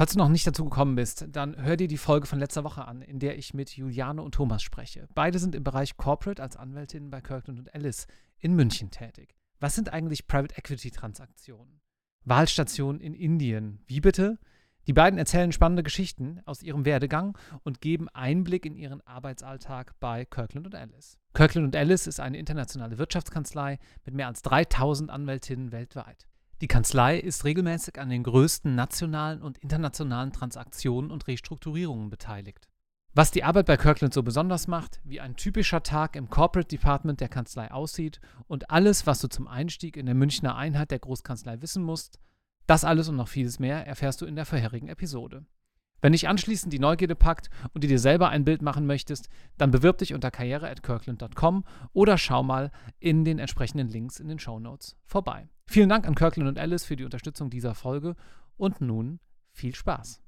Falls 0.00 0.14
du 0.14 0.18
noch 0.18 0.30
nicht 0.30 0.46
dazu 0.46 0.64
gekommen 0.64 0.94
bist, 0.94 1.26
dann 1.28 1.62
hör 1.62 1.76
dir 1.76 1.86
die 1.86 1.98
Folge 1.98 2.26
von 2.26 2.38
letzter 2.38 2.64
Woche 2.64 2.88
an, 2.88 3.02
in 3.02 3.18
der 3.18 3.36
ich 3.36 3.52
mit 3.52 3.76
Juliane 3.76 4.22
und 4.22 4.34
Thomas 4.34 4.62
spreche. 4.62 5.06
Beide 5.14 5.38
sind 5.38 5.54
im 5.54 5.62
Bereich 5.62 5.98
Corporate 5.98 6.42
als 6.42 6.56
Anwältinnen 6.56 7.10
bei 7.10 7.20
Kirkland 7.20 7.58
und 7.58 7.74
Ellis 7.74 8.06
in 8.38 8.54
München 8.54 8.90
tätig. 8.90 9.36
Was 9.58 9.74
sind 9.74 9.92
eigentlich 9.92 10.26
Private 10.26 10.56
Equity 10.56 10.90
Transaktionen? 10.90 11.82
Wahlstationen 12.24 12.98
in 13.02 13.12
Indien. 13.12 13.84
Wie 13.88 14.00
bitte? 14.00 14.38
Die 14.86 14.94
beiden 14.94 15.18
erzählen 15.18 15.52
spannende 15.52 15.82
Geschichten 15.82 16.40
aus 16.46 16.62
ihrem 16.62 16.86
Werdegang 16.86 17.36
und 17.62 17.82
geben 17.82 18.08
Einblick 18.08 18.64
in 18.64 18.76
ihren 18.76 19.06
Arbeitsalltag 19.06 20.00
bei 20.00 20.24
Kirkland 20.24 20.64
und 20.64 20.74
Ellis. 20.74 21.18
Kirkland 21.34 21.66
und 21.66 21.74
Ellis 21.74 22.06
ist 22.06 22.20
eine 22.20 22.38
internationale 22.38 22.96
Wirtschaftskanzlei 22.96 23.78
mit 24.06 24.14
mehr 24.14 24.28
als 24.28 24.40
3000 24.40 25.10
Anwältinnen 25.10 25.72
weltweit. 25.72 26.29
Die 26.60 26.68
Kanzlei 26.68 27.18
ist 27.18 27.46
regelmäßig 27.46 27.98
an 27.98 28.10
den 28.10 28.22
größten 28.22 28.74
nationalen 28.74 29.40
und 29.40 29.56
internationalen 29.58 30.30
Transaktionen 30.30 31.10
und 31.10 31.26
Restrukturierungen 31.26 32.10
beteiligt. 32.10 32.68
Was 33.14 33.30
die 33.30 33.44
Arbeit 33.44 33.64
bei 33.64 33.78
Kirkland 33.78 34.12
so 34.12 34.22
besonders 34.22 34.68
macht, 34.68 35.00
wie 35.02 35.20
ein 35.20 35.36
typischer 35.36 35.82
Tag 35.82 36.16
im 36.16 36.28
Corporate 36.28 36.68
Department 36.68 37.20
der 37.20 37.28
Kanzlei 37.28 37.70
aussieht 37.70 38.20
und 38.46 38.70
alles, 38.70 39.06
was 39.06 39.20
du 39.20 39.28
zum 39.28 39.48
Einstieg 39.48 39.96
in 39.96 40.04
der 40.04 40.14
Münchner 40.14 40.54
Einheit 40.54 40.90
der 40.90 40.98
Großkanzlei 40.98 41.62
wissen 41.62 41.82
musst, 41.82 42.20
das 42.66 42.84
alles 42.84 43.08
und 43.08 43.16
noch 43.16 43.28
vieles 43.28 43.58
mehr 43.58 43.86
erfährst 43.86 44.20
du 44.20 44.26
in 44.26 44.36
der 44.36 44.44
vorherigen 44.44 44.88
Episode. 44.88 45.46
Wenn 46.02 46.12
dich 46.12 46.28
anschließend 46.28 46.72
die 46.72 46.78
Neugierde 46.78 47.16
packt 47.16 47.50
und 47.72 47.82
du 47.82 47.88
dir 47.88 47.98
selber 47.98 48.28
ein 48.28 48.44
Bild 48.44 48.62
machen 48.62 48.86
möchtest, 48.86 49.28
dann 49.56 49.70
bewirb 49.70 49.98
dich 49.98 50.14
unter 50.14 50.30
karriere.kirkland.com 50.30 51.64
oder 51.94 52.18
schau 52.18 52.42
mal 52.42 52.70
in 52.98 53.24
den 53.24 53.38
entsprechenden 53.38 53.88
Links 53.88 54.20
in 54.20 54.28
den 54.28 54.38
Show 54.38 54.60
Notes 54.60 54.96
vorbei. 55.04 55.48
Vielen 55.70 55.88
Dank 55.88 56.04
an 56.04 56.16
Kirkland 56.16 56.48
und 56.48 56.58
Alice 56.58 56.84
für 56.84 56.96
die 56.96 57.04
Unterstützung 57.04 57.48
dieser 57.48 57.76
Folge 57.76 58.16
und 58.56 58.80
nun 58.80 59.20
viel 59.52 59.72
Spaß. 59.72 60.20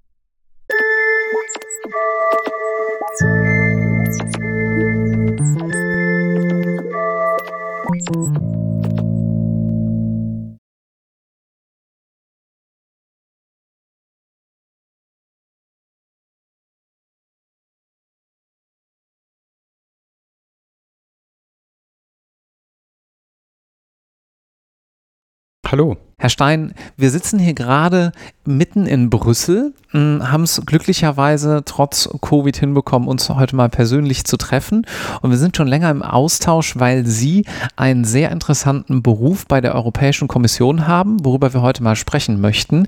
Hallo. 25.73 25.97
Herr 26.19 26.29
Stein, 26.29 26.75
wir 26.99 27.11
sitzen 27.11 27.39
hier 27.39 27.55
gerade 27.55 28.13
mitten 28.45 28.85
in 28.85 29.09
Brüssel, 29.09 29.73
hm, 29.93 30.31
haben 30.31 30.43
es 30.43 30.61
glücklicherweise 30.67 31.63
trotz 31.65 32.11
Covid 32.21 32.55
hinbekommen, 32.55 33.09
uns 33.09 33.31
heute 33.31 33.57
mal 33.57 33.71
persönlich 33.71 34.25
zu 34.25 34.37
treffen. 34.37 34.87
Und 35.23 35.31
wir 35.31 35.39
sind 35.39 35.57
schon 35.57 35.67
länger 35.67 35.91
im 35.91 36.03
Austausch, 36.03 36.79
weil 36.79 37.07
Sie 37.07 37.47
einen 37.75 38.05
sehr 38.05 38.31
interessanten 38.33 39.03
Beruf 39.03 39.47
bei 39.47 39.63
der 39.63 39.75
Europäischen 39.75 40.29
Kommission 40.29 40.87
haben, 40.87 41.25
worüber 41.25 41.55
wir 41.55 41.63
heute 41.63 41.83
mal 41.83 41.97
sprechen 41.97 42.39
möchten. 42.39 42.87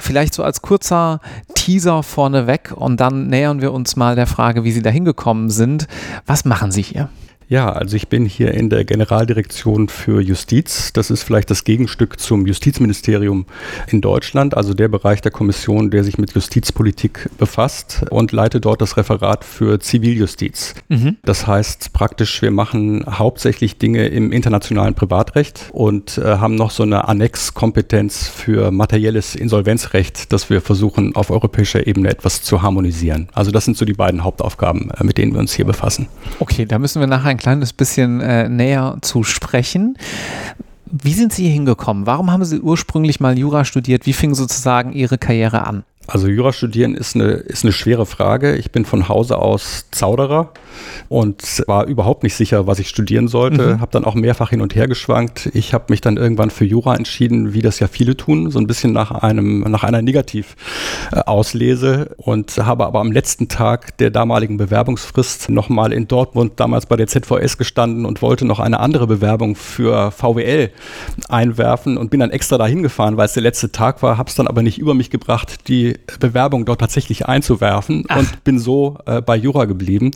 Vielleicht 0.00 0.34
so 0.34 0.42
als 0.42 0.60
kurzer 0.60 1.20
Teaser 1.54 2.02
vorneweg 2.02 2.72
und 2.74 2.98
dann 2.98 3.28
nähern 3.28 3.60
wir 3.60 3.72
uns 3.72 3.94
mal 3.94 4.16
der 4.16 4.26
Frage, 4.26 4.64
wie 4.64 4.72
Sie 4.72 4.82
da 4.82 4.90
hingekommen 4.90 5.50
sind. 5.50 5.86
Was 6.26 6.44
machen 6.44 6.72
Sie 6.72 6.82
hier? 6.82 7.08
Ja, 7.48 7.70
also 7.70 7.96
ich 7.96 8.08
bin 8.08 8.24
hier 8.24 8.54
in 8.54 8.70
der 8.70 8.84
Generaldirektion 8.84 9.88
für 9.88 10.20
Justiz. 10.20 10.92
Das 10.92 11.10
ist 11.10 11.22
vielleicht 11.22 11.50
das 11.50 11.64
Gegenstück 11.64 12.18
zum 12.18 12.46
Justizministerium 12.46 13.46
in 13.88 14.00
Deutschland, 14.00 14.56
also 14.56 14.72
der 14.72 14.88
Bereich 14.88 15.20
der 15.20 15.30
Kommission, 15.30 15.90
der 15.90 16.04
sich 16.04 16.16
mit 16.16 16.32
Justizpolitik 16.32 17.28
befasst 17.36 18.04
und 18.10 18.32
leite 18.32 18.60
dort 18.60 18.80
das 18.80 18.96
Referat 18.96 19.44
für 19.44 19.78
Ziviljustiz. 19.78 20.74
Mhm. 20.88 21.16
Das 21.22 21.46
heißt 21.46 21.92
praktisch, 21.92 22.40
wir 22.40 22.50
machen 22.50 23.04
hauptsächlich 23.06 23.76
Dinge 23.76 24.06
im 24.06 24.32
internationalen 24.32 24.94
Privatrecht 24.94 25.68
und 25.72 26.18
äh, 26.18 26.38
haben 26.38 26.54
noch 26.54 26.70
so 26.70 26.82
eine 26.82 27.08
Annexkompetenz 27.08 28.26
für 28.26 28.70
materielles 28.70 29.34
Insolvenzrecht, 29.34 30.32
das 30.32 30.48
wir 30.48 30.60
versuchen 30.60 31.14
auf 31.14 31.30
europäischer 31.30 31.86
Ebene 31.86 32.08
etwas 32.08 32.42
zu 32.42 32.62
harmonisieren. 32.62 33.28
Also 33.34 33.50
das 33.50 33.66
sind 33.66 33.76
so 33.76 33.84
die 33.84 33.92
beiden 33.92 34.24
Hauptaufgaben, 34.24 34.90
äh, 34.90 35.04
mit 35.04 35.18
denen 35.18 35.32
wir 35.32 35.40
uns 35.40 35.52
hier 35.52 35.66
befassen. 35.66 36.08
Okay, 36.40 36.64
da 36.64 36.78
müssen 36.78 37.00
wir 37.00 37.06
nachher 37.06 37.33
ein 37.34 37.38
kleines 37.38 37.72
bisschen 37.72 38.20
äh, 38.20 38.48
näher 38.48 38.98
zu 39.02 39.24
sprechen. 39.24 39.98
Wie 40.86 41.12
sind 41.12 41.32
Sie 41.32 41.44
hier 41.44 41.52
hingekommen? 41.52 42.06
Warum 42.06 42.30
haben 42.30 42.44
Sie 42.44 42.60
ursprünglich 42.60 43.18
mal 43.18 43.36
Jura 43.36 43.64
studiert? 43.64 44.06
Wie 44.06 44.12
fing 44.12 44.34
sozusagen 44.34 44.92
Ihre 44.92 45.18
Karriere 45.18 45.66
an? 45.66 45.84
Also 46.06 46.28
Jura 46.28 46.52
studieren 46.52 46.94
ist 46.94 47.14
eine, 47.14 47.32
ist 47.32 47.64
eine 47.64 47.72
schwere 47.72 48.04
Frage. 48.04 48.56
Ich 48.56 48.70
bin 48.70 48.84
von 48.84 49.08
Hause 49.08 49.38
aus 49.38 49.86
Zauderer 49.90 50.52
und 51.08 51.62
war 51.66 51.86
überhaupt 51.86 52.24
nicht 52.24 52.34
sicher, 52.34 52.66
was 52.66 52.78
ich 52.78 52.88
studieren 52.88 53.28
sollte. 53.28 53.76
Mhm. 53.76 53.80
Habe 53.80 53.92
dann 53.92 54.04
auch 54.04 54.14
mehrfach 54.14 54.50
hin 54.50 54.60
und 54.60 54.74
her 54.74 54.86
geschwankt. 54.86 55.48
Ich 55.54 55.72
habe 55.72 55.86
mich 55.88 56.02
dann 56.02 56.18
irgendwann 56.18 56.50
für 56.50 56.66
Jura 56.66 56.94
entschieden, 56.94 57.54
wie 57.54 57.62
das 57.62 57.80
ja 57.80 57.86
viele 57.86 58.16
tun, 58.16 58.50
so 58.50 58.58
ein 58.58 58.66
bisschen 58.66 58.92
nach 58.92 59.12
einem 59.12 59.60
nach 59.60 59.82
einer 59.82 60.02
Negativauslese 60.02 62.14
und 62.18 62.58
habe 62.58 62.84
aber 62.84 63.00
am 63.00 63.10
letzten 63.10 63.48
Tag 63.48 63.96
der 63.98 64.10
damaligen 64.10 64.58
Bewerbungsfrist 64.58 65.48
nochmal 65.48 65.92
in 65.92 66.06
Dortmund 66.06 66.52
damals 66.56 66.86
bei 66.86 66.96
der 66.96 67.06
ZVS 67.06 67.56
gestanden 67.56 68.04
und 68.04 68.20
wollte 68.20 68.44
noch 68.44 68.60
eine 68.60 68.80
andere 68.80 69.06
Bewerbung 69.06 69.56
für 69.56 70.10
VWL 70.10 70.70
einwerfen 71.28 71.96
und 71.96 72.10
bin 72.10 72.20
dann 72.20 72.30
extra 72.30 72.58
dahin 72.58 72.82
gefahren, 72.82 73.16
weil 73.16 73.26
es 73.26 73.32
der 73.32 73.42
letzte 73.42 73.72
Tag 73.72 74.02
war, 74.02 74.18
habe 74.18 74.28
es 74.28 74.34
dann 74.34 74.48
aber 74.48 74.62
nicht 74.62 74.78
über 74.78 74.94
mich 74.94 75.10
gebracht, 75.10 75.68
die 75.68 75.93
Bewerbung 76.20 76.64
dort 76.64 76.80
tatsächlich 76.80 77.26
einzuwerfen 77.26 78.04
Ach. 78.08 78.18
und 78.18 78.44
bin 78.44 78.58
so 78.58 78.98
äh, 79.06 79.20
bei 79.20 79.36
Jura 79.36 79.64
geblieben. 79.64 80.10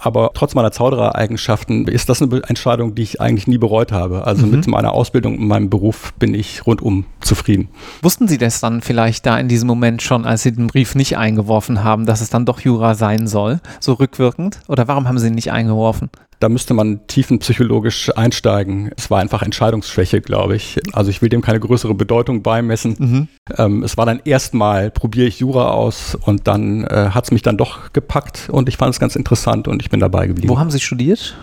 Aber 0.00 0.30
trotz 0.34 0.54
meiner 0.54 0.72
Zauderer-Eigenschaften 0.72 1.86
ist 1.88 2.08
das 2.08 2.22
eine 2.22 2.42
Entscheidung, 2.46 2.94
die 2.94 3.02
ich 3.02 3.20
eigentlich 3.20 3.46
nie 3.46 3.58
bereut 3.58 3.92
habe. 3.92 4.24
Also 4.26 4.46
mhm. 4.46 4.52
mit 4.52 4.66
meiner 4.66 4.92
Ausbildung 4.92 5.38
und 5.38 5.46
meinem 5.46 5.70
Beruf 5.70 6.12
bin 6.14 6.34
ich 6.34 6.66
rundum 6.66 7.04
zufrieden. 7.20 7.68
Wussten 8.02 8.28
Sie 8.28 8.38
das 8.38 8.60
dann 8.60 8.80
vielleicht 8.80 9.26
da 9.26 9.38
in 9.38 9.48
diesem 9.48 9.66
Moment 9.66 10.02
schon, 10.02 10.24
als 10.24 10.42
Sie 10.42 10.52
den 10.52 10.68
Brief 10.68 10.94
nicht 10.94 11.16
eingeworfen 11.16 11.84
haben, 11.84 12.06
dass 12.06 12.20
es 12.20 12.30
dann 12.30 12.46
doch 12.46 12.60
Jura 12.60 12.94
sein 12.94 13.26
soll, 13.26 13.60
so 13.80 13.94
rückwirkend? 13.94 14.60
Oder 14.68 14.88
warum 14.88 15.08
haben 15.08 15.18
Sie 15.18 15.28
ihn 15.28 15.34
nicht 15.34 15.52
eingeworfen? 15.52 16.10
Da 16.40 16.48
müsste 16.48 16.72
man 16.72 17.04
tiefenpsychologisch 17.08 18.16
einsteigen. 18.16 18.92
Es 18.96 19.10
war 19.10 19.18
einfach 19.18 19.42
Entscheidungsschwäche, 19.42 20.20
glaube 20.20 20.54
ich. 20.54 20.78
Also 20.92 21.10
ich 21.10 21.20
will 21.20 21.28
dem 21.28 21.42
keine 21.42 21.58
größere 21.58 21.94
Bedeutung 21.94 22.42
beimessen. 22.42 22.96
Mhm. 22.98 23.28
Ähm, 23.56 23.82
es 23.82 23.96
war 23.96 24.06
dann 24.06 24.20
erstmal, 24.24 24.90
probiere 25.08 25.28
ich 25.28 25.38
Jura 25.38 25.70
aus 25.70 26.14
und 26.14 26.46
dann 26.46 26.84
äh, 26.84 27.10
hat 27.14 27.24
es 27.24 27.30
mich 27.30 27.40
dann 27.40 27.56
doch 27.56 27.94
gepackt 27.94 28.50
und 28.52 28.68
ich 28.68 28.76
fand 28.76 28.92
es 28.92 29.00
ganz 29.00 29.16
interessant 29.16 29.66
und 29.66 29.80
ich 29.80 29.88
bin 29.88 30.00
dabei 30.00 30.26
geblieben. 30.26 30.50
Wo 30.50 30.58
haben 30.58 30.70
Sie 30.70 30.80
studiert? 30.80 31.34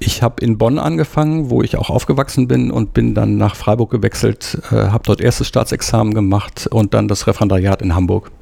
Ich 0.00 0.20
habe 0.20 0.42
in 0.44 0.58
Bonn 0.58 0.80
angefangen, 0.80 1.48
wo 1.48 1.62
ich 1.62 1.76
auch 1.76 1.90
aufgewachsen 1.90 2.48
bin 2.48 2.72
und 2.72 2.94
bin 2.94 3.14
dann 3.14 3.36
nach 3.36 3.54
Freiburg 3.54 3.90
gewechselt, 3.90 4.60
äh, 4.72 4.74
habe 4.74 5.04
dort 5.06 5.20
erstes 5.20 5.46
Staatsexamen 5.46 6.12
gemacht 6.12 6.66
und 6.66 6.92
dann 6.92 7.06
das 7.06 7.28
Referendariat 7.28 7.82
in 7.82 7.94
Hamburg. 7.94 8.32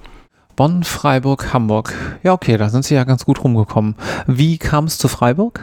Bonn, 0.56 0.84
Freiburg, 0.84 1.52
Hamburg. 1.52 1.92
Ja, 2.22 2.32
okay, 2.32 2.56
da 2.56 2.70
sind 2.70 2.86
Sie 2.86 2.94
ja 2.94 3.04
ganz 3.04 3.26
gut 3.26 3.44
rumgekommen. 3.44 3.94
Wie 4.26 4.56
kam 4.56 4.86
es 4.86 4.96
zu 4.96 5.08
Freiburg? 5.08 5.60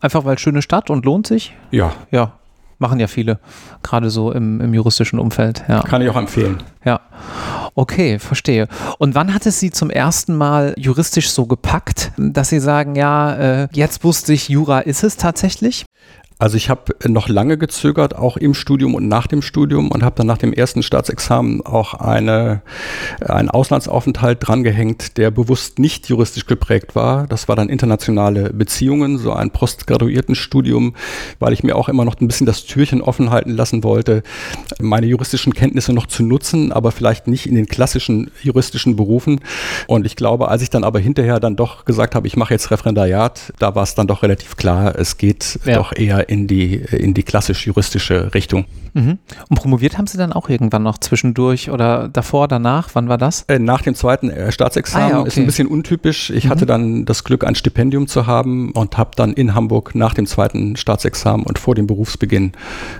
Einfach 0.00 0.24
weil 0.24 0.38
schöne 0.38 0.62
Stadt 0.62 0.88
und 0.88 1.04
lohnt 1.04 1.26
sich? 1.26 1.54
Ja. 1.70 1.92
Ja, 2.10 2.32
machen 2.82 3.00
ja 3.00 3.06
viele, 3.06 3.38
gerade 3.82 4.10
so 4.10 4.30
im, 4.30 4.60
im 4.60 4.74
juristischen 4.74 5.18
Umfeld. 5.18 5.64
Ja. 5.68 5.80
Kann 5.80 6.02
ich 6.02 6.10
auch 6.10 6.16
empfehlen. 6.16 6.62
Ja. 6.84 7.00
Okay, 7.74 8.18
verstehe. 8.18 8.68
Und 8.98 9.14
wann 9.14 9.32
hat 9.32 9.46
es 9.46 9.58
Sie 9.58 9.70
zum 9.70 9.88
ersten 9.88 10.34
Mal 10.34 10.74
juristisch 10.76 11.30
so 11.30 11.46
gepackt, 11.46 12.12
dass 12.18 12.50
Sie 12.50 12.60
sagen, 12.60 12.96
ja, 12.96 13.62
äh, 13.62 13.68
jetzt 13.72 14.04
wusste 14.04 14.34
ich, 14.34 14.50
Jura 14.50 14.80
ist 14.80 15.02
es 15.02 15.16
tatsächlich? 15.16 15.86
Also 16.42 16.56
ich 16.56 16.68
habe 16.68 16.96
noch 17.06 17.28
lange 17.28 17.56
gezögert, 17.56 18.16
auch 18.16 18.36
im 18.36 18.52
Studium 18.52 18.96
und 18.96 19.06
nach 19.06 19.28
dem 19.28 19.42
Studium 19.42 19.92
und 19.92 20.02
habe 20.02 20.16
dann 20.16 20.26
nach 20.26 20.38
dem 20.38 20.52
ersten 20.52 20.82
Staatsexamen 20.82 21.64
auch 21.64 21.94
eine, 21.94 22.62
einen 23.24 23.48
Auslandsaufenthalt 23.48 24.38
drangehängt, 24.40 25.18
der 25.18 25.30
bewusst 25.30 25.78
nicht 25.78 26.08
juristisch 26.08 26.46
geprägt 26.46 26.96
war. 26.96 27.28
Das 27.28 27.46
war 27.46 27.54
dann 27.54 27.68
internationale 27.68 28.52
Beziehungen, 28.52 29.18
so 29.18 29.32
ein 29.32 29.52
Postgraduiertenstudium, 29.52 30.96
weil 31.38 31.52
ich 31.52 31.62
mir 31.62 31.76
auch 31.76 31.88
immer 31.88 32.04
noch 32.04 32.20
ein 32.20 32.26
bisschen 32.26 32.48
das 32.48 32.64
Türchen 32.64 33.02
offen 33.02 33.30
halten 33.30 33.50
lassen 33.50 33.84
wollte, 33.84 34.24
meine 34.80 35.06
juristischen 35.06 35.54
Kenntnisse 35.54 35.92
noch 35.92 36.08
zu 36.08 36.24
nutzen, 36.24 36.72
aber 36.72 36.90
vielleicht 36.90 37.28
nicht 37.28 37.46
in 37.46 37.54
den 37.54 37.66
klassischen 37.66 38.32
juristischen 38.42 38.96
Berufen. 38.96 39.42
Und 39.86 40.06
ich 40.06 40.16
glaube, 40.16 40.48
als 40.48 40.62
ich 40.62 40.70
dann 40.70 40.82
aber 40.82 40.98
hinterher 40.98 41.38
dann 41.38 41.54
doch 41.54 41.84
gesagt 41.84 42.16
habe, 42.16 42.26
ich 42.26 42.36
mache 42.36 42.52
jetzt 42.52 42.72
Referendariat, 42.72 43.52
da 43.60 43.76
war 43.76 43.84
es 43.84 43.94
dann 43.94 44.08
doch 44.08 44.24
relativ 44.24 44.56
klar, 44.56 44.98
es 44.98 45.18
geht 45.18 45.60
ja. 45.64 45.76
doch 45.76 45.92
eher 45.94 46.31
in 46.32 46.46
die, 46.46 46.76
in 46.76 47.12
die 47.12 47.22
klassisch-juristische 47.22 48.32
Richtung. 48.32 48.64
Mhm. 48.94 49.18
Und 49.48 49.56
promoviert 49.56 49.98
haben 49.98 50.06
Sie 50.06 50.16
dann 50.16 50.32
auch 50.32 50.48
irgendwann 50.48 50.82
noch 50.82 50.96
zwischendurch 50.96 51.70
oder 51.70 52.08
davor, 52.08 52.48
danach? 52.48 52.88
Wann 52.94 53.08
war 53.08 53.18
das? 53.18 53.42
Äh, 53.48 53.58
nach 53.58 53.82
dem 53.82 53.94
zweiten 53.94 54.30
äh, 54.30 54.50
Staatsexamen. 54.50 55.06
Ah, 55.06 55.10
ja, 55.10 55.20
okay. 55.20 55.28
Ist 55.28 55.38
ein 55.38 55.46
bisschen 55.46 55.68
untypisch. 55.68 56.30
Ich 56.30 56.46
mhm. 56.46 56.48
hatte 56.48 56.66
dann 56.66 57.04
das 57.04 57.24
Glück, 57.24 57.44
ein 57.44 57.54
Stipendium 57.54 58.06
zu 58.06 58.26
haben 58.26 58.72
und 58.72 58.96
habe 58.96 59.10
dann 59.14 59.34
in 59.34 59.54
Hamburg 59.54 59.94
nach 59.94 60.14
dem 60.14 60.26
zweiten 60.26 60.76
Staatsexamen 60.76 61.44
und 61.44 61.58
vor 61.58 61.74
dem 61.74 61.86
Berufsbeginn 61.86 62.52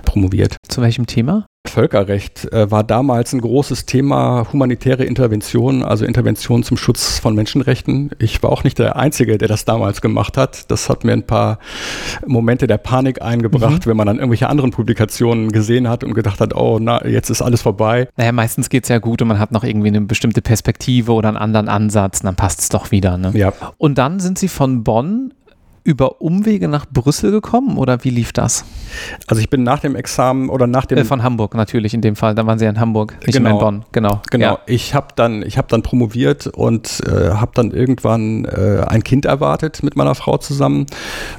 promoviert. 0.05 0.57
Zu 0.67 0.81
welchem 0.81 1.07
Thema? 1.07 1.47
Völkerrecht 1.65 2.51
äh, 2.51 2.69
war 2.69 2.83
damals 2.83 3.31
ein 3.31 3.39
großes 3.39 3.85
Thema, 3.85 4.45
humanitäre 4.51 5.05
Intervention, 5.05 5.81
also 5.81 6.03
Intervention 6.03 6.61
zum 6.61 6.75
Schutz 6.75 7.19
von 7.19 7.35
Menschenrechten. 7.35 8.11
Ich 8.19 8.43
war 8.43 8.51
auch 8.51 8.65
nicht 8.65 8.79
der 8.79 8.97
Einzige, 8.97 9.37
der 9.37 9.47
das 9.47 9.63
damals 9.63 10.01
gemacht 10.01 10.35
hat. 10.35 10.69
Das 10.69 10.89
hat 10.89 11.05
mir 11.05 11.13
ein 11.13 11.25
paar 11.25 11.59
Momente 12.27 12.67
der 12.67 12.77
Panik 12.77 13.21
eingebracht, 13.21 13.85
mhm. 13.85 13.89
wenn 13.89 13.97
man 13.97 14.07
dann 14.07 14.17
irgendwelche 14.17 14.49
anderen 14.49 14.71
Publikationen 14.71 15.53
gesehen 15.53 15.87
hat 15.87 16.03
und 16.03 16.13
gedacht 16.13 16.41
hat, 16.41 16.53
oh, 16.53 16.79
na, 16.81 17.07
jetzt 17.07 17.29
ist 17.29 17.41
alles 17.41 17.61
vorbei. 17.61 18.09
Naja, 18.17 18.33
meistens 18.33 18.69
geht 18.69 18.83
es 18.83 18.89
ja 18.89 18.99
gut 18.99 19.21
und 19.21 19.29
man 19.29 19.39
hat 19.39 19.53
noch 19.53 19.63
irgendwie 19.63 19.87
eine 19.87 20.01
bestimmte 20.01 20.41
Perspektive 20.41 21.13
oder 21.13 21.29
einen 21.29 21.37
anderen 21.37 21.69
Ansatz 21.69 22.19
und 22.19 22.25
dann 22.25 22.35
passt 22.35 22.59
es 22.59 22.69
doch 22.69 22.91
wieder. 22.91 23.17
Ne? 23.17 23.31
Ja. 23.35 23.53
Und 23.77 23.97
dann 23.97 24.19
sind 24.19 24.37
Sie 24.37 24.49
von 24.49 24.83
Bonn 24.83 25.33
über 25.83 26.21
Umwege 26.21 26.67
nach 26.67 26.85
Brüssel 26.89 27.31
gekommen 27.31 27.77
oder 27.77 28.03
wie 28.03 28.09
lief 28.09 28.31
das? 28.31 28.63
Also 29.27 29.41
ich 29.41 29.49
bin 29.49 29.63
nach 29.63 29.79
dem 29.79 29.95
Examen 29.95 30.49
oder 30.49 30.65
nach 30.65 30.85
dem 30.85 30.99
äh, 30.99 31.03
von 31.03 31.23
Hamburg 31.23 31.55
natürlich 31.55 31.93
in 31.93 32.01
dem 32.01 32.15
Fall, 32.15 32.35
da 32.35 32.45
waren 32.45 32.57
Sie 32.57 32.65
ja 32.65 32.71
in 32.71 32.79
Hamburg, 32.79 33.17
nicht 33.25 33.35
genau, 33.35 33.51
in 33.51 33.59
Bonn, 33.59 33.85
genau. 33.91 34.21
Genau. 34.31 34.45
Ja. 34.45 34.59
Ich 34.65 34.93
habe 34.93 35.07
dann 35.15 35.43
ich 35.43 35.57
habe 35.57 35.67
dann 35.69 35.81
promoviert 35.81 36.47
und 36.47 37.01
äh, 37.05 37.31
habe 37.31 37.51
dann 37.53 37.71
irgendwann 37.71 38.45
äh, 38.45 38.83
ein 38.87 39.03
Kind 39.03 39.25
erwartet 39.25 39.83
mit 39.83 39.95
meiner 39.95 40.15
Frau 40.15 40.37
zusammen 40.37 40.85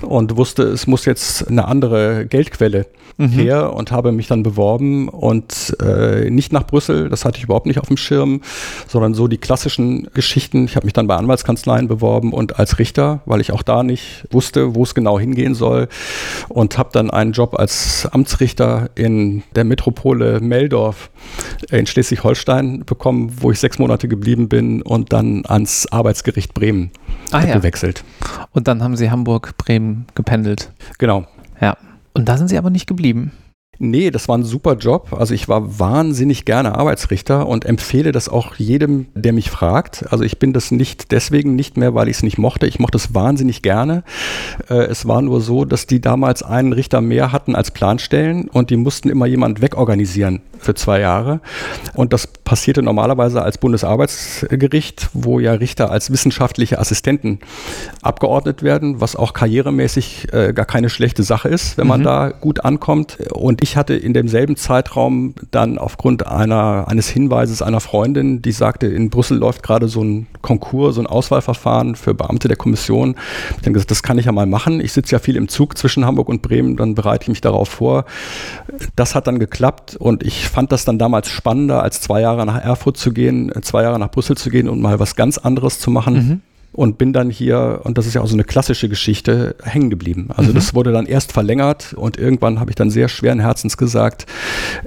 und 0.03 0.37
wusste, 0.37 0.65
es 0.65 0.87
muss 0.87 1.05
jetzt 1.07 1.49
eine 1.49 1.67
andere 1.67 2.27
Geldquelle 2.27 2.87
mhm. 3.17 3.29
her 3.29 3.73
und 3.73 3.93
habe 3.93 4.13
mich 4.13 4.27
dann 4.27 4.43
beworben 4.43 5.09
und 5.09 5.77
äh, 5.81 6.31
nicht 6.31 6.53
nach 6.53 6.67
Brüssel, 6.67 7.09
das 7.09 7.25
hatte 7.25 7.39
ich 7.39 7.45
überhaupt 7.45 7.67
nicht 7.67 7.79
auf 7.79 7.89
dem 7.89 7.97
Schirm, 7.97 8.41
sondern 8.89 9.15
so 9.15 9.29
die 9.29 9.39
klassischen 9.39 10.09
Geschichten. 10.15 10.65
Ich 10.65 10.77
habe 10.77 10.87
mich 10.87 10.93
dann 10.93 11.07
bei 11.07 11.17
Anwaltskanzleien 11.17 11.89
beworben 11.89 12.33
und 12.33 12.59
als 12.59 12.79
Richter, 12.79 13.21
weil 13.27 13.41
ich 13.41 13.53
auch 13.53 13.63
da 13.63 13.83
nicht 13.83 14.27
wusste, 14.35 14.75
wo 14.75 14.83
es 14.83 14.95
genau 14.95 15.19
hingehen 15.19 15.55
soll 15.55 15.89
und 16.49 16.77
habe 16.77 16.91
dann 16.93 17.11
einen 17.11 17.33
Job 17.33 17.59
als 17.59 18.07
Amtsrichter 18.13 18.91
in 18.95 19.43
der 19.55 19.65
Metropole 19.65 20.41
Meldorf 20.41 21.11
in 21.71 21.87
Schleswig-Holstein 21.87 22.85
bekommen, 22.85 23.33
wo 23.41 23.51
ich 23.51 23.61
sechs 23.61 23.79
Monate 23.79 24.09
geblieben 24.09 24.49
bin 24.49 24.83
und 24.83 25.13
dann 25.13 25.45
ans 25.47 25.87
Arbeitsgericht 25.87 26.53
Bremen 26.55 26.91
ah, 27.31 27.45
gewechselt. 27.45 28.05
Ja. 28.21 28.49
Und 28.53 28.69
dann 28.69 28.83
haben 28.83 28.97
Sie 28.97 29.11
Hamburg-Bremen 29.11 30.07
gependelt. 30.15 30.71
Genau. 30.99 31.25
Ja. 31.61 31.77
Und 32.13 32.29
da 32.29 32.37
sind 32.37 32.49
Sie 32.49 32.59
aber 32.59 32.71
nicht 32.71 32.87
geblieben. 32.87 33.33
Nee, 33.79 34.11
das 34.11 34.29
war 34.29 34.39
ein 34.39 34.45
super 34.45 34.75
Job. 34.75 35.13
Also 35.13 35.35
ich 35.35 35.49
war 35.49 35.79
wahnsinnig 35.79 36.45
gerne 36.45 36.77
Arbeitsrichter 36.77 37.47
und 37.47 37.65
empfehle 37.65 38.13
das 38.13 38.29
auch 38.29 38.55
jedem, 38.57 39.07
der 39.15 39.33
mich 39.33 39.51
fragt. 39.51 40.07
Also 40.11 40.25
ich 40.25 40.39
bin 40.39 40.53
das 40.53 40.71
nicht 40.71 41.13
deswegen 41.13 41.55
nicht 41.57 41.77
mehr, 41.77 41.95
weil 41.95 42.09
ich 42.09 42.19
es 42.19 42.23
nicht 42.23 42.39
mochte. 42.39 42.67
Ich 42.67 42.79
mochte 42.79 42.99
es 42.99 43.15
wahnsinnig 43.15 43.63
gerne. 43.63 44.05
Äh, 44.69 44.85
es 44.85 45.07
war 45.07 45.23
nur 45.23 45.41
so, 45.41 45.65
dass 45.65 45.87
die 45.87 46.01
damals 46.01 46.43
einen 46.43 46.73
Richter 46.73 47.01
mehr 47.01 47.33
hatten 47.33 47.55
als 47.55 47.71
Planstellen 47.71 48.49
und 48.49 48.71
die 48.71 48.77
mussten 48.77 49.09
immer 49.09 49.27
jemand 49.27 49.61
wegorganisieren 49.61 50.41
für 50.59 50.75
zwei 50.75 51.01
Jahre. 51.01 51.41
Und 51.95 52.13
das 52.13 52.27
passierte 52.27 52.83
normalerweise 52.83 53.43
als 53.43 53.59
Bundesarbeitsgericht, 53.59 55.11
wo 55.13 55.39
ja 55.39 55.53
Richter 55.53 55.91
als 55.91 56.11
wissenschaftliche 56.11 56.79
Assistenten 56.79 57.41
abgeordnet 58.03 58.63
werden, 58.63 59.01
was 59.01 59.17
auch 59.17 59.33
karrieremäßig 59.33 60.33
äh, 60.33 60.53
gar 60.53 60.67
keine 60.67 60.89
schlechte 60.89 61.23
Sache 61.23 61.49
ist, 61.49 61.79
wenn 61.79 61.87
man 61.87 62.01
mhm. 62.01 62.05
da 62.05 62.29
gut 62.31 62.65
ankommt. 62.65 63.19
Und 63.33 63.63
ich 63.65 63.79
hatte 63.79 63.95
in 63.95 64.13
demselben 64.13 64.57
Zeitraum 64.57 65.35
dann 65.51 65.79
aufgrund 65.79 66.27
einer, 66.27 66.85
eines 66.87 67.09
Hinweises 67.09 67.63
einer 67.63 67.81
Freundin, 67.81 68.43
die 68.43 68.53
sagte, 68.53 68.87
in 68.87 69.09
Brüssel 69.09 69.39
läuft 69.39 69.63
gerade 69.63 69.89
so 69.89 70.05
ein 70.05 70.27
Konkurs, 70.43 70.97
so 70.97 71.01
ein 71.01 71.07
Auswahlverfahren 71.07 71.97
für 71.97 72.13
Beamte 72.13 72.47
der 72.47 72.59
Kommission. 72.59 73.17
Ich 73.57 73.63
dann 73.63 73.73
gesagt, 73.73 73.91
das 73.91 74.03
kann 74.03 74.19
ich 74.19 74.27
ja 74.27 74.33
mal 74.33 74.45
machen. 74.45 74.81
Ich 74.81 74.93
sitze 74.93 75.13
ja 75.13 75.19
viel 75.19 75.37
im 75.37 75.49
Zug 75.49 75.79
zwischen 75.79 76.05
Hamburg 76.05 76.29
und 76.29 76.43
Bremen, 76.43 76.77
dann 76.77 76.95
bereite 76.95 77.23
ich 77.23 77.29
mich 77.29 77.41
darauf 77.41 77.71
vor. 77.71 78.05
Das 78.97 79.15
hat 79.15 79.27
dann 79.27 79.39
geklappt 79.39 79.97
und 79.97 80.23
ich 80.23 80.47
fand 80.47 80.71
das 80.71 80.85
dann 80.85 80.99
damals 80.99 81.31
spannender, 81.31 81.83
als 81.83 82.03
zwei 82.03 82.21
Jahre 82.21 82.45
nach 82.45 82.63
Erfurt 82.63 82.99
zu 82.99 83.15
gehen, 83.15 83.51
zwei 83.63 83.83
Jahre 83.83 83.99
nach 83.99 84.11
Brüssel 84.11 84.37
zu 84.37 84.51
gehen 84.51 84.69
und 84.69 84.83
mal 84.83 85.01
was 85.01 85.17
ganz 85.17 85.39
anderes 85.39 85.81
zu 85.81 85.91
machen. 85.91 86.15
Mhm 86.15 86.41
und 86.75 86.99
bin 86.99 87.13
dann 87.13 87.31
hier, 87.31 87.81
und 87.85 87.97
das 87.97 88.07
ist 88.07 88.15
ja 88.15 88.21
auch 88.21 88.27
so 88.27 88.35
eine 88.35 88.45
klassische 88.45 88.89
Geschichte, 88.89 89.57
hängen 89.63 89.91
geblieben. 89.91 90.29
Also 90.37 90.51
mhm. 90.51 90.55
das 90.55 90.75
wurde 90.75 90.93
dann 90.93 91.07
erst 91.07 91.33
verlängert 91.33 91.95
und 91.95 92.19
irgendwann 92.19 92.61
habe 92.61 92.71
ich 92.71 92.77
dann 92.77 92.91
sehr 92.91 93.09
schweren 93.09 93.41
Herzens 93.41 93.77
gesagt, 93.77 94.27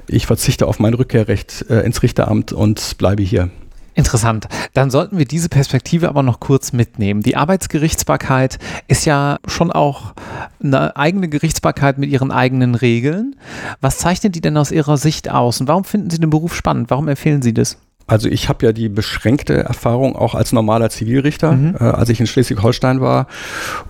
ich 0.07 0.25
verzichte 0.25 0.68
auf 0.68 0.80
mein 0.80 0.94
Rückkehrrecht 0.94 1.66
äh, 1.69 1.81
ins 1.81 2.04
Richteramt 2.04 2.51
und 2.51 2.98
bleibe 2.98 3.24
hier. 3.24 3.50
Interessant. 3.95 4.48
Dann 4.75 4.92
sollten 4.92 5.18
wir 5.18 5.25
diese 5.25 5.50
Perspektive 5.50 6.07
aber 6.07 6.22
noch 6.22 6.39
kurz 6.39 6.72
mitnehmen. 6.72 7.24
Die 7.24 7.36
Arbeitsgerichtsbarkeit 7.36 8.60
ist 8.88 9.06
ja 9.06 9.39
schon 9.48 9.72
auch 9.72 10.13
eine 10.62 10.95
eigene 10.95 11.30
Gerichtsbarkeit 11.30 11.98
mit 11.98 12.12
ihren 12.12 12.31
eigenen 12.31 12.75
Regeln. 12.75 13.36
Was 13.81 13.98
zeichnet 13.98 14.36
die 14.36 14.42
denn 14.42 14.56
aus 14.56 14.72
Ihrer 14.72 14.98
Sicht 14.98 15.31
aus 15.31 15.62
und 15.62 15.68
warum 15.68 15.84
finden 15.84 16.12
Sie 16.12 16.19
den 16.19 16.30
Beruf 16.30 16.54
spannend? 16.54 16.92
Warum 16.92 17.07
empfehlen 17.07 17.42
Sie 17.42 17.56
das? 17.56 17.78
Also 18.07 18.30
ich 18.30 18.48
habe 18.48 18.65
ja 18.65 18.71
die 18.71 18.88
beschränkte 18.88 19.63
Erfahrung 19.63 20.15
auch 20.15 20.33
als 20.33 20.54
normaler 20.54 20.89
Zivilrichter, 20.89 21.51
mhm. 21.51 21.75
äh, 21.80 21.83
als 21.83 22.07
ich 22.09 22.21
in 22.21 22.27
Schleswig-Holstein 22.27 23.01
war. 23.01 23.27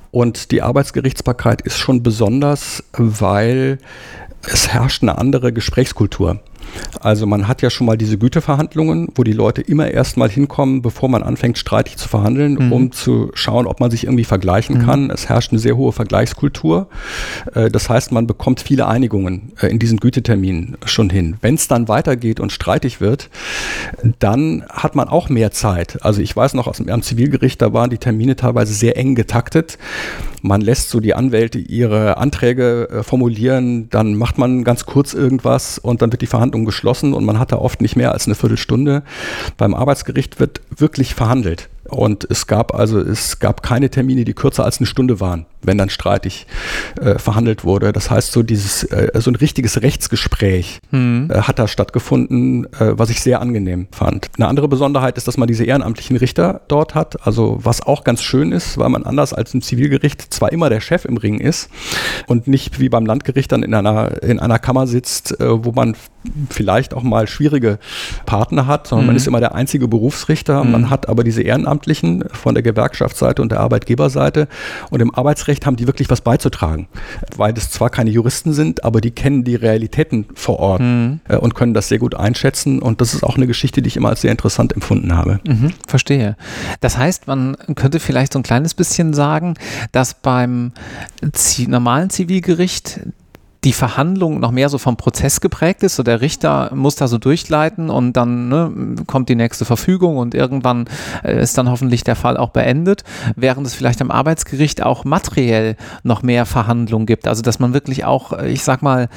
Und 0.09 0.51
die 0.51 0.63
Arbeitsgerichtsbarkeit 0.63 1.61
ist 1.61 1.77
schon 1.77 2.01
besonders, 2.01 2.83
weil 2.93 3.77
es 4.41 4.69
herrscht 4.69 5.03
eine 5.03 5.17
andere 5.19 5.53
Gesprächskultur. 5.53 6.39
Also 6.99 7.25
man 7.25 7.47
hat 7.47 7.61
ja 7.61 7.69
schon 7.69 7.87
mal 7.87 7.97
diese 7.97 8.17
Güteverhandlungen, 8.17 9.09
wo 9.15 9.23
die 9.23 9.33
Leute 9.33 9.61
immer 9.61 9.89
erst 9.89 10.17
mal 10.17 10.29
hinkommen, 10.29 10.81
bevor 10.81 11.09
man 11.09 11.23
anfängt 11.23 11.57
streitig 11.57 11.97
zu 11.97 12.07
verhandeln, 12.07 12.53
mhm. 12.53 12.71
um 12.71 12.91
zu 12.91 13.31
schauen, 13.33 13.67
ob 13.67 13.79
man 13.79 13.91
sich 13.91 14.05
irgendwie 14.05 14.23
vergleichen 14.23 14.79
mhm. 14.79 14.85
kann. 14.85 15.09
Es 15.09 15.29
herrscht 15.29 15.51
eine 15.51 15.59
sehr 15.59 15.77
hohe 15.77 15.91
Vergleichskultur. 15.91 16.87
Äh, 17.53 17.69
das 17.69 17.89
heißt, 17.89 18.11
man 18.11 18.27
bekommt 18.27 18.61
viele 18.61 18.87
Einigungen 18.87 19.53
äh, 19.59 19.67
in 19.67 19.79
diesen 19.79 19.99
Güteterminen 19.99 20.77
schon 20.85 21.09
hin. 21.09 21.37
Wenn 21.41 21.55
es 21.55 21.67
dann 21.67 21.87
weitergeht 21.87 22.39
und 22.39 22.51
streitig 22.51 23.01
wird, 23.01 23.29
dann 24.19 24.63
hat 24.69 24.95
man 24.95 25.07
auch 25.07 25.29
mehr 25.29 25.51
Zeit. 25.51 26.03
Also 26.03 26.21
ich 26.21 26.35
weiß 26.35 26.53
noch 26.53 26.67
aus 26.67 26.77
dem 26.77 27.01
Zivilgericht, 27.01 27.61
da 27.61 27.73
waren 27.73 27.89
die 27.89 27.97
Termine 27.97 28.35
teilweise 28.35 28.73
sehr 28.73 28.97
eng 28.97 29.15
getaktet. 29.15 29.77
Man 30.41 30.61
lässt 30.61 30.89
so 30.89 30.99
die 30.99 31.13
Anwälte 31.13 31.59
ihre 31.59 32.17
Anträge 32.17 32.89
äh, 32.89 33.03
formulieren, 33.03 33.89
dann 33.89 34.15
macht 34.15 34.37
man 34.37 34.63
ganz 34.63 34.85
kurz 34.85 35.13
irgendwas 35.13 35.79
und 35.79 36.01
dann 36.01 36.11
wird 36.11 36.21
die 36.21 36.27
Verhandlung 36.27 36.46
geschlossen 36.51 37.13
und 37.13 37.25
man 37.25 37.39
hat 37.39 37.51
da 37.51 37.57
oft 37.57 37.81
nicht 37.81 37.95
mehr 37.95 38.11
als 38.11 38.25
eine 38.25 38.35
Viertelstunde. 38.35 39.03
Beim 39.57 39.73
Arbeitsgericht 39.73 40.39
wird 40.39 40.61
wirklich 40.75 41.15
verhandelt. 41.15 41.69
Und 41.89 42.27
es 42.29 42.47
gab 42.47 42.75
also, 42.75 42.99
es 42.99 43.39
gab 43.39 43.63
keine 43.63 43.89
Termine, 43.89 44.25
die 44.25 44.33
kürzer 44.33 44.65
als 44.65 44.79
eine 44.79 44.87
Stunde 44.87 45.19
waren 45.19 45.45
wenn 45.67 45.77
dann 45.77 45.89
streitig 45.89 46.47
äh, 46.99 47.19
verhandelt 47.19 47.63
wurde. 47.63 47.91
Das 47.91 48.09
heißt, 48.09 48.31
so 48.31 48.43
dieses, 48.43 48.83
äh, 48.83 49.11
so 49.15 49.31
ein 49.31 49.35
richtiges 49.35 49.81
Rechtsgespräch 49.81 50.79
mhm. 50.91 51.29
äh, 51.31 51.41
hat 51.41 51.59
da 51.59 51.67
stattgefunden, 51.67 52.65
äh, 52.73 52.97
was 52.97 53.09
ich 53.09 53.21
sehr 53.21 53.41
angenehm 53.41 53.87
fand. 53.91 54.29
Eine 54.37 54.47
andere 54.47 54.67
Besonderheit 54.67 55.17
ist, 55.17 55.27
dass 55.27 55.37
man 55.37 55.47
diese 55.47 55.65
ehrenamtlichen 55.65 56.17
Richter 56.17 56.61
dort 56.67 56.95
hat, 56.95 57.27
also 57.27 57.59
was 57.61 57.81
auch 57.81 58.03
ganz 58.03 58.21
schön 58.21 58.51
ist, 58.51 58.77
weil 58.77 58.89
man 58.89 59.03
anders 59.03 59.33
als 59.33 59.53
im 59.53 59.61
Zivilgericht 59.61 60.33
zwar 60.33 60.51
immer 60.51 60.69
der 60.69 60.79
Chef 60.79 61.05
im 61.05 61.17
Ring 61.17 61.39
ist 61.39 61.69
und 62.27 62.47
nicht 62.47 62.79
wie 62.79 62.89
beim 62.89 63.05
Landgericht 63.05 63.51
dann 63.51 63.63
in 63.63 63.73
einer, 63.73 64.23
in 64.23 64.39
einer 64.39 64.59
Kammer 64.59 64.87
sitzt, 64.87 65.39
äh, 65.39 65.65
wo 65.65 65.71
man 65.71 65.95
vielleicht 66.49 66.93
auch 66.93 67.03
mal 67.03 67.27
schwierige 67.27 67.77
Partner 68.25 68.67
hat, 68.67 68.87
sondern 68.87 69.05
mhm. 69.05 69.07
man 69.07 69.15
ist 69.17 69.27
immer 69.27 69.39
der 69.39 69.55
einzige 69.55 69.87
Berufsrichter. 69.87 70.63
Mhm. 70.63 70.71
Man 70.71 70.89
hat 70.89 71.09
aber 71.09 71.23
diese 71.23 71.41
Ehrenamtlichen 71.41 72.23
von 72.31 72.53
der 72.53 72.63
Gewerkschaftsseite 72.63 73.41
und 73.41 73.51
der 73.51 73.59
Arbeitgeberseite 73.59 74.47
und 74.91 75.01
im 75.01 75.13
Arbeitsrecht 75.13 75.57
Recht 75.57 75.65
haben 75.65 75.75
die 75.75 75.87
wirklich 75.87 76.09
was 76.09 76.21
beizutragen. 76.21 76.87
Weil 77.35 77.53
das 77.53 77.71
zwar 77.71 77.89
keine 77.89 78.11
Juristen 78.11 78.53
sind, 78.53 78.83
aber 78.83 79.01
die 79.01 79.11
kennen 79.11 79.43
die 79.43 79.55
Realitäten 79.55 80.25
vor 80.35 80.59
Ort 80.59 80.81
mhm. 80.81 81.19
äh, 81.27 81.37
und 81.37 81.55
können 81.55 81.73
das 81.73 81.89
sehr 81.89 81.97
gut 81.97 82.13
einschätzen. 82.13 82.79
Und 82.79 83.01
das 83.01 83.13
ist 83.13 83.23
auch 83.23 83.37
eine 83.37 83.47
Geschichte, 83.47 83.81
die 83.81 83.87
ich 83.87 83.97
immer 83.97 84.09
als 84.09 84.21
sehr 84.21 84.31
interessant 84.31 84.73
empfunden 84.73 85.15
habe. 85.15 85.39
Mhm, 85.47 85.73
verstehe. 85.87 86.35
Das 86.79 86.97
heißt, 86.97 87.27
man 87.27 87.57
könnte 87.75 87.99
vielleicht 87.99 88.33
so 88.33 88.39
ein 88.39 88.43
kleines 88.43 88.75
bisschen 88.75 89.13
sagen, 89.13 89.55
dass 89.91 90.13
beim 90.13 90.73
normalen 91.67 92.09
Zivilgericht 92.09 92.99
die 93.67 93.73
Verhandlung 93.73 94.39
noch 94.39 94.51
mehr 94.51 94.69
so 94.69 94.77
vom 94.77 94.95
Prozess 94.95 95.41
geprägt 95.41 95.83
ist. 95.83 95.97
So 95.97 96.03
der 96.03 96.21
Richter 96.21 96.73
muss 96.73 96.95
da 96.95 97.09
so 97.09 97.17
durchleiten 97.17 97.89
und 97.89 98.13
dann 98.13 98.47
ne, 98.47 98.95
kommt 99.07 99.27
die 99.27 99.35
nächste 99.35 99.65
Verfügung 99.65 100.15
und 100.15 100.33
irgendwann 100.33 100.85
äh, 101.21 101.41
ist 101.41 101.57
dann 101.57 101.69
hoffentlich 101.69 102.05
der 102.05 102.15
Fall 102.15 102.37
auch 102.37 102.51
beendet, 102.51 103.03
während 103.35 103.67
es 103.67 103.75
vielleicht 103.75 104.01
am 104.01 104.09
Arbeitsgericht 104.09 104.83
auch 104.83 105.03
materiell 105.03 105.75
noch 106.03 106.23
mehr 106.23 106.45
Verhandlungen 106.45 107.05
gibt. 107.05 107.27
Also 107.27 107.41
dass 107.41 107.59
man 107.59 107.73
wirklich 107.73 108.05
auch, 108.05 108.31
äh, 108.31 108.49
ich 108.49 108.63
sag 108.63 108.81
mal, 108.81 109.09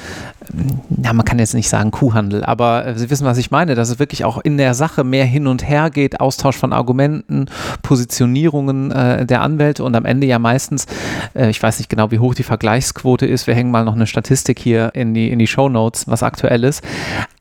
ja, 1.03 1.13
man 1.13 1.25
kann 1.25 1.39
jetzt 1.39 1.53
nicht 1.53 1.69
sagen 1.69 1.91
Kuhhandel, 1.91 2.43
aber 2.43 2.85
äh, 2.85 2.97
Sie 2.97 3.09
wissen, 3.09 3.25
was 3.25 3.37
ich 3.37 3.51
meine, 3.51 3.75
dass 3.75 3.89
es 3.89 3.99
wirklich 3.99 4.25
auch 4.25 4.37
in 4.39 4.57
der 4.57 4.73
Sache 4.73 5.03
mehr 5.03 5.25
hin 5.25 5.47
und 5.47 5.67
her 5.67 5.89
geht, 5.89 6.19
Austausch 6.19 6.57
von 6.57 6.73
Argumenten, 6.73 7.45
Positionierungen 7.81 8.91
äh, 8.91 9.25
der 9.25 9.41
Anwälte 9.41 9.83
und 9.83 9.95
am 9.95 10.05
Ende 10.05 10.27
ja 10.27 10.39
meistens, 10.39 10.85
äh, 11.33 11.49
ich 11.49 11.61
weiß 11.61 11.79
nicht 11.79 11.89
genau, 11.89 12.11
wie 12.11 12.19
hoch 12.19 12.35
die 12.35 12.43
Vergleichsquote 12.43 13.25
ist, 13.25 13.47
wir 13.47 13.55
hängen 13.55 13.71
mal 13.71 13.85
noch 13.85 13.95
eine 13.95 14.07
Statistik 14.07 14.59
hier 14.59 14.91
in 14.93 15.13
die, 15.13 15.31
in 15.31 15.39
die 15.39 15.47
Show 15.47 15.69
Notes, 15.69 16.07
was 16.07 16.23
aktuell 16.23 16.63
ist, 16.63 16.83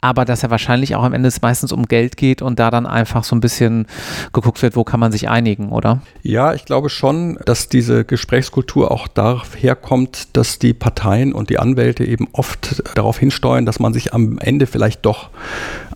aber 0.00 0.24
dass 0.24 0.42
ja 0.42 0.50
wahrscheinlich 0.50 0.94
auch 0.96 1.02
am 1.02 1.12
Ende 1.12 1.28
es 1.28 1.42
meistens 1.42 1.72
um 1.72 1.86
Geld 1.86 2.16
geht 2.16 2.42
und 2.42 2.58
da 2.58 2.70
dann 2.70 2.86
einfach 2.86 3.24
so 3.24 3.36
ein 3.36 3.40
bisschen 3.40 3.86
geguckt 4.32 4.62
wird, 4.62 4.76
wo 4.76 4.84
kann 4.84 5.00
man 5.00 5.12
sich 5.12 5.28
einigen, 5.28 5.70
oder? 5.70 6.00
Ja, 6.22 6.54
ich 6.54 6.64
glaube 6.64 6.88
schon, 6.88 7.38
dass 7.44 7.68
diese 7.68 8.04
Gesprächskultur 8.04 8.90
auch 8.90 9.08
daher 9.08 9.76
kommt, 9.76 10.36
dass 10.36 10.58
die 10.58 10.72
Parteien 10.72 11.32
und 11.32 11.50
die 11.50 11.58
Anwälte 11.58 12.04
eben 12.04 12.28
oft 12.32 12.82
darauf 12.94 13.18
hinsteuern, 13.18 13.66
dass 13.66 13.78
man 13.78 13.92
sich 13.92 14.14
am 14.14 14.38
Ende 14.38 14.66
vielleicht 14.66 15.04
doch 15.04 15.30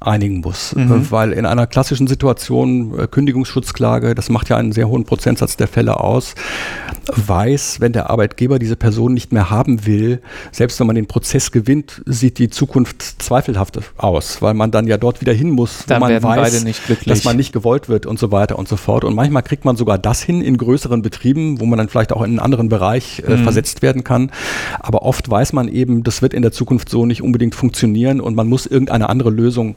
einigen 0.07 0.41
muss. 0.41 0.75
Mhm. 0.75 1.11
Weil 1.11 1.33
in 1.33 1.47
einer 1.47 1.67
klassischen 1.67 2.07
Situation, 2.07 2.99
äh, 2.99 3.07
Kündigungsschutzklage, 3.07 4.15
das 4.15 4.29
macht 4.31 4.49
ja 4.49 4.57
einen 4.57 4.73
sehr 4.73 4.89
hohen 4.89 5.05
Prozentsatz 5.05 5.57
der 5.57 5.69
Fälle 5.69 6.01
aus, 6.01 6.35
weiß, 7.15 7.81
wenn 7.81 7.93
der 7.93 8.11
Arbeitgeber 8.11 8.59
diese 8.59 8.77
Person 8.77 9.15
nicht 9.15 9.33
mehr 9.33 9.51
haben 9.51 9.87
will, 9.87 10.21
selbst 10.53 10.81
wenn 10.81 10.87
man 10.87 10.97
den 10.97 11.07
Prozess 11.07 11.53
gewinnt, 11.53 12.03
sieht 12.07 12.39
die 12.39 12.49
Zukunft 12.49 13.23
zweifelhaft 13.23 13.79
aus, 13.97 14.43
weil 14.43 14.55
man 14.55 14.71
dann 14.71 14.87
ja 14.87 14.97
dort 14.97 15.21
wieder 15.21 15.33
hin 15.33 15.51
muss, 15.51 15.85
wo 15.89 15.99
man 15.99 16.23
weiß, 16.23 16.65
dass 17.07 17.25
man 17.25 17.37
nicht 17.37 17.53
gewollt 17.53 17.89
wird 17.89 18.07
und 18.07 18.19
so 18.19 18.33
weiter 18.33 18.59
und 18.59 18.69
so 18.69 18.77
fort. 18.77 19.05
Und 19.05 19.15
manchmal 19.15 19.43
kriegt 19.43 19.65
man 19.65 19.77
sogar 19.77 19.99
das 19.99 20.23
hin 20.23 20.41
in 20.41 20.57
größeren 20.57 21.03
Betrieben, 21.03 21.61
wo 21.61 21.67
man 21.67 21.79
dann 21.79 21.89
vielleicht 21.89 22.13
auch 22.13 22.23
in 22.23 22.31
einen 22.31 22.39
anderen 22.39 22.69
Bereich 22.69 23.23
äh, 23.27 23.37
mhm. 23.37 23.43
versetzt 23.43 23.83
werden 23.83 24.05
kann. 24.05 24.31
Aber 24.81 25.03
oft 25.03 25.29
weiß 25.29 25.53
man 25.53 25.69
eben, 25.69 26.03
das 26.03 26.23
wird 26.23 26.35
in 26.35 26.43
der 26.43 26.53
Zukunft 26.53 26.89
so 26.89 27.07
nicht 27.07 27.23
unbedingt 27.23 27.55
funktionieren 27.55 28.21
und 28.21 28.35
man 28.35 28.49
muss 28.49 28.67
irgendeine 28.67 29.09
andere 29.09 29.31
Lösung 29.31 29.77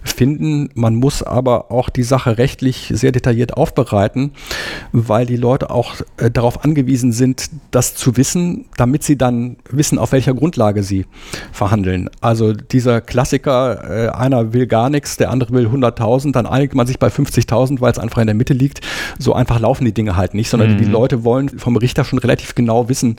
finden. 0.03 0.69
Man 0.73 0.95
muss 0.95 1.23
aber 1.23 1.71
auch 1.71 1.89
die 1.89 2.03
Sache 2.03 2.37
rechtlich 2.37 2.91
sehr 2.93 3.11
detailliert 3.11 3.55
aufbereiten, 3.55 4.31
weil 4.91 5.25
die 5.25 5.35
Leute 5.35 5.69
auch 5.69 5.95
äh, 6.17 6.31
darauf 6.31 6.63
angewiesen 6.63 7.11
sind, 7.11 7.49
das 7.71 7.95
zu 7.95 8.17
wissen, 8.17 8.65
damit 8.77 9.03
sie 9.03 9.17
dann 9.17 9.57
wissen, 9.69 9.97
auf 9.97 10.11
welcher 10.11 10.33
Grundlage 10.33 10.83
sie 10.83 11.05
verhandeln. 11.51 12.09
Also 12.19 12.53
dieser 12.53 13.01
Klassiker, 13.01 14.07
äh, 14.07 14.09
einer 14.09 14.53
will 14.53 14.67
gar 14.67 14.89
nichts, 14.89 15.17
der 15.17 15.29
andere 15.29 15.53
will 15.53 15.67
100.000, 15.67 16.31
dann 16.31 16.45
einigt 16.45 16.75
man 16.75 16.87
sich 16.87 16.99
bei 16.99 17.07
50.000, 17.07 17.81
weil 17.81 17.91
es 17.91 17.99
einfach 17.99 18.21
in 18.21 18.27
der 18.27 18.35
Mitte 18.35 18.53
liegt. 18.53 18.81
So 19.19 19.33
einfach 19.33 19.59
laufen 19.59 19.85
die 19.85 19.93
Dinge 19.93 20.15
halt 20.15 20.33
nicht, 20.33 20.49
sondern 20.49 20.73
mhm. 20.73 20.77
die 20.77 20.85
Leute 20.85 21.23
wollen 21.23 21.49
vom 21.59 21.77
Richter 21.77 22.03
schon 22.03 22.19
relativ 22.19 22.55
genau 22.55 22.89
wissen, 22.89 23.17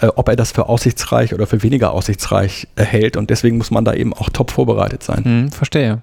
äh, 0.00 0.08
ob 0.14 0.28
er 0.28 0.36
das 0.36 0.52
für 0.52 0.68
aussichtsreich 0.68 1.34
oder 1.34 1.46
für 1.46 1.62
weniger 1.62 1.92
aussichtsreich 1.92 2.68
hält. 2.76 3.16
Und 3.16 3.30
deswegen 3.30 3.56
muss 3.58 3.70
man 3.70 3.84
da 3.84 3.94
eben 3.94 4.12
auch 4.12 4.28
top 4.28 4.50
vorbereitet 4.50 5.02
sein. 5.02 5.22
Mhm, 5.24 5.52
verstehe. 5.52 6.02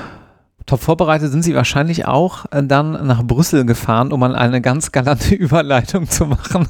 Top 0.65 0.81
vorbereitet 0.81 1.31
sind 1.31 1.43
Sie 1.43 1.55
wahrscheinlich 1.55 2.05
auch 2.05 2.45
äh, 2.51 2.63
dann 2.63 3.07
nach 3.07 3.23
Brüssel 3.23 3.65
gefahren, 3.65 4.11
um 4.11 4.23
eine 4.23 4.61
ganz 4.61 4.91
galante 4.91 5.35
Überleitung 5.35 6.09
zu 6.09 6.25
machen. 6.25 6.67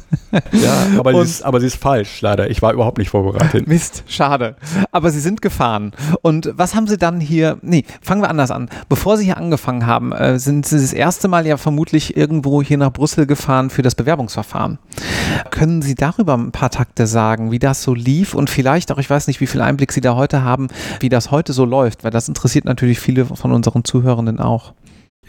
Ja, 0.52 0.88
aber, 0.98 1.14
sie 1.14 1.20
ist, 1.22 1.44
aber 1.44 1.60
sie 1.60 1.68
ist 1.68 1.76
falsch, 1.76 2.22
leider. 2.22 2.50
Ich 2.50 2.62
war 2.62 2.74
überhaupt 2.74 2.98
nicht 2.98 3.10
vorbereitet. 3.10 3.68
Mist, 3.68 4.04
schade. 4.08 4.56
Aber 4.92 5.12
Sie 5.12 5.20
sind 5.20 5.42
gefahren. 5.42 5.92
Und 6.22 6.52
was 6.56 6.76
haben 6.76 6.88
Sie 6.88 6.98
dann 6.98 7.20
hier? 7.20 7.58
Nee, 7.62 7.86
fangen 8.02 8.22
wir 8.22 8.30
anders 8.30 8.52
an. 8.52 8.70
Bevor 8.90 9.18
Sie 9.18 9.26
hier 9.26 9.38
angefangen 9.38 9.86
haben, 9.86 10.12
äh, 10.12 10.40
sind 10.40 10.66
Sie 10.66 10.80
das 10.80 10.94
erste 10.94 11.28
Mal 11.28 11.46
ja 11.46 11.58
vermutlich 11.58 12.16
irgendwo 12.16 12.62
hier 12.62 12.78
nach 12.78 12.92
Brüssel 12.92 13.26
gefahren 13.26 13.70
für 13.70 13.82
das 13.82 13.96
Bewerbungsverfahren. 13.96 14.80
Können 15.50 15.82
Sie 15.82 15.96
darüber 15.96 16.38
ein 16.38 16.52
paar 16.52 16.70
Takte 16.70 17.08
sagen, 17.08 17.52
wie 17.52 17.60
das 17.60 17.84
so 17.84 17.94
lief 17.94 18.34
und 18.34 18.50
vielleicht 18.50 18.92
auch, 18.92 18.98
ich 18.98 19.10
weiß 19.10 19.28
nicht, 19.28 19.42
wie 19.42 19.48
viel 19.48 19.62
Einblick 19.62 19.92
Sie 19.92 20.02
da 20.02 20.16
heute 20.16 20.44
haben, 20.44 20.68
wie 21.00 21.10
das 21.10 21.32
heute 21.32 21.54
so 21.54 21.66
läuft, 21.66 22.04
weil 22.04 22.12
das 22.12 22.28
interessiert 22.28 22.66
natürlich 22.66 23.00
viele 23.00 23.26
von 23.26 23.52
unseren 23.52 23.81
Zuhörenden 23.84 24.40
auch. 24.40 24.74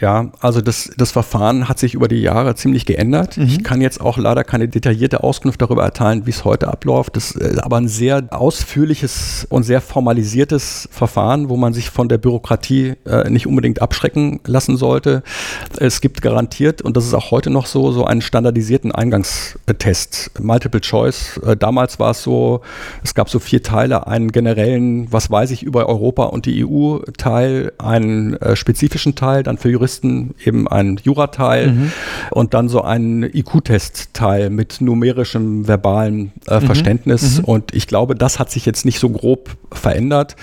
Ja, 0.03 0.33
also 0.41 0.61
das, 0.61 0.91
das 0.97 1.13
Verfahren 1.13 1.69
hat 1.69 1.79
sich 1.79 1.95
über 1.95 2.09
die 2.09 2.21
Jahre 2.21 2.57
ziemlich 2.57 2.87
geändert. 2.87 3.39
Mhm. 3.39 3.45
Ich 3.45 3.63
kann 3.63 3.81
jetzt 3.81 4.01
auch 4.01 4.19
leider 4.19 4.43
keine 4.43 4.67
detaillierte 4.67 5.23
Auskunft 5.23 5.63
darüber 5.63 5.85
erteilen, 5.85 6.27
wie 6.27 6.31
es 6.31 6.45
heute 6.45 6.67
abläuft. 6.67 7.15
Das 7.15 7.31
ist 7.31 7.63
aber 7.63 7.77
ein 7.77 7.87
sehr 7.87 8.25
ausführliches 8.31 9.47
und 9.49 9.63
sehr 9.63 9.81
formalisiertes 9.81 10.89
Verfahren, 10.91 11.49
wo 11.49 11.57
man 11.57 11.73
sich 11.73 11.91
von 11.91 12.09
der 12.09 12.19
Bürokratie 12.19 12.95
äh, 13.07 13.31
nicht 13.31 13.47
unbedingt 13.47 13.81
abschrecken 13.81 14.41
lassen 14.45 14.77
sollte. 14.77 15.23
Es 15.79 16.01
gibt 16.01 16.21
garantiert, 16.21 16.83
und 16.83 16.97
das 16.97 17.07
ist 17.07 17.15
auch 17.15 17.31
heute 17.31 17.51
noch 17.51 17.67
so, 17.67 17.93
so 17.93 18.05
einen 18.05 18.23
standardisierten 18.23 18.91
Eingangstest. 18.91 20.33
Multiple 20.41 20.81
Choice. 20.81 21.39
Äh, 21.47 21.57
damals 21.57 22.01
war 22.01 22.11
es 22.11 22.25
so, 22.25 22.63
es 23.05 23.15
gab 23.15 23.31
so 23.31 23.39
vier 23.39 23.63
Teile, 23.63 24.09
einen 24.09 24.33
generellen, 24.33 25.13
was 25.13 25.31
weiß 25.31 25.53
ich 25.53 25.63
über 25.63 25.87
Europa 25.87 26.25
und 26.25 26.47
die 26.47 26.67
EU-Teil, 26.67 27.71
einen 27.79 28.35
äh, 28.39 28.57
spezifischen 28.57 29.15
Teil, 29.15 29.45
dann 29.45 29.59
für 29.59 29.71
Juristen 29.71 29.92
eben 30.45 30.69
ein 30.69 30.99
Jurateil 31.03 31.73
mhm. 31.73 31.93
und 32.31 32.55
dann 32.55 32.69
so 32.69 32.83
ein 32.83 33.23
IQ-Test-Teil 33.23 34.51
mit 34.51 34.81
numerischem, 34.81 35.69
verbalen 35.69 36.33
äh, 36.47 36.61
mhm. 36.61 36.67
Verständnis. 36.67 37.39
Mhm. 37.39 37.45
Und 37.45 37.75
ich 37.75 37.87
glaube, 37.87 38.15
das 38.15 38.39
hat 38.39 38.51
sich 38.51 38.67
jetzt 38.67 38.85
nicht 38.85 38.99
so 38.99 39.11
grob 39.11 39.51
verändert. 39.73 40.37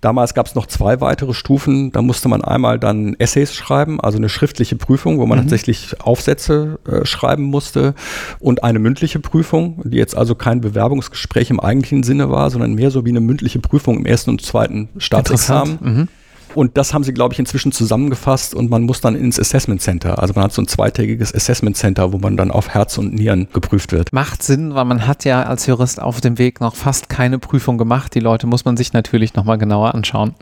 Damals 0.00 0.34
gab 0.34 0.46
es 0.46 0.54
noch 0.54 0.66
zwei 0.66 1.00
weitere 1.00 1.34
Stufen. 1.34 1.92
Da 1.92 2.02
musste 2.02 2.28
man 2.28 2.42
einmal 2.42 2.78
dann 2.78 3.14
Essays 3.18 3.54
schreiben, 3.54 4.00
also 4.00 4.18
eine 4.18 4.28
schriftliche 4.28 4.76
Prüfung, 4.76 5.18
wo 5.18 5.26
man 5.26 5.38
mhm. 5.38 5.42
tatsächlich 5.42 6.00
Aufsätze 6.00 6.78
äh, 6.86 7.04
schreiben 7.04 7.44
musste 7.44 7.94
und 8.38 8.64
eine 8.64 8.78
mündliche 8.78 9.20
Prüfung, 9.20 9.82
die 9.84 9.96
jetzt 9.96 10.16
also 10.16 10.34
kein 10.34 10.60
Bewerbungsgespräch 10.60 11.50
im 11.50 11.60
eigentlichen 11.60 12.02
Sinne 12.02 12.30
war, 12.30 12.50
sondern 12.50 12.74
mehr 12.74 12.90
so 12.90 13.04
wie 13.04 13.10
eine 13.10 13.20
mündliche 13.20 13.58
Prüfung 13.58 13.98
im 13.98 14.06
ersten 14.06 14.30
und 14.30 14.42
zweiten 14.42 14.88
Staatsexamen. 14.98 16.08
Und 16.54 16.76
das 16.76 16.92
haben 16.94 17.04
sie, 17.04 17.12
glaube 17.12 17.32
ich, 17.32 17.38
inzwischen 17.38 17.72
zusammengefasst 17.72 18.54
und 18.54 18.70
man 18.70 18.82
muss 18.82 19.00
dann 19.00 19.14
ins 19.14 19.38
Assessment 19.38 19.80
Center. 19.80 20.20
Also 20.20 20.34
man 20.34 20.44
hat 20.44 20.52
so 20.52 20.62
ein 20.62 20.68
zweitägiges 20.68 21.34
Assessment 21.34 21.76
Center, 21.76 22.12
wo 22.12 22.18
man 22.18 22.36
dann 22.36 22.50
auf 22.50 22.70
Herz 22.70 22.98
und 22.98 23.14
Nieren 23.14 23.48
geprüft 23.52 23.92
wird. 23.92 24.12
Macht 24.12 24.42
Sinn, 24.42 24.74
weil 24.74 24.84
man 24.84 25.06
hat 25.06 25.24
ja 25.24 25.42
als 25.44 25.66
Jurist 25.66 26.00
auf 26.00 26.20
dem 26.20 26.38
Weg 26.38 26.60
noch 26.60 26.74
fast 26.74 27.08
keine 27.08 27.38
Prüfung 27.38 27.78
gemacht. 27.78 28.14
Die 28.14 28.20
Leute 28.20 28.46
muss 28.46 28.64
man 28.64 28.76
sich 28.76 28.92
natürlich 28.92 29.34
nochmal 29.34 29.58
genauer 29.58 29.94
anschauen. 29.94 30.34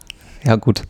Ja, 0.45 0.57
gut 0.57 0.83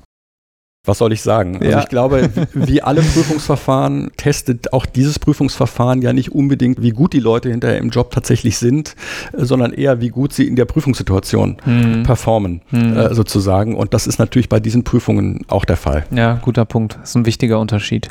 was 0.84 0.98
soll 0.98 1.12
ich 1.12 1.22
sagen? 1.22 1.56
Also 1.56 1.70
ja. 1.70 1.80
ich 1.80 1.88
glaube, 1.88 2.30
wie 2.54 2.82
alle 2.82 3.02
Prüfungsverfahren 3.02 4.10
testet 4.16 4.72
auch 4.72 4.86
dieses 4.86 5.18
Prüfungsverfahren 5.18 6.02
ja 6.02 6.12
nicht 6.12 6.32
unbedingt, 6.32 6.80
wie 6.82 6.90
gut 6.90 7.12
die 7.12 7.20
Leute 7.20 7.50
hinterher 7.50 7.78
im 7.78 7.90
Job 7.90 8.10
tatsächlich 8.10 8.58
sind, 8.58 8.96
sondern 9.34 9.72
eher, 9.72 10.00
wie 10.00 10.08
gut 10.08 10.32
sie 10.32 10.46
in 10.46 10.56
der 10.56 10.64
Prüfungssituation 10.64 11.58
hm. 11.62 12.02
performen, 12.04 12.62
hm. 12.70 12.96
Äh, 12.96 13.14
sozusagen. 13.14 13.76
Und 13.76 13.92
das 13.92 14.06
ist 14.06 14.18
natürlich 14.18 14.48
bei 14.48 14.60
diesen 14.60 14.82
Prüfungen 14.84 15.44
auch 15.48 15.64
der 15.64 15.76
Fall. 15.76 16.06
Ja, 16.10 16.34
guter 16.42 16.64
Punkt. 16.64 16.96
Das 17.00 17.10
ist 17.10 17.16
ein 17.16 17.26
wichtiger 17.26 17.60
Unterschied. 17.60 18.08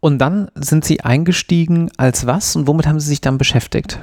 Und 0.00 0.18
dann 0.18 0.48
sind 0.54 0.84
Sie 0.84 1.00
eingestiegen 1.00 1.90
als 1.96 2.26
was 2.26 2.56
und 2.56 2.66
womit 2.66 2.86
haben 2.86 3.00
Sie 3.00 3.08
sich 3.08 3.20
dann 3.20 3.38
beschäftigt? 3.38 4.00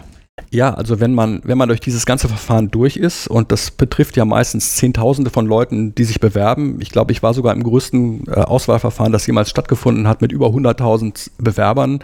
Ja, 0.51 0.74
also 0.74 1.00
wenn 1.00 1.13
man, 1.13 1.42
wenn 1.44 1.58
man 1.58 1.70
durch 1.70 1.80
dieses 1.80 2.06
ganze 2.06 2.27
Verfahren 2.27 2.70
durch 2.70 2.98
ist, 2.98 3.27
und 3.27 3.51
das 3.51 3.72
betrifft 3.72 4.18
ja 4.18 4.25
meistens 4.25 4.75
Zehntausende 4.75 5.30
von 5.30 5.46
Leuten, 5.46 5.96
die 5.96 6.04
sich 6.04 6.20
bewerben. 6.20 6.77
Ich 6.82 6.89
glaube, 6.89 7.13
ich 7.13 7.24
war 7.24 7.34
sogar 7.34 7.54
im 7.54 7.63
größten 7.63 8.27
äh, 8.27 8.32
Auswahlverfahren, 8.32 9.13
das 9.13 9.25
jemals 9.27 9.50
stattgefunden 9.50 10.08
hat, 10.08 10.22
mit 10.22 10.32
über 10.32 10.48
100.000 10.48 11.32
Bewerbern, 11.38 12.00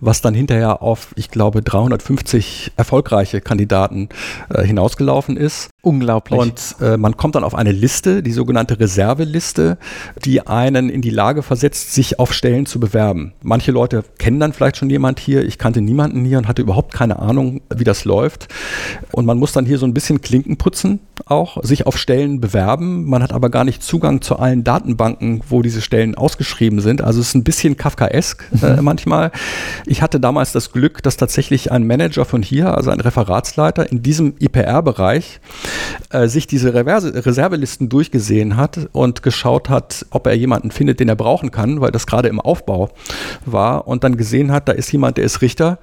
was 0.00 0.20
dann 0.20 0.34
hinterher 0.34 0.82
auf, 0.82 1.12
ich 1.16 1.30
glaube, 1.30 1.62
350 1.62 2.72
erfolgreiche 2.76 3.40
Kandidaten 3.40 4.08
äh, 4.48 4.62
hinausgelaufen 4.62 5.36
ist. 5.36 5.70
Unglaublich. 5.82 6.38
Und 6.38 6.76
äh, 6.80 6.96
man 6.96 7.16
kommt 7.16 7.34
dann 7.34 7.42
auf 7.44 7.56
eine 7.56 7.72
Liste, 7.72 8.22
die 8.22 8.32
sogenannte 8.32 8.78
Reserveliste, 8.78 9.78
die 10.24 10.46
einen 10.46 10.88
in 10.88 11.02
die 11.02 11.10
Lage 11.10 11.42
versetzt, 11.42 11.94
sich 11.94 12.20
auf 12.20 12.32
Stellen 12.32 12.66
zu 12.66 12.78
bewerben. 12.78 13.32
Manche 13.42 13.72
Leute 13.72 14.04
kennen 14.18 14.38
dann 14.38 14.52
vielleicht 14.52 14.76
schon 14.76 14.90
jemand 14.90 15.18
hier. 15.18 15.44
Ich 15.44 15.58
kannte 15.58 15.80
niemanden 15.80 16.24
hier 16.24 16.38
und 16.38 16.46
hatte 16.46 16.62
überhaupt 16.62 16.94
keine 16.94 17.18
Ahnung, 17.18 17.60
wie 17.78 17.84
das 17.84 18.04
läuft. 18.04 18.48
Und 19.10 19.26
man 19.26 19.38
muss 19.38 19.52
dann 19.52 19.66
hier 19.66 19.78
so 19.78 19.86
ein 19.86 19.94
bisschen 19.94 20.20
Klinken 20.20 20.56
putzen 20.56 21.00
auch, 21.32 21.62
sich 21.62 21.86
auf 21.86 21.96
Stellen 21.96 22.40
bewerben. 22.40 23.04
Man 23.08 23.22
hat 23.22 23.32
aber 23.32 23.50
gar 23.50 23.64
nicht 23.64 23.82
Zugang 23.82 24.20
zu 24.20 24.38
allen 24.38 24.64
Datenbanken, 24.64 25.42
wo 25.48 25.62
diese 25.62 25.80
Stellen 25.80 26.14
ausgeschrieben 26.14 26.80
sind. 26.80 27.02
Also 27.02 27.20
es 27.20 27.28
ist 27.28 27.34
ein 27.34 27.44
bisschen 27.44 27.76
Kafkaesk 27.76 28.44
äh, 28.62 28.76
mhm. 28.76 28.84
manchmal. 28.84 29.32
Ich 29.86 30.02
hatte 30.02 30.20
damals 30.20 30.52
das 30.52 30.72
Glück, 30.72 31.02
dass 31.02 31.16
tatsächlich 31.16 31.72
ein 31.72 31.86
Manager 31.86 32.24
von 32.24 32.42
hier, 32.42 32.76
also 32.76 32.90
ein 32.90 33.00
Referatsleiter 33.00 33.90
in 33.90 34.02
diesem 34.02 34.34
IPR-Bereich, 34.38 35.40
äh, 36.10 36.28
sich 36.28 36.46
diese 36.46 36.74
Reverse 36.74 37.26
Reservelisten 37.26 37.88
durchgesehen 37.88 38.56
hat 38.56 38.88
und 38.92 39.22
geschaut 39.22 39.68
hat, 39.68 40.06
ob 40.10 40.26
er 40.26 40.34
jemanden 40.34 40.70
findet, 40.70 41.00
den 41.00 41.08
er 41.08 41.16
brauchen 41.16 41.50
kann, 41.50 41.80
weil 41.80 41.90
das 41.90 42.06
gerade 42.06 42.28
im 42.28 42.40
Aufbau 42.40 42.90
war 43.46 43.88
und 43.88 44.04
dann 44.04 44.16
gesehen 44.16 44.52
hat, 44.52 44.68
da 44.68 44.72
ist 44.72 44.92
jemand, 44.92 45.16
der 45.16 45.24
ist 45.24 45.42
Richter. 45.42 45.78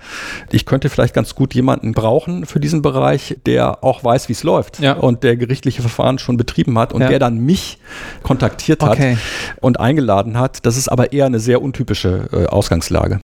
Ich 0.51 0.65
könnte 0.65 0.89
vielleicht 0.89 1.13
ganz 1.13 1.35
gut 1.35 1.53
jemanden 1.53 1.93
brauchen 1.93 2.45
für 2.45 2.59
diesen 2.59 2.81
Bereich, 2.81 3.37
der 3.45 3.83
auch 3.83 4.03
weiß, 4.03 4.29
wie 4.29 4.33
es 4.33 4.43
läuft 4.43 4.79
ja. 4.79 4.93
und 4.93 5.23
der 5.23 5.37
gerichtliche 5.39 5.81
Verfahren 5.81 6.19
schon 6.19 6.37
betrieben 6.37 6.77
hat 6.77 6.93
und 6.93 7.01
ja. 7.01 7.07
der 7.07 7.19
dann 7.19 7.39
mich 7.39 7.79
kontaktiert 8.23 8.83
hat 8.83 8.91
okay. 8.91 9.17
und 9.61 9.79
eingeladen 9.79 10.37
hat. 10.37 10.65
Das 10.65 10.77
ist 10.77 10.89
aber 10.89 11.11
eher 11.11 11.25
eine 11.25 11.39
sehr 11.39 11.61
untypische 11.61 12.29
äh, 12.31 12.45
Ausgangslage. 12.45 13.19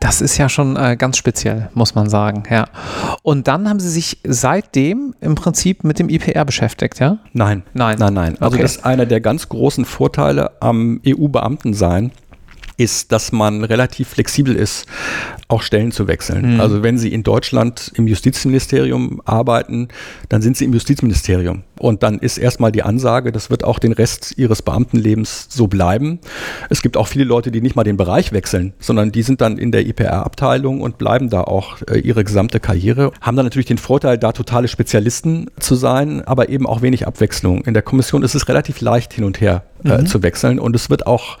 Das 0.00 0.22
ist 0.22 0.38
ja 0.38 0.48
schon 0.48 0.76
äh, 0.76 0.96
ganz 0.96 1.18
speziell, 1.18 1.68
muss 1.74 1.94
man 1.94 2.08
sagen, 2.08 2.44
ja. 2.50 2.66
Und 3.22 3.48
dann 3.48 3.68
haben 3.68 3.80
Sie 3.80 3.90
sich 3.90 4.18
seitdem 4.24 5.14
im 5.20 5.34
Prinzip 5.34 5.84
mit 5.84 5.98
dem 5.98 6.08
IPR 6.08 6.46
beschäftigt, 6.46 7.00
ja? 7.00 7.18
Nein. 7.34 7.64
Nein. 7.74 7.96
Nein, 7.98 8.14
nein. 8.14 8.36
Also 8.40 8.54
okay. 8.54 8.62
das 8.62 8.76
ist 8.76 8.84
einer 8.86 9.04
der 9.04 9.20
ganz 9.20 9.50
großen 9.50 9.84
Vorteile 9.84 10.52
am 10.60 11.02
EU-Beamtensein 11.06 12.12
ist, 12.80 13.12
dass 13.12 13.30
man 13.30 13.62
relativ 13.62 14.08
flexibel 14.08 14.56
ist, 14.56 14.86
auch 15.48 15.60
Stellen 15.60 15.92
zu 15.92 16.08
wechseln. 16.08 16.54
Mhm. 16.54 16.60
Also 16.60 16.82
wenn 16.82 16.96
Sie 16.96 17.12
in 17.12 17.22
Deutschland 17.22 17.92
im 17.94 18.06
Justizministerium 18.06 19.20
arbeiten, 19.26 19.88
dann 20.30 20.40
sind 20.40 20.56
Sie 20.56 20.64
im 20.64 20.72
Justizministerium. 20.72 21.62
Und 21.78 22.02
dann 22.02 22.18
ist 22.18 22.38
erstmal 22.38 22.72
die 22.72 22.82
Ansage, 22.82 23.32
das 23.32 23.50
wird 23.50 23.64
auch 23.64 23.78
den 23.78 23.92
Rest 23.92 24.34
Ihres 24.38 24.62
Beamtenlebens 24.62 25.46
so 25.50 25.66
bleiben. 25.66 26.20
Es 26.70 26.80
gibt 26.80 26.96
auch 26.96 27.06
viele 27.06 27.24
Leute, 27.24 27.50
die 27.50 27.60
nicht 27.60 27.76
mal 27.76 27.84
den 27.84 27.98
Bereich 27.98 28.32
wechseln, 28.32 28.72
sondern 28.80 29.12
die 29.12 29.22
sind 29.22 29.42
dann 29.42 29.58
in 29.58 29.72
der 29.72 29.86
IPR-Abteilung 29.86 30.80
und 30.80 30.96
bleiben 30.96 31.28
da 31.28 31.42
auch 31.42 31.78
äh, 31.90 31.98
ihre 31.98 32.24
gesamte 32.24 32.60
Karriere. 32.60 33.12
Haben 33.20 33.36
dann 33.36 33.46
natürlich 33.46 33.66
den 33.66 33.78
Vorteil, 33.78 34.16
da 34.16 34.32
totale 34.32 34.68
Spezialisten 34.68 35.50
zu 35.58 35.74
sein, 35.74 36.22
aber 36.24 36.48
eben 36.48 36.66
auch 36.66 36.80
wenig 36.80 37.06
Abwechslung. 37.06 37.62
In 37.64 37.74
der 37.74 37.82
Kommission 37.82 38.22
ist 38.22 38.34
es 38.34 38.48
relativ 38.48 38.80
leicht 38.80 39.12
hin 39.12 39.24
und 39.24 39.40
her 39.40 39.64
äh, 39.84 39.98
mhm. 39.98 40.06
zu 40.06 40.22
wechseln 40.22 40.58
und 40.58 40.74
es 40.76 40.88
wird 40.88 41.06
auch 41.06 41.38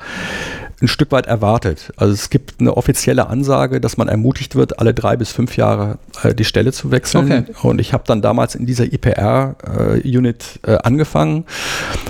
ein 0.82 0.88
Stück 0.88 1.12
weit 1.12 1.26
erwartet. 1.26 1.92
Also 1.96 2.14
es 2.14 2.30
gibt 2.30 2.60
eine 2.60 2.76
offizielle 2.76 3.28
Ansage, 3.28 3.80
dass 3.80 3.96
man 3.96 4.08
ermutigt 4.08 4.56
wird, 4.56 4.78
alle 4.78 4.94
drei 4.94 5.16
bis 5.16 5.32
fünf 5.32 5.56
Jahre 5.56 5.98
äh, 6.22 6.34
die 6.34 6.44
Stelle 6.44 6.72
zu 6.72 6.90
wechseln. 6.90 7.46
Okay. 7.48 7.68
Und 7.68 7.80
ich 7.80 7.92
habe 7.92 8.04
dann 8.06 8.22
damals 8.22 8.54
in 8.54 8.66
dieser 8.66 8.84
IPR-Unit 8.84 10.60
äh, 10.66 10.72
äh, 10.72 10.78
angefangen 10.82 11.44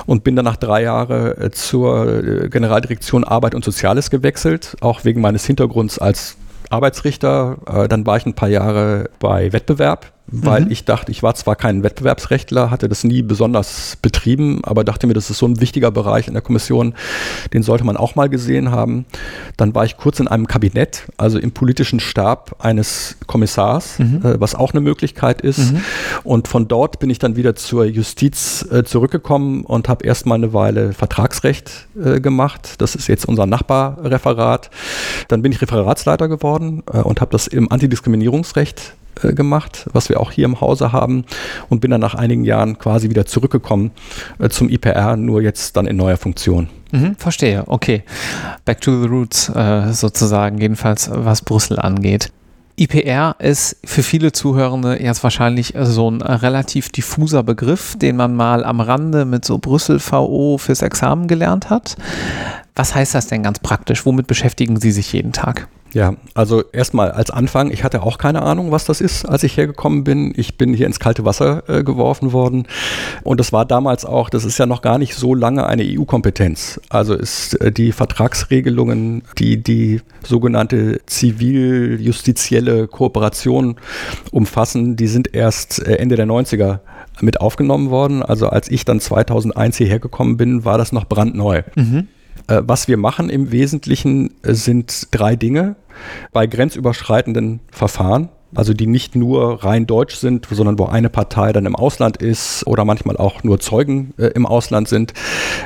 und 0.07 0.25
bin 0.25 0.37
dann 0.37 0.45
nach 0.45 0.57
drei 0.57 0.83
Jahren 0.83 1.39
äh, 1.41 1.51
zur 1.51 2.07
äh, 2.07 2.49
Generaldirektion 2.49 3.25
Arbeit 3.25 3.55
und 3.55 3.65
Soziales 3.65 4.11
gewechselt, 4.11 4.77
auch 4.81 5.05
wegen 5.05 5.21
meines 5.21 5.45
Hintergrunds 5.45 5.99
als 5.99 6.37
Arbeitsrichter. 6.69 7.59
Äh, 7.67 7.89
dann 7.89 8.07
war 8.07 8.17
ich 8.17 8.27
ein 8.27 8.35
paar 8.35 8.49
Jahre 8.49 9.11
bei 9.19 9.53
Wettbewerb 9.53 10.13
weil 10.31 10.67
mhm. 10.67 10.71
ich 10.71 10.85
dachte, 10.85 11.11
ich 11.11 11.23
war 11.23 11.35
zwar 11.35 11.57
kein 11.57 11.83
Wettbewerbsrechtler, 11.83 12.71
hatte 12.71 12.89
das 12.89 13.05
nie 13.05 13.23
besonders 13.23 13.97
betrieben, 14.01 14.61
aber 14.65 14.85
dachte 14.85 15.07
mir, 15.07 15.15
das 15.15 15.31
ist 15.31 15.39
so 15.39 15.47
ein 15.47 15.61
wichtiger 15.61 15.91
Bereich 15.91 16.29
in 16.29 16.35
der 16.35 16.43
Kommission, 16.43 16.95
den 17.53 17.63
sollte 17.63 17.85
man 17.85 17.97
auch 17.97 18.15
mal 18.15 18.29
gesehen 18.29 18.71
haben. 18.71 19.07
Dann 19.57 19.75
war 19.75 19.85
ich 19.85 19.97
kurz 19.97 20.21
in 20.21 20.29
einem 20.29 20.47
Kabinett, 20.47 21.05
also 21.17 21.39
im 21.39 21.53
politischen 21.53 22.01
Stab 22.01 22.57
eines 22.59 23.17
Kommissars, 23.27 23.99
mhm. 23.99 24.21
äh, 24.25 24.41
was 24.41 24.55
auch 24.55 24.73
eine 24.73 24.81
Möglichkeit 24.81 25.41
ist. 25.41 25.73
Mhm. 25.73 25.81
Und 26.25 26.49
von 26.49 26.69
dort 26.69 26.99
bin 26.99 27.11
ich 27.11 27.19
dann 27.19 27.37
wieder 27.37 27.57
zur 27.57 27.85
Justiz 27.85 28.67
äh, 28.71 28.85
zurückgekommen 28.85 29.65
und 29.65 29.89
habe 29.89 30.05
erstmal 30.05 30.39
eine 30.39 30.53
Weile 30.53 30.93
Vertragsrecht 30.93 31.89
äh, 32.03 32.21
gemacht. 32.21 32.75
Das 32.79 32.95
ist 32.95 33.09
jetzt 33.09 33.27
unser 33.27 33.47
Nachbarreferat. 33.47 34.71
Dann 35.29 35.43
bin 35.43 35.53
ich 35.53 35.61
Referatsleiter 35.61 36.29
geworden 36.29 36.83
äh, 36.93 36.99
und 36.99 37.21
habe 37.21 37.33
das 37.33 37.47
im 37.47 37.71
Antidiskriminierungsrecht 37.71 38.95
äh, 39.23 39.33
gemacht, 39.33 39.89
was 39.93 40.09
wir 40.09 40.21
auch 40.21 40.33
hier 40.33 40.45
im 40.45 40.61
Hause 40.61 40.93
haben 40.93 41.25
und 41.69 41.81
bin 41.81 41.91
dann 41.91 42.01
nach 42.01 42.15
einigen 42.15 42.45
Jahren 42.45 42.79
quasi 42.79 43.11
wieder 43.11 43.27
zurückgekommen 43.27 43.91
äh, 44.39 44.49
zum 44.49 44.69
IPR, 44.69 45.17
nur 45.17 45.43
jetzt 45.43 45.77
dann 45.77 45.87
in 45.87 45.97
neuer 45.97 46.17
Funktion. 46.17 46.69
Mhm, 46.93 47.17
verstehe, 47.17 47.65
okay. 47.67 48.03
Back 48.65 48.81
to 48.81 49.01
the 49.01 49.09
roots 49.09 49.49
äh, 49.49 49.93
sozusagen, 49.93 50.59
jedenfalls 50.59 51.11
was 51.13 51.43
Brüssel 51.43 51.79
angeht. 51.79 52.33
IPR 52.81 53.37
ist 53.39 53.77
für 53.85 54.03
viele 54.03 54.33
Zuhörende 54.33 55.03
jetzt 55.03 55.23
wahrscheinlich 55.23 55.75
so 55.83 56.11
ein 56.11 56.23
relativ 56.23 56.89
diffuser 56.89 57.43
Begriff, 57.43 57.97
den 57.99 58.17
man 58.17 58.35
mal 58.35 58.65
am 58.65 58.81
Rande 58.81 59.27
mit 59.27 59.45
so 59.45 59.59
Brüssel 59.59 60.01
VO 60.01 60.57
fürs 60.57 60.81
Examen 60.81 61.29
gelernt 61.29 61.69
hat. 61.69 61.97
Was 62.75 62.95
heißt 62.95 63.15
das 63.15 63.27
denn 63.27 63.43
ganz 63.43 63.59
praktisch? 63.59 64.07
Womit 64.07 64.27
beschäftigen 64.27 64.81
Sie 64.81 64.93
sich 64.93 65.13
jeden 65.13 65.33
Tag? 65.33 65.69
Ja, 65.93 66.15
also 66.35 66.63
erstmal 66.73 67.11
als 67.11 67.31
Anfang, 67.31 67.71
ich 67.71 67.83
hatte 67.83 68.03
auch 68.03 68.19
keine 68.19 68.43
Ahnung, 68.43 68.71
was 68.71 68.85
das 68.85 69.01
ist, 69.01 69.25
als 69.25 69.43
ich 69.43 69.57
hergekommen 69.57 70.05
bin. 70.05 70.33
Ich 70.37 70.57
bin 70.57 70.73
hier 70.73 70.87
ins 70.87 71.01
kalte 71.01 71.25
Wasser 71.25 71.69
äh, 71.69 71.83
geworfen 71.83 72.33
worden. 72.33 72.67
Und 73.25 73.41
das 73.41 73.53
war 73.53 73.65
damals 73.65 74.05
auch, 74.05 74.31
das 74.31 74.45
ist 74.45 74.59
ja 74.59 74.67
noch 74.67 74.83
gar 74.83 74.99
nicht 74.99 75.15
so 75.15 75.35
lange 75.35 75.67
eine 75.67 75.83
EU-Kompetenz. 75.85 76.81
Also 76.89 77.15
ist 77.15 77.55
äh, 77.61 77.73
die 77.73 77.93
Vertragsregelungen, 77.93 79.23
die 79.39 79.63
die 79.63 80.01
sogenannte 80.23 81.01
zivil-justizielle 81.07 82.87
Kooperation 82.87 83.77
umfassen, 84.31 84.97
die 84.97 85.09
sind 85.09 85.35
erst 85.35 85.85
äh, 85.87 85.97
Ende 85.97 86.17
der 86.17 86.27
90er 86.27 86.81
mit 87.21 87.41
aufgenommen 87.41 87.91
worden. 87.91 88.23
Also 88.23 88.49
als 88.49 88.71
ich 88.71 88.85
dann 88.85 89.01
2001 89.01 89.77
hierher 89.77 89.99
gekommen 89.99 90.37
bin, 90.37 90.65
war 90.65 90.79
das 90.79 90.93
noch 90.93 91.05
brandneu. 91.05 91.63
Mhm. 91.75 92.09
Äh, 92.51 92.63
was 92.67 92.89
wir 92.89 92.97
machen 92.97 93.31
im 93.31 93.53
Wesentlichen 93.53 94.35
äh, 94.43 94.55
sind 94.55 95.09
drei 95.13 95.37
Dinge 95.37 95.77
bei 96.33 96.47
grenzüberschreitenden 96.47 97.61
Verfahren 97.71 98.31
also 98.55 98.75
die 98.75 98.87
nicht 98.87 99.15
nur 99.15 99.65
rein 99.65 99.87
deutsch 99.87 100.17
sind, 100.17 100.47
sondern 100.51 100.79
wo 100.79 100.87
eine 100.87 101.09
Partei 101.09 101.53
dann 101.53 101.67
im 101.67 101.77
Ausland 101.77 102.17
ist 102.17 102.67
oder 102.67 102.85
manchmal 102.85 103.17
auch 103.17 103.45
nur 103.45 103.61
Zeugen 103.61 104.13
äh, 104.19 104.27
im 104.27 104.47
Ausland 104.47 104.89
sind, 104.89 105.15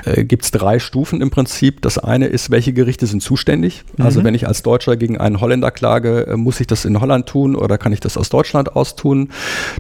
äh, 0.05 0.25
gibt 0.25 0.45
es 0.45 0.51
drei 0.51 0.79
Stufen 0.79 1.21
im 1.21 1.31
Prinzip. 1.31 1.81
Das 1.81 1.99
eine 1.99 2.27
ist, 2.27 2.51
welche 2.51 2.73
Gerichte 2.73 3.07
sind 3.07 3.23
zuständig? 3.23 3.85
Also 3.93 3.95
mhm. 3.97 4.15
Also 4.15 4.25
wenn 4.25 4.35
ich 4.35 4.47
als 4.47 4.63
Deutscher 4.63 4.97
gegen 4.97 5.19
einen 5.19 5.41
Holländer 5.41 5.71
klage, 5.71 6.27
äh, 6.29 6.37
muss 6.37 6.61
ich 6.61 6.67
das 6.67 6.85
in 6.85 7.01
Holland 7.01 7.27
tun 7.27 7.57
oder 7.57 7.79
kann 7.79 7.93
ich 7.93 8.01
das 8.01 8.17
aus 8.17 8.29
Deutschland 8.29 8.77
aus 8.77 8.97
tun? 8.97 9.31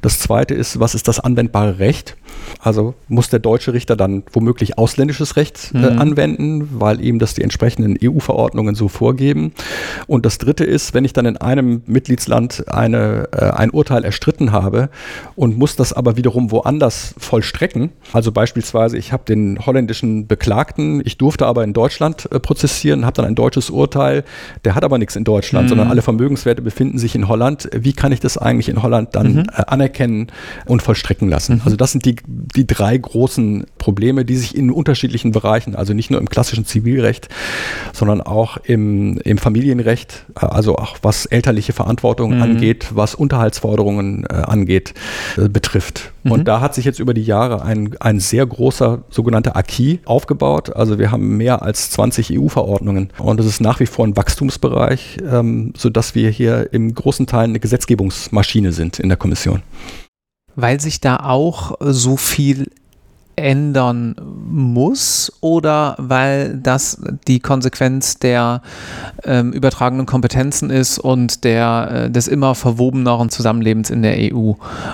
Das 0.02 0.18
zweite 0.18 0.54
ist, 0.54 0.80
was 0.80 0.94
ist 0.94 1.06
das 1.06 1.20
anwendbare 1.20 1.78
Recht? 1.78 2.16
Also 2.60 2.94
muss 3.08 3.28
der 3.28 3.40
deutsche 3.40 3.72
Richter 3.72 3.96
dann 3.96 4.22
womöglich 4.32 4.78
ausländisches 4.78 5.36
Recht 5.36 5.72
äh, 5.74 5.78
mhm. 5.78 5.98
anwenden, 5.98 6.68
weil 6.80 7.00
ihm 7.00 7.18
das 7.18 7.34
die 7.34 7.42
entsprechenden 7.42 7.96
EU-Verordnungen 8.02 8.74
so 8.74 8.88
vorgeben. 8.88 9.52
Und 10.06 10.24
das 10.24 10.38
dritte 10.38 10.64
ist, 10.64 10.94
wenn 10.94 11.04
ich 11.04 11.12
dann 11.12 11.26
in 11.26 11.36
einem 11.36 11.82
Mitgliedsland 11.86 12.64
eine 12.68 13.28
äh, 13.32 13.50
ein 13.50 13.70
Urteil 13.70 14.04
erstritten 14.04 14.52
habe 14.52 14.88
und 15.36 15.58
muss 15.58 15.76
das 15.76 15.92
aber 15.92 16.16
wiederum 16.16 16.50
woanders 16.50 17.14
vollstrecken. 17.18 17.90
Also 18.12 18.32
beispielsweise, 18.32 18.96
ich 18.96 19.12
habe 19.12 19.24
den 19.26 19.58
holländischen 19.64 20.26
Beklagten, 20.26 21.02
ich 21.04 21.18
durfte 21.18 21.46
aber 21.46 21.64
in 21.64 21.72
Deutschland 21.72 22.30
äh, 22.32 22.40
prozessieren, 22.40 23.04
habe 23.04 23.14
dann 23.14 23.24
ein 23.26 23.34
deutsches 23.34 23.70
Urteil, 23.70 24.24
der 24.64 24.74
hat 24.74 24.84
aber 24.84 24.98
nichts 24.98 25.16
in 25.16 25.24
Deutschland, 25.24 25.66
mhm. 25.66 25.68
sondern 25.70 25.88
alle 25.88 26.02
Vermögenswerte 26.02 26.62
befinden 26.62 26.98
sich 26.98 27.14
in 27.14 27.28
Holland. 27.28 27.68
Wie 27.74 27.92
kann 27.92 28.12
ich 28.12 28.20
das 28.20 28.38
eigentlich 28.38 28.68
in 28.68 28.82
Holland 28.82 29.14
dann 29.14 29.34
mhm. 29.34 29.46
äh, 29.52 29.62
anerkennen 29.66 30.28
und 30.66 30.82
vollstrecken 30.82 31.28
lassen? 31.28 31.56
Mhm. 31.56 31.62
Also 31.64 31.76
das 31.76 31.92
sind 31.92 32.04
die, 32.04 32.16
die 32.26 32.66
drei 32.66 32.96
großen 32.96 33.66
Probleme, 33.78 34.24
die 34.24 34.36
sich 34.36 34.56
in 34.56 34.70
unterschiedlichen 34.70 35.32
Bereichen, 35.32 35.74
also 35.74 35.92
nicht 35.92 36.10
nur 36.10 36.20
im 36.20 36.28
klassischen 36.28 36.64
Zivilrecht, 36.64 37.28
sondern 37.92 38.20
auch 38.20 38.56
im, 38.56 39.18
im 39.18 39.38
Familienrecht, 39.38 40.26
also 40.34 40.76
auch 40.76 40.96
was 41.02 41.26
elterliche 41.26 41.72
Verantwortung 41.72 42.36
mhm. 42.36 42.42
angeht, 42.42 42.88
was 42.94 43.14
Unterhaltsforderungen 43.14 44.24
äh, 44.24 44.34
angeht, 44.34 44.94
äh, 45.36 45.48
betrifft. 45.48 46.12
Mhm. 46.22 46.32
Und 46.32 46.48
da 46.48 46.60
hat 46.60 46.74
sich 46.74 46.84
jetzt 46.84 46.98
über 46.98 47.14
die 47.14 47.22
Jahre 47.22 47.62
ein, 47.62 47.94
ein 48.00 48.20
sehr 48.20 48.46
großer 48.46 49.04
sogenannter 49.10 49.56
Acquis 49.56 49.98
aufgebaut. 50.04 50.74
Also 50.74 50.98
wir 50.98 51.10
haben 51.10 51.36
mehr 51.36 51.62
als 51.62 51.90
20 51.90 52.38
EU-Verordnungen 52.38 53.10
und 53.18 53.38
es 53.40 53.46
ist 53.46 53.60
nach 53.60 53.80
wie 53.80 53.86
vor 53.86 54.06
ein 54.06 54.16
Wachstumsbereich, 54.16 55.18
ähm, 55.30 55.72
sodass 55.76 56.14
wir 56.14 56.30
hier 56.30 56.72
im 56.72 56.94
großen 56.94 57.26
Teil 57.26 57.44
eine 57.44 57.60
Gesetzgebungsmaschine 57.60 58.72
sind 58.72 58.98
in 58.98 59.08
der 59.08 59.18
Kommission. 59.18 59.62
Weil 60.56 60.80
sich 60.80 61.00
da 61.00 61.16
auch 61.16 61.76
so 61.80 62.16
viel 62.16 62.68
ändern 63.36 64.14
muss 64.48 65.32
oder 65.40 65.96
weil 65.98 66.56
das 66.56 67.00
die 67.26 67.40
Konsequenz 67.40 68.18
der 68.18 68.62
ähm, 69.24 69.52
übertragenen 69.52 70.06
Kompetenzen 70.06 70.70
ist 70.70 70.98
und 70.98 71.44
der, 71.44 72.06
äh, 72.06 72.10
des 72.10 72.28
immer 72.28 72.54
verwobeneren 72.54 73.30
Zusammenlebens 73.30 73.90
in 73.90 74.02
der 74.02 74.16
EU. 74.18 74.52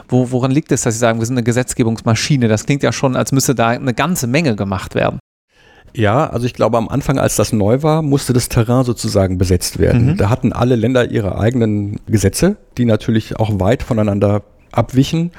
Wo, 0.08 0.30
woran 0.30 0.50
liegt 0.50 0.72
es, 0.72 0.82
dass 0.82 0.94
Sie 0.94 1.00
sagen, 1.00 1.18
wir 1.18 1.26
sind 1.26 1.36
eine 1.36 1.44
Gesetzgebungsmaschine? 1.44 2.48
Das 2.48 2.64
klingt 2.64 2.82
ja 2.82 2.92
schon, 2.92 3.16
als 3.16 3.32
müsste 3.32 3.54
da 3.54 3.68
eine 3.68 3.94
ganze 3.94 4.26
Menge 4.26 4.56
gemacht 4.56 4.94
werden. 4.94 5.18
Ja, 5.92 6.28
also 6.28 6.46
ich 6.46 6.54
glaube, 6.54 6.78
am 6.78 6.88
Anfang, 6.88 7.18
als 7.18 7.34
das 7.34 7.52
neu 7.52 7.82
war, 7.82 8.02
musste 8.02 8.32
das 8.32 8.48
Terrain 8.48 8.84
sozusagen 8.84 9.38
besetzt 9.38 9.80
werden. 9.80 10.12
Mhm. 10.12 10.16
Da 10.16 10.30
hatten 10.30 10.52
alle 10.52 10.76
Länder 10.76 11.10
ihre 11.10 11.38
eigenen 11.38 11.98
Gesetze, 12.06 12.56
die 12.78 12.84
natürlich 12.84 13.40
auch 13.40 13.58
weit 13.58 13.82
voneinander 13.82 14.42
abwichen. 14.72 15.32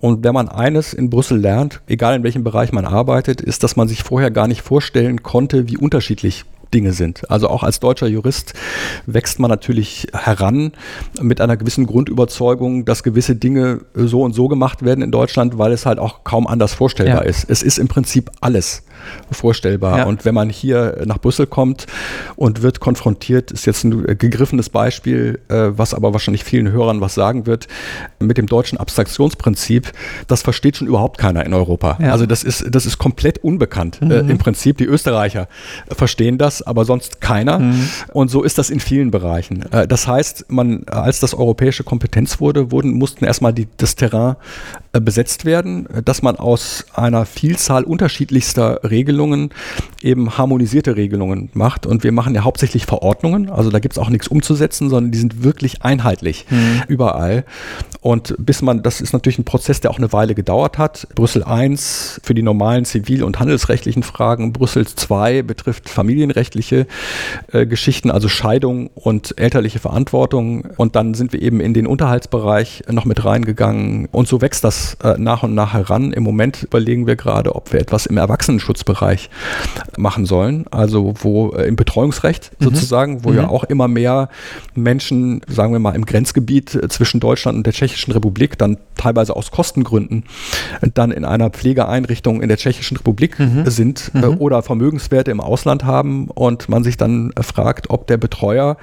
Und 0.00 0.24
wenn 0.24 0.34
man 0.34 0.48
eines 0.48 0.92
in 0.92 1.10
Brüssel 1.10 1.38
lernt, 1.38 1.80
egal 1.86 2.14
in 2.14 2.22
welchem 2.22 2.44
Bereich 2.44 2.72
man 2.72 2.84
arbeitet, 2.84 3.40
ist, 3.40 3.62
dass 3.62 3.76
man 3.76 3.88
sich 3.88 4.02
vorher 4.02 4.30
gar 4.30 4.48
nicht 4.48 4.62
vorstellen 4.62 5.22
konnte, 5.22 5.68
wie 5.68 5.76
unterschiedlich 5.76 6.44
Dinge 6.74 6.92
sind. 6.92 7.30
Also 7.30 7.48
auch 7.48 7.62
als 7.62 7.80
deutscher 7.80 8.06
Jurist 8.06 8.54
wächst 9.06 9.38
man 9.38 9.50
natürlich 9.50 10.08
heran 10.12 10.72
mit 11.20 11.40
einer 11.40 11.56
gewissen 11.56 11.86
Grundüberzeugung, 11.86 12.84
dass 12.84 13.02
gewisse 13.02 13.36
Dinge 13.36 13.80
so 13.94 14.22
und 14.22 14.34
so 14.34 14.48
gemacht 14.48 14.84
werden 14.84 15.02
in 15.02 15.10
Deutschland, 15.10 15.58
weil 15.58 15.72
es 15.72 15.86
halt 15.86 15.98
auch 15.98 16.24
kaum 16.24 16.46
anders 16.46 16.74
vorstellbar 16.74 17.24
ja. 17.24 17.28
ist. 17.28 17.48
Es 17.48 17.62
ist 17.62 17.78
im 17.78 17.88
Prinzip 17.88 18.30
alles 18.40 18.82
vorstellbar. 19.30 19.98
Ja. 19.98 20.04
Und 20.06 20.24
wenn 20.24 20.34
man 20.34 20.50
hier 20.50 21.02
nach 21.04 21.18
Brüssel 21.18 21.46
kommt 21.46 21.86
und 22.36 22.62
wird 22.62 22.80
konfrontiert, 22.80 23.50
ist 23.50 23.66
jetzt 23.66 23.84
ein 23.84 24.18
gegriffenes 24.18 24.70
Beispiel, 24.70 25.40
äh, 25.48 25.68
was 25.70 25.94
aber 25.94 26.12
wahrscheinlich 26.12 26.44
vielen 26.44 26.70
Hörern 26.70 27.00
was 27.00 27.14
sagen 27.14 27.46
wird, 27.46 27.68
mit 28.18 28.38
dem 28.38 28.46
deutschen 28.46 28.78
Abstraktionsprinzip, 28.78 29.92
das 30.26 30.42
versteht 30.42 30.76
schon 30.76 30.88
überhaupt 30.88 31.18
keiner 31.18 31.44
in 31.44 31.54
Europa. 31.54 31.98
Ja. 32.00 32.12
Also 32.12 32.26
das 32.26 32.42
ist, 32.42 32.66
das 32.70 32.86
ist 32.86 32.98
komplett 32.98 33.38
unbekannt. 33.38 34.00
Äh, 34.02 34.04
mhm. 34.04 34.10
Äh, 34.10 34.18
Im 34.32 34.38
Prinzip, 34.38 34.78
die 34.78 34.84
Österreicher 34.84 35.48
verstehen 35.88 36.38
das 36.38 36.57
das, 36.58 36.66
aber 36.66 36.84
sonst 36.84 37.20
keiner. 37.20 37.58
Mhm. 37.58 37.88
Und 38.12 38.30
so 38.30 38.42
ist 38.42 38.58
das 38.58 38.70
in 38.70 38.80
vielen 38.80 39.10
Bereichen. 39.10 39.64
Äh, 39.72 39.86
das 39.86 40.06
heißt, 40.06 40.46
man, 40.48 40.84
als 40.86 41.20
das 41.20 41.34
europäische 41.34 41.84
Kompetenz 41.84 42.40
wurde, 42.40 42.70
wurden, 42.70 42.92
mussten 42.92 43.24
erstmal 43.24 43.52
die, 43.52 43.68
das 43.76 43.96
Terrain 43.96 44.36
äh, 44.92 45.00
besetzt 45.00 45.44
werden, 45.44 45.88
dass 46.04 46.22
man 46.22 46.36
aus 46.36 46.86
einer 46.94 47.26
Vielzahl 47.26 47.84
unterschiedlichster 47.84 48.80
Regelungen 48.88 49.50
eben 50.02 50.38
harmonisierte 50.38 50.96
Regelungen 50.96 51.50
macht. 51.54 51.86
Und 51.86 52.04
wir 52.04 52.12
machen 52.12 52.34
ja 52.34 52.44
hauptsächlich 52.44 52.86
Verordnungen, 52.86 53.50
also 53.50 53.70
da 53.70 53.78
gibt 53.78 53.94
es 53.94 53.98
auch 53.98 54.10
nichts 54.10 54.28
umzusetzen, 54.28 54.90
sondern 54.90 55.12
die 55.12 55.18
sind 55.18 55.42
wirklich 55.42 55.82
einheitlich 55.82 56.46
mhm. 56.50 56.82
überall. 56.88 57.44
Und 58.00 58.34
bis 58.38 58.62
man, 58.62 58.82
das 58.82 59.00
ist 59.00 59.12
natürlich 59.12 59.38
ein 59.38 59.44
Prozess, 59.44 59.80
der 59.80 59.90
auch 59.90 59.98
eine 59.98 60.12
Weile 60.12 60.34
gedauert 60.34 60.78
hat. 60.78 61.08
Brüssel 61.14 61.44
I 61.46 61.76
für 61.76 62.34
die 62.34 62.42
normalen 62.42 62.84
zivil- 62.84 63.22
und 63.22 63.40
handelsrechtlichen 63.40 64.02
Fragen, 64.02 64.52
Brüssel 64.52 64.86
II 64.86 65.42
betrifft 65.42 65.88
familienrechtliche 66.48 66.86
äh, 67.52 67.66
Geschichten, 67.66 68.10
also 68.10 68.28
Scheidung 68.28 68.90
und 68.94 69.34
elterliche 69.38 69.78
Verantwortung. 69.78 70.68
Und 70.76 70.96
dann 70.96 71.14
sind 71.14 71.32
wir 71.32 71.42
eben 71.42 71.60
in 71.60 71.74
den 71.74 71.86
Unterhaltsbereich 71.86 72.84
noch 72.90 73.04
mit 73.04 73.24
reingegangen. 73.24 74.08
Und 74.10 74.28
so 74.28 74.40
wächst 74.40 74.64
das 74.64 74.96
äh, 75.02 75.16
nach 75.18 75.42
und 75.42 75.54
nach 75.54 75.74
heran. 75.74 76.12
Im 76.12 76.22
Moment 76.22 76.64
überlegen 76.64 77.06
wir 77.06 77.16
gerade, 77.16 77.54
ob 77.54 77.72
wir 77.72 77.80
etwas 77.80 78.06
im 78.06 78.16
Erwachsenenschutzbereich 78.16 79.30
machen 79.96 80.26
sollen, 80.26 80.66
also 80.70 81.14
wo 81.20 81.50
äh, 81.50 81.66
im 81.66 81.76
Betreuungsrecht 81.76 82.50
mhm. 82.58 82.64
sozusagen, 82.64 83.24
wo 83.24 83.30
mhm. 83.30 83.36
ja 83.36 83.48
auch 83.48 83.64
immer 83.64 83.88
mehr 83.88 84.28
Menschen, 84.74 85.40
sagen 85.48 85.72
wir 85.72 85.80
mal, 85.80 85.94
im 85.94 86.04
Grenzgebiet 86.04 86.74
äh, 86.74 86.88
zwischen 86.88 87.20
Deutschland 87.20 87.58
und 87.58 87.66
der 87.66 87.72
Tschechischen 87.72 88.12
Republik, 88.12 88.58
dann 88.58 88.78
teilweise 88.96 89.36
aus 89.36 89.50
Kostengründen, 89.50 90.24
äh, 90.80 90.88
dann 90.92 91.10
in 91.10 91.24
einer 91.24 91.50
Pflegeeinrichtung 91.50 92.42
in 92.42 92.48
der 92.48 92.56
Tschechischen 92.56 92.96
Republik 92.96 93.38
mhm. 93.38 93.68
sind 93.68 94.10
äh, 94.14 94.18
mhm. 94.18 94.38
oder 94.38 94.62
Vermögenswerte 94.62 95.30
im 95.30 95.40
Ausland 95.40 95.84
haben 95.84 96.28
und 96.38 96.68
man 96.68 96.84
sich 96.84 96.96
dann 96.96 97.32
äh, 97.36 97.42
fragt, 97.42 97.90
ob 97.90 98.06
der 98.06 98.16
Betreuer, 98.16 98.76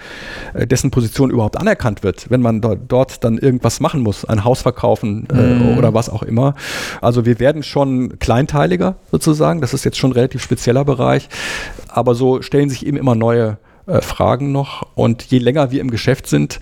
dessen 0.53 0.91
Position 0.91 1.29
überhaupt 1.29 1.57
anerkannt 1.57 2.03
wird, 2.03 2.29
wenn 2.29 2.41
man 2.41 2.61
dort, 2.61 2.79
dort 2.87 3.23
dann 3.23 3.37
irgendwas 3.37 3.79
machen 3.79 4.01
muss, 4.01 4.25
ein 4.25 4.43
Haus 4.43 4.61
verkaufen 4.61 5.27
mhm. 5.31 5.77
oder 5.77 5.93
was 5.93 6.09
auch 6.09 6.23
immer. 6.23 6.55
Also 7.01 7.25
wir 7.25 7.39
werden 7.39 7.63
schon 7.63 8.19
kleinteiliger 8.19 8.95
sozusagen, 9.11 9.61
das 9.61 9.73
ist 9.73 9.85
jetzt 9.85 9.97
schon 9.97 10.11
ein 10.11 10.13
relativ 10.13 10.41
spezieller 10.43 10.85
Bereich, 10.85 11.29
aber 11.87 12.15
so 12.15 12.41
stellen 12.41 12.69
sich 12.69 12.85
eben 12.85 12.97
immer 12.97 13.15
neue 13.15 13.57
äh, 13.87 14.01
Fragen 14.01 14.51
noch 14.51 14.87
und 14.95 15.23
je 15.23 15.39
länger 15.39 15.71
wir 15.71 15.81
im 15.81 15.91
Geschäft 15.91 16.27
sind, 16.27 16.59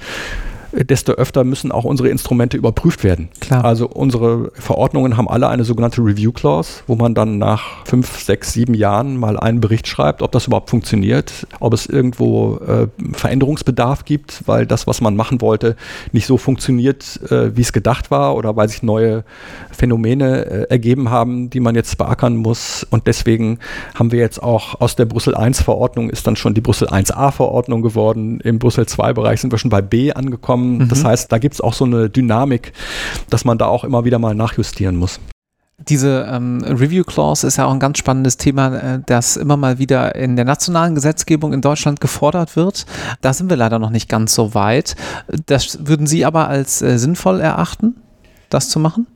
desto 0.73 1.13
öfter 1.13 1.43
müssen 1.43 1.71
auch 1.71 1.83
unsere 1.83 2.09
Instrumente 2.09 2.57
überprüft 2.57 3.03
werden. 3.03 3.29
Klar. 3.39 3.63
Also 3.63 3.87
unsere 3.87 4.51
Verordnungen 4.55 5.17
haben 5.17 5.27
alle 5.27 5.47
eine 5.47 5.63
sogenannte 5.63 6.01
Review 6.01 6.31
Clause, 6.31 6.83
wo 6.87 6.95
man 6.95 7.13
dann 7.13 7.37
nach 7.37 7.85
fünf, 7.85 8.19
sechs, 8.19 8.53
sieben 8.53 8.73
Jahren 8.73 9.17
mal 9.17 9.39
einen 9.39 9.61
Bericht 9.61 9.87
schreibt, 9.87 10.21
ob 10.21 10.31
das 10.31 10.47
überhaupt 10.47 10.69
funktioniert, 10.69 11.47
ob 11.59 11.73
es 11.73 11.85
irgendwo 11.85 12.57
äh, 12.57 12.87
Veränderungsbedarf 13.13 14.05
gibt, 14.05 14.47
weil 14.47 14.65
das, 14.65 14.87
was 14.87 15.01
man 15.01 15.15
machen 15.15 15.41
wollte, 15.41 15.75
nicht 16.11 16.25
so 16.25 16.37
funktioniert, 16.37 17.19
äh, 17.31 17.55
wie 17.55 17.61
es 17.61 17.71
gedacht 17.71 18.09
war 18.09 18.35
oder 18.35 18.55
weil 18.55 18.67
sich 18.69 18.81
neue 18.81 19.23
Phänomene 19.71 20.45
äh, 20.45 20.63
ergeben 20.69 21.09
haben, 21.09 21.49
die 21.49 21.59
man 21.59 21.75
jetzt 21.75 21.97
beackern 21.97 22.35
muss. 22.35 22.85
Und 22.89 23.05
deswegen 23.07 23.59
haben 23.93 24.11
wir 24.11 24.19
jetzt 24.19 24.41
auch 24.41 24.81
aus 24.81 24.95
der 24.95 25.05
Brüssel 25.05 25.35
I 25.37 25.53
Verordnung 25.53 26.09
ist 26.09 26.25
dann 26.25 26.35
schon 26.35 26.55
die 26.55 26.61
Brüssel 26.61 26.87
1a 26.87 27.31
Verordnung 27.31 27.83
geworden. 27.83 28.39
Im 28.39 28.57
Brüssel 28.57 28.85
II 28.85 29.13
Bereich 29.13 29.41
sind 29.41 29.51
wir 29.51 29.59
schon 29.59 29.69
bei 29.69 29.81
B 29.81 30.13
angekommen 30.13 30.62
haben. 30.63 30.77
Mhm. 30.77 30.89
Das 30.89 31.03
heißt, 31.03 31.31
da 31.31 31.37
gibt 31.37 31.55
es 31.55 31.61
auch 31.61 31.73
so 31.73 31.85
eine 31.85 32.09
Dynamik, 32.09 32.73
dass 33.29 33.45
man 33.45 33.57
da 33.57 33.67
auch 33.67 33.83
immer 33.83 34.05
wieder 34.05 34.19
mal 34.19 34.35
nachjustieren 34.35 34.95
muss. 34.95 35.19
Diese 35.79 36.27
ähm, 36.31 36.63
Review 36.63 37.03
Clause 37.03 37.45
ist 37.45 37.57
ja 37.57 37.65
auch 37.65 37.73
ein 37.73 37.79
ganz 37.79 37.97
spannendes 37.97 38.37
Thema, 38.37 38.75
äh, 38.75 38.99
das 39.05 39.35
immer 39.35 39.57
mal 39.57 39.79
wieder 39.79 40.15
in 40.15 40.35
der 40.35 40.45
nationalen 40.45 40.95
Gesetzgebung 40.95 41.51
in 41.51 41.61
Deutschland 41.61 41.99
gefordert 41.99 42.55
wird. 42.55 42.85
Da 43.21 43.33
sind 43.33 43.49
wir 43.49 43.57
leider 43.57 43.79
noch 43.79 43.89
nicht 43.89 44.07
ganz 44.07 44.33
so 44.33 44.53
weit. 44.53 44.95
Das 45.47 45.85
würden 45.85 46.07
Sie 46.07 46.25
aber 46.25 46.47
als 46.47 46.81
äh, 46.81 46.97
sinnvoll 46.97 47.41
erachten, 47.41 47.95
das 48.49 48.69
zu 48.69 48.79
machen? 48.79 49.07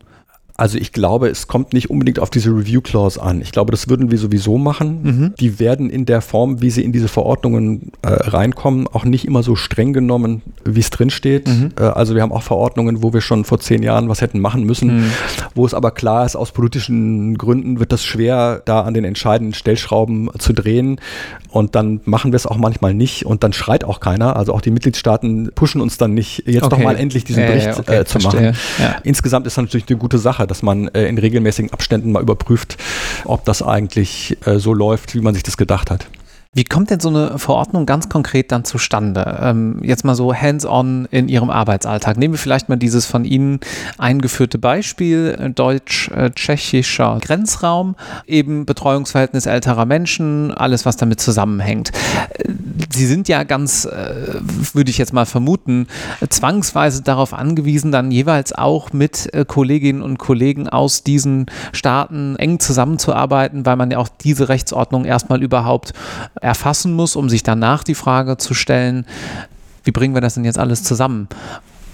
Also 0.57 0.79
ich 0.79 0.91
glaube, 0.91 1.29
es 1.29 1.47
kommt 1.47 1.73
nicht 1.73 1.91
unbedingt 1.91 2.19
auf 2.19 2.31
diese 2.31 2.49
Review 2.49 2.81
Clause 2.81 3.21
an. 3.21 3.41
Ich 3.41 3.51
glaube, 3.51 3.69
das 3.69 3.89
würden 3.89 4.09
wir 4.09 4.17
sowieso 4.17 4.57
machen. 4.57 5.03
Mhm. 5.03 5.33
Die 5.39 5.59
werden 5.59 5.91
in 5.91 6.05
der 6.05 6.21
Form, 6.21 6.61
wie 6.61 6.71
sie 6.71 6.83
in 6.83 6.91
diese 6.91 7.07
Verordnungen 7.07 7.91
äh, 8.01 8.07
reinkommen, 8.07 8.87
auch 8.87 9.05
nicht 9.05 9.25
immer 9.25 9.43
so 9.43 9.55
streng 9.55 9.93
genommen, 9.93 10.41
wie 10.75 10.79
es 10.79 10.89
drin 10.89 11.09
steht. 11.09 11.47
Mhm. 11.47 11.71
Äh, 11.79 11.83
also 11.83 12.15
wir 12.15 12.21
haben 12.21 12.31
auch 12.31 12.43
Verordnungen, 12.43 13.03
wo 13.03 13.13
wir 13.13 13.21
schon 13.21 13.45
vor 13.45 13.59
zehn 13.59 13.83
Jahren 13.83 14.09
was 14.09 14.21
hätten 14.21 14.39
machen 14.39 14.63
müssen, 14.63 14.97
mhm. 14.97 15.11
wo 15.55 15.65
es 15.65 15.73
aber 15.73 15.91
klar 15.91 16.25
ist, 16.25 16.35
aus 16.35 16.51
politischen 16.51 17.37
Gründen 17.37 17.79
wird 17.79 17.91
das 17.91 18.03
schwer, 18.03 18.61
da 18.65 18.81
an 18.81 18.93
den 18.93 19.03
entscheidenden 19.03 19.53
Stellschrauben 19.53 20.29
zu 20.37 20.53
drehen. 20.53 20.99
Und 21.49 21.75
dann 21.75 22.01
machen 22.05 22.31
wir 22.31 22.35
es 22.35 22.45
auch 22.45 22.57
manchmal 22.57 22.93
nicht 22.93 23.25
und 23.25 23.43
dann 23.43 23.53
schreit 23.53 23.83
auch 23.83 23.99
keiner. 23.99 24.35
Also 24.35 24.53
auch 24.53 24.61
die 24.61 24.71
Mitgliedstaaten 24.71 25.51
pushen 25.55 25.81
uns 25.81 25.97
dann 25.97 26.13
nicht, 26.13 26.43
jetzt 26.45 26.63
okay. 26.63 26.75
doch 26.75 26.83
mal 26.83 26.95
endlich 26.95 27.23
diesen 27.23 27.43
äh, 27.43 27.47
Bericht 27.47 27.79
okay, 27.79 27.99
äh, 27.99 28.05
zu 28.05 28.19
verstehe. 28.19 28.51
machen. 28.51 28.57
Ja. 28.79 28.95
Insgesamt 29.03 29.47
ist 29.47 29.57
das 29.57 29.63
natürlich 29.63 29.89
eine 29.89 29.97
gute 29.97 30.17
Sache, 30.17 30.47
dass 30.47 30.61
man 30.61 30.87
äh, 30.89 31.07
in 31.07 31.17
regelmäßigen 31.17 31.71
Abständen 31.71 32.11
mal 32.11 32.21
überprüft, 32.21 32.77
ob 33.25 33.45
das 33.45 33.61
eigentlich 33.61 34.37
äh, 34.45 34.59
so 34.59 34.73
läuft, 34.73 35.15
wie 35.15 35.21
man 35.21 35.33
sich 35.33 35.43
das 35.43 35.57
gedacht 35.57 35.91
hat. 35.91 36.07
Wie 36.57 36.63
kommt 36.63 36.89
denn 36.89 36.99
so 36.99 37.09
eine 37.09 37.37
Verordnung 37.37 37.85
ganz 37.85 38.09
konkret 38.09 38.51
dann 38.51 38.65
zustande? 38.65 39.37
Ähm, 39.43 39.79
jetzt 39.83 40.03
mal 40.03 40.15
so 40.15 40.33
hands-on 40.33 41.07
in 41.11 41.29
Ihrem 41.29 41.51
Arbeitsalltag. 41.51 42.17
Nehmen 42.17 42.33
wir 42.33 42.39
vielleicht 42.39 42.67
mal 42.67 42.77
dieses 42.77 43.05
von 43.05 43.25
Ihnen 43.25 43.59
eingeführte 43.99 44.57
Beispiel, 44.57 45.37
äh, 45.39 45.49
deutsch-tschechischer 45.51 47.19
Grenzraum, 47.21 47.95
eben 48.25 48.65
Betreuungsverhältnis 48.65 49.45
älterer 49.45 49.85
Menschen, 49.85 50.51
alles, 50.51 50.83
was 50.83 50.97
damit 50.97 51.21
zusammenhängt. 51.21 51.91
Äh, 52.29 52.53
Sie 52.91 53.05
sind 53.05 53.27
ja 53.27 53.43
ganz, 53.43 53.85
äh, 53.85 54.39
würde 54.73 54.89
ich 54.89 54.97
jetzt 54.97 55.13
mal 55.13 55.27
vermuten, 55.27 55.85
zwangsweise 56.27 57.03
darauf 57.03 57.35
angewiesen, 57.35 57.91
dann 57.91 58.09
jeweils 58.09 58.53
auch 58.53 58.93
mit 58.93 59.31
äh, 59.35 59.45
Kolleginnen 59.45 60.01
und 60.01 60.17
Kollegen 60.17 60.67
aus 60.67 61.03
diesen 61.03 61.45
Staaten 61.73 62.35
eng 62.37 62.59
zusammenzuarbeiten, 62.59 63.67
weil 63.67 63.75
man 63.75 63.91
ja 63.91 63.99
auch 63.99 64.09
diese 64.09 64.49
Rechtsordnung 64.49 65.05
erstmal 65.05 65.43
überhaupt 65.43 65.93
erfassen 66.47 66.93
muss, 66.93 67.15
um 67.15 67.29
sich 67.29 67.43
danach 67.43 67.83
die 67.83 67.93
Frage 67.93 68.37
zu 68.37 68.53
stellen, 68.53 69.05
wie 69.83 69.91
bringen 69.91 70.13
wir 70.15 70.21
das 70.21 70.35
denn 70.35 70.45
jetzt 70.45 70.57
alles 70.57 70.81
zusammen? 70.83 71.27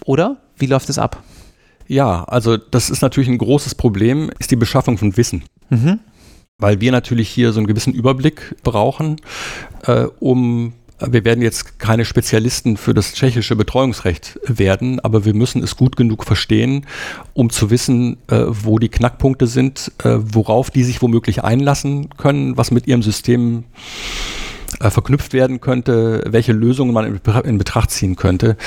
Oder 0.06 0.38
wie 0.58 0.68
läuft 0.68 0.90
es 0.90 1.00
ab? 1.00 1.24
Ja, 1.88 2.24
also 2.26 2.58
das 2.58 2.90
ist 2.90 3.02
natürlich 3.02 3.30
ein 3.30 3.38
großes 3.38 3.76
Problem, 3.76 4.30
ist 4.40 4.52
die 4.52 4.56
Beschaffung 4.56 4.98
von 4.98 5.18
Wissen. 5.18 5.44
Mhm. 5.70 6.00
Weil 6.60 6.80
wir 6.82 6.92
natürlich 6.92 7.30
hier 7.30 7.52
so 7.52 7.60
einen 7.60 7.68
gewissen 7.68 7.94
Überblick 7.94 8.56
brauchen, 8.64 9.18
äh, 9.86 10.06
um 10.20 10.74
wir 11.10 11.26
werden 11.26 11.42
jetzt 11.42 11.80
keine 11.80 12.06
Spezialisten 12.06 12.78
für 12.78 12.94
das 12.94 13.14
tschechische 13.14 13.56
Betreuungsrecht 13.56 14.40
werden, 14.46 15.00
aber 15.00 15.26
wir 15.26 15.34
müssen 15.34 15.64
es 15.64 15.76
gut 15.76 15.96
genug 15.96 16.24
verstehen, 16.26 16.86
um 17.34 17.50
zu 17.50 17.70
wissen, 17.70 18.18
äh, 18.28 18.44
wo 18.48 18.80
die 18.80 18.90
Knackpunkte 18.90 19.48
sind, 19.48 19.92
äh, 20.04 20.18
worauf 20.20 20.72
die 20.72 20.84
sich 20.84 21.02
womöglich 21.02 21.44
einlassen 21.44 22.10
können, 22.18 22.58
was 22.58 22.72
mit 22.72 22.88
ihrem 22.88 23.04
System 23.04 23.66
äh, 24.80 24.90
verknüpft 24.90 25.34
werden 25.34 25.62
könnte, 25.62 26.24
welche 26.28 26.54
Lösungen 26.54 26.94
man 26.94 27.06
in, 27.06 27.20
in, 27.44 27.58
Betracht 27.58 27.92
ziehen 27.92 28.16
könnte. 28.16 28.58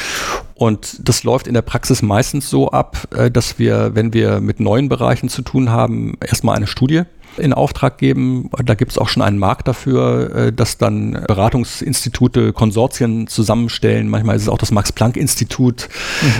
Und 0.54 1.08
das 1.08 1.24
läuft 1.24 1.46
in 1.46 1.54
der 1.54 1.62
Praxis 1.62 2.02
meistens 2.02 2.48
so 2.48 2.70
ab, 2.70 3.08
äh, 3.14 3.30
dass 3.30 3.58
wir, 3.58 3.94
wenn 3.94 4.12
wir 4.12 4.40
mit 4.40 4.60
neuen 4.60 4.88
Bereichen 4.88 5.28
zu 5.28 5.42
tun 5.42 5.70
haben, 5.70 6.16
erstmal 6.20 6.56
eine 6.56 6.66
Studie 6.66 7.02
in 7.36 7.52
Auftrag 7.52 7.98
geben. 7.98 8.50
Da 8.64 8.74
gibt 8.74 8.92
es 8.92 8.98
auch 8.98 9.08
schon 9.08 9.22
einen 9.22 9.38
Markt 9.38 9.68
dafür, 9.68 10.34
äh, 10.34 10.52
dass 10.52 10.78
dann 10.78 11.24
Beratungsinstitute 11.26 12.52
Konsortien 12.52 13.26
zusammenstellen. 13.26 14.08
Manchmal 14.08 14.36
ist 14.36 14.42
es 14.42 14.48
auch 14.48 14.58
das 14.58 14.70
Max-Planck-Institut 14.70 15.88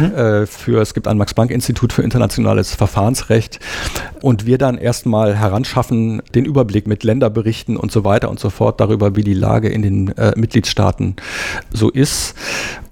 mhm. 0.01 0.14
Äh, 0.16 0.46
für, 0.46 0.81
es 0.81 0.94
gibt 0.94 1.09
ein 1.09 1.18
Max-Planck-Institut 1.18 1.92
für 1.92 2.03
internationales 2.03 2.75
Verfahrensrecht. 2.75 3.61
Und 4.22 4.46
wir 4.46 4.59
dann 4.59 4.79
erstmal 4.79 5.37
heranschaffen, 5.37 6.22
den 6.35 6.44
Überblick 6.44 6.87
mit 6.87 7.05
Länderberichten 7.05 7.77
und 7.77 7.92
so 7.92 8.05
weiter 8.05 8.31
und 8.31 8.40
so 8.40 8.51
fort 8.51 8.81
darüber, 8.81 9.16
wie 9.16 9.25
die 9.25 9.35
Lage 9.35 9.68
in 9.68 9.83
den 9.83 10.09
äh, 10.16 10.33
Mitgliedstaaten 10.37 11.16
so 11.70 11.90
ist. 11.90 12.35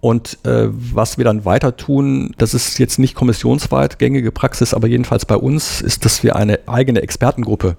Und 0.05 0.37
äh, 0.45 0.69
was 0.69 1.17
wir 1.17 1.25
dann 1.25 1.47
weiter 1.47 1.79
tun, 1.79 2.35
das 2.37 2.53
ist 2.53 2.79
jetzt 2.79 2.99
nicht 2.99 3.15
kommissionsweit 3.15 3.99
gängige 3.99 4.33
Praxis, 4.33 4.75
aber 4.75 4.87
jedenfalls 4.87 5.25
bei 5.25 5.35
uns, 5.35 5.81
ist, 5.81 6.05
dass 6.05 6.23
wir 6.23 6.37
eine 6.37 6.59
eigene 6.67 7.01
Expertengruppe 7.01 7.79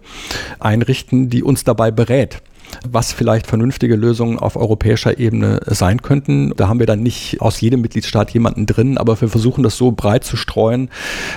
einrichten, 0.57 1.29
die 1.29 1.43
uns 1.43 1.65
dabei 1.65 1.91
berät 1.91 2.41
was 2.87 3.13
vielleicht 3.13 3.47
vernünftige 3.47 3.95
Lösungen 3.95 4.39
auf 4.39 4.55
europäischer 4.55 5.19
Ebene 5.19 5.59
sein 5.65 6.01
könnten. 6.01 6.53
Da 6.55 6.67
haben 6.67 6.79
wir 6.79 6.85
dann 6.85 7.01
nicht 7.03 7.41
aus 7.41 7.61
jedem 7.61 7.81
Mitgliedstaat 7.81 8.31
jemanden 8.31 8.65
drin, 8.65 8.97
aber 8.97 9.19
wir 9.19 9.29
versuchen 9.29 9.63
das 9.63 9.77
so 9.77 9.91
breit 9.91 10.23
zu 10.23 10.37
streuen, 10.37 10.89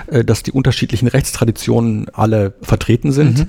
äh, 0.08 0.24
dass 0.24 0.42
die 0.42 0.52
unterschiedlichen 0.52 1.08
Rechtstraditionen 1.08 2.08
alle 2.12 2.54
vertreten 2.62 3.12
sind. 3.12 3.38
Mhm. 3.40 3.46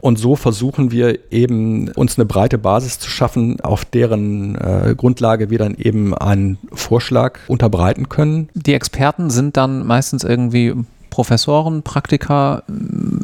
Und 0.00 0.18
so 0.18 0.36
versuchen 0.36 0.90
wir 0.90 1.32
eben 1.32 1.88
uns 1.90 2.18
eine 2.18 2.26
breite 2.26 2.58
Basis 2.58 2.98
zu 2.98 3.10
schaffen, 3.10 3.60
auf 3.60 3.84
deren 3.84 4.54
äh, 4.56 4.94
Grundlage 4.96 5.50
wir 5.50 5.58
dann 5.58 5.74
eben 5.74 6.14
einen 6.14 6.58
Vorschlag 6.72 7.38
unterbreiten 7.48 8.08
können. 8.08 8.48
Die 8.54 8.74
Experten 8.74 9.30
sind 9.30 9.56
dann 9.56 9.86
meistens 9.86 10.24
irgendwie 10.24 10.74
Professoren, 11.10 11.82
Praktiker, 11.82 12.62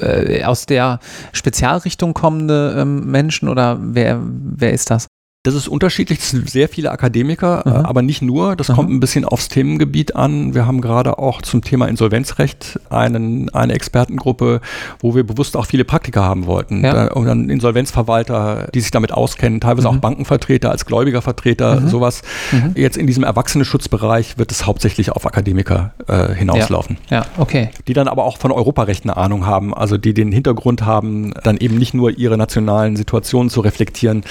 äh, 0.00 0.44
aus 0.44 0.66
der 0.66 1.00
Spezialrichtung 1.32 2.14
kommende 2.14 2.76
ähm, 2.78 3.10
Menschen 3.10 3.48
oder 3.48 3.78
wer, 3.80 4.20
wer 4.22 4.72
ist 4.72 4.90
das? 4.90 5.06
Das 5.46 5.54
ist 5.54 5.68
unterschiedlich, 5.68 6.18
es 6.18 6.30
sind 6.30 6.50
sehr 6.50 6.68
viele 6.68 6.90
Akademiker, 6.90 7.62
mhm. 7.64 7.86
aber 7.86 8.02
nicht 8.02 8.20
nur. 8.20 8.56
Das 8.56 8.68
mhm. 8.68 8.74
kommt 8.74 8.90
ein 8.90 8.98
bisschen 8.98 9.24
aufs 9.24 9.48
Themengebiet 9.48 10.16
an. 10.16 10.54
Wir 10.54 10.66
haben 10.66 10.80
gerade 10.80 11.20
auch 11.20 11.40
zum 11.40 11.62
Thema 11.62 11.86
Insolvenzrecht 11.86 12.80
einen, 12.90 13.48
eine 13.50 13.72
Expertengruppe, 13.74 14.60
wo 14.98 15.14
wir 15.14 15.24
bewusst 15.24 15.56
auch 15.56 15.66
viele 15.66 15.84
Praktiker 15.84 16.24
haben 16.24 16.46
wollten. 16.46 16.84
Ja. 16.84 17.12
und 17.12 17.26
dann 17.26 17.48
Insolvenzverwalter, 17.48 18.68
die 18.74 18.80
sich 18.80 18.90
damit 18.90 19.12
auskennen, 19.12 19.60
teilweise 19.60 19.88
mhm. 19.88 19.98
auch 19.98 20.00
Bankenvertreter 20.00 20.72
als 20.72 20.84
Gläubigervertreter, 20.84 21.80
mhm. 21.80 21.88
sowas. 21.90 22.22
Mhm. 22.50 22.72
Jetzt 22.74 22.96
in 22.96 23.06
diesem 23.06 23.22
Erwachsenenschutzbereich 23.22 24.38
wird 24.38 24.50
es 24.50 24.66
hauptsächlich 24.66 25.12
auf 25.12 25.26
Akademiker 25.26 25.92
äh, 26.08 26.34
hinauslaufen. 26.34 26.98
Ja. 27.08 27.18
ja, 27.18 27.26
okay. 27.38 27.70
Die 27.86 27.92
dann 27.92 28.08
aber 28.08 28.24
auch 28.24 28.38
von 28.38 28.50
Europarecht 28.50 29.04
eine 29.04 29.16
Ahnung 29.16 29.46
haben, 29.46 29.72
also 29.72 29.96
die 29.96 30.12
den 30.12 30.32
Hintergrund 30.32 30.84
haben, 30.84 31.34
dann 31.44 31.56
eben 31.56 31.78
nicht 31.78 31.94
nur 31.94 32.10
ihre 32.18 32.36
nationalen 32.36 32.96
Situationen 32.96 33.48
zu 33.48 33.60
reflektieren, 33.60 34.24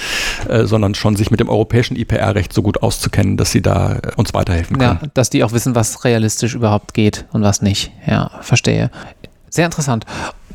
äh, 0.50 0.64
sondern 0.64 0.94
schon 0.94 1.05
schon 1.06 1.14
sich 1.14 1.30
mit 1.30 1.38
dem 1.38 1.48
europäischen 1.48 1.96
IPR-Recht 1.96 2.52
so 2.52 2.62
gut 2.62 2.82
auszukennen, 2.82 3.36
dass 3.36 3.52
sie 3.52 3.62
da 3.62 3.94
äh, 3.94 4.00
uns 4.16 4.34
weiterhelfen 4.34 4.76
können. 4.76 4.98
Ja, 5.00 5.08
dass 5.14 5.30
die 5.30 5.44
auch 5.44 5.52
wissen, 5.52 5.76
was 5.76 6.04
realistisch 6.04 6.56
überhaupt 6.56 6.94
geht 6.94 7.26
und 7.32 7.42
was 7.42 7.62
nicht. 7.62 7.92
Ja, 8.08 8.32
verstehe. 8.40 8.90
Sehr 9.48 9.66
interessant. 9.66 10.04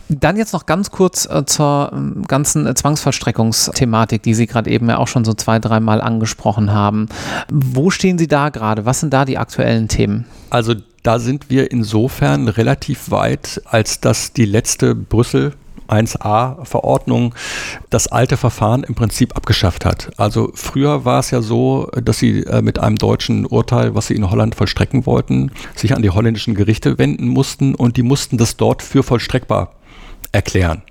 Dann 0.09 0.35
jetzt 0.35 0.51
noch 0.51 0.65
ganz 0.65 0.91
kurz 0.91 1.25
äh, 1.25 1.45
zur 1.45 1.93
äh, 1.93 2.27
ganzen 2.27 2.67
äh, 2.67 2.75
Zwangsvollstreckungsthematik, 2.75 4.23
die 4.23 4.33
Sie 4.33 4.45
gerade 4.45 4.69
eben 4.69 4.89
ja 4.89 4.97
auch 4.97 5.07
schon 5.07 5.23
so 5.23 5.33
zwei, 5.33 5.57
dreimal 5.57 6.01
angesprochen 6.01 6.73
haben. 6.73 7.07
Wo 7.49 7.89
stehen 7.89 8.17
Sie 8.17 8.27
da 8.27 8.49
gerade? 8.49 8.85
Was 8.85 8.99
sind 8.99 9.13
da 9.13 9.23
die 9.23 9.37
aktuellen 9.37 9.87
Themen? 9.87 10.25
Also 10.49 10.75
da 11.03 11.19
sind 11.19 11.49
wir 11.49 11.71
insofern 11.71 12.49
relativ 12.49 13.09
weit, 13.09 13.61
als 13.63 14.01
dass 14.01 14.33
die 14.33 14.45
letzte 14.45 14.95
Brüssel 14.95 15.53
1a-Verordnung 15.91 17.36
das 17.89 18.08
alte 18.08 18.38
Verfahren 18.38 18.84
im 18.84 18.95
Prinzip 18.95 19.36
abgeschafft 19.36 19.86
hat. 19.86 20.12
Also 20.17 20.51
früher 20.54 21.06
war 21.06 21.19
es 21.19 21.32
ja 21.32 21.41
so, 21.41 21.89
dass 22.04 22.19
sie 22.19 22.43
äh, 22.43 22.62
mit 22.62 22.80
einem 22.80 22.97
deutschen 22.97 23.45
Urteil, 23.45 23.95
was 23.95 24.08
sie 24.08 24.15
in 24.15 24.30
Holland 24.30 24.56
vollstrecken 24.56 25.06
wollten, 25.06 25.51
sich 25.75 25.95
an 25.95 26.01
die 26.01 26.10
holländischen 26.10 26.56
Gerichte 26.56 26.97
wenden 26.97 27.27
mussten 27.27 27.75
und 27.75 27.97
die 27.97 28.04
mussten 28.04 28.38
das 28.38 28.58
dort 28.58 28.82
für 28.82 29.04
vollstreckbar 29.04 29.73
erklären. 30.32 30.82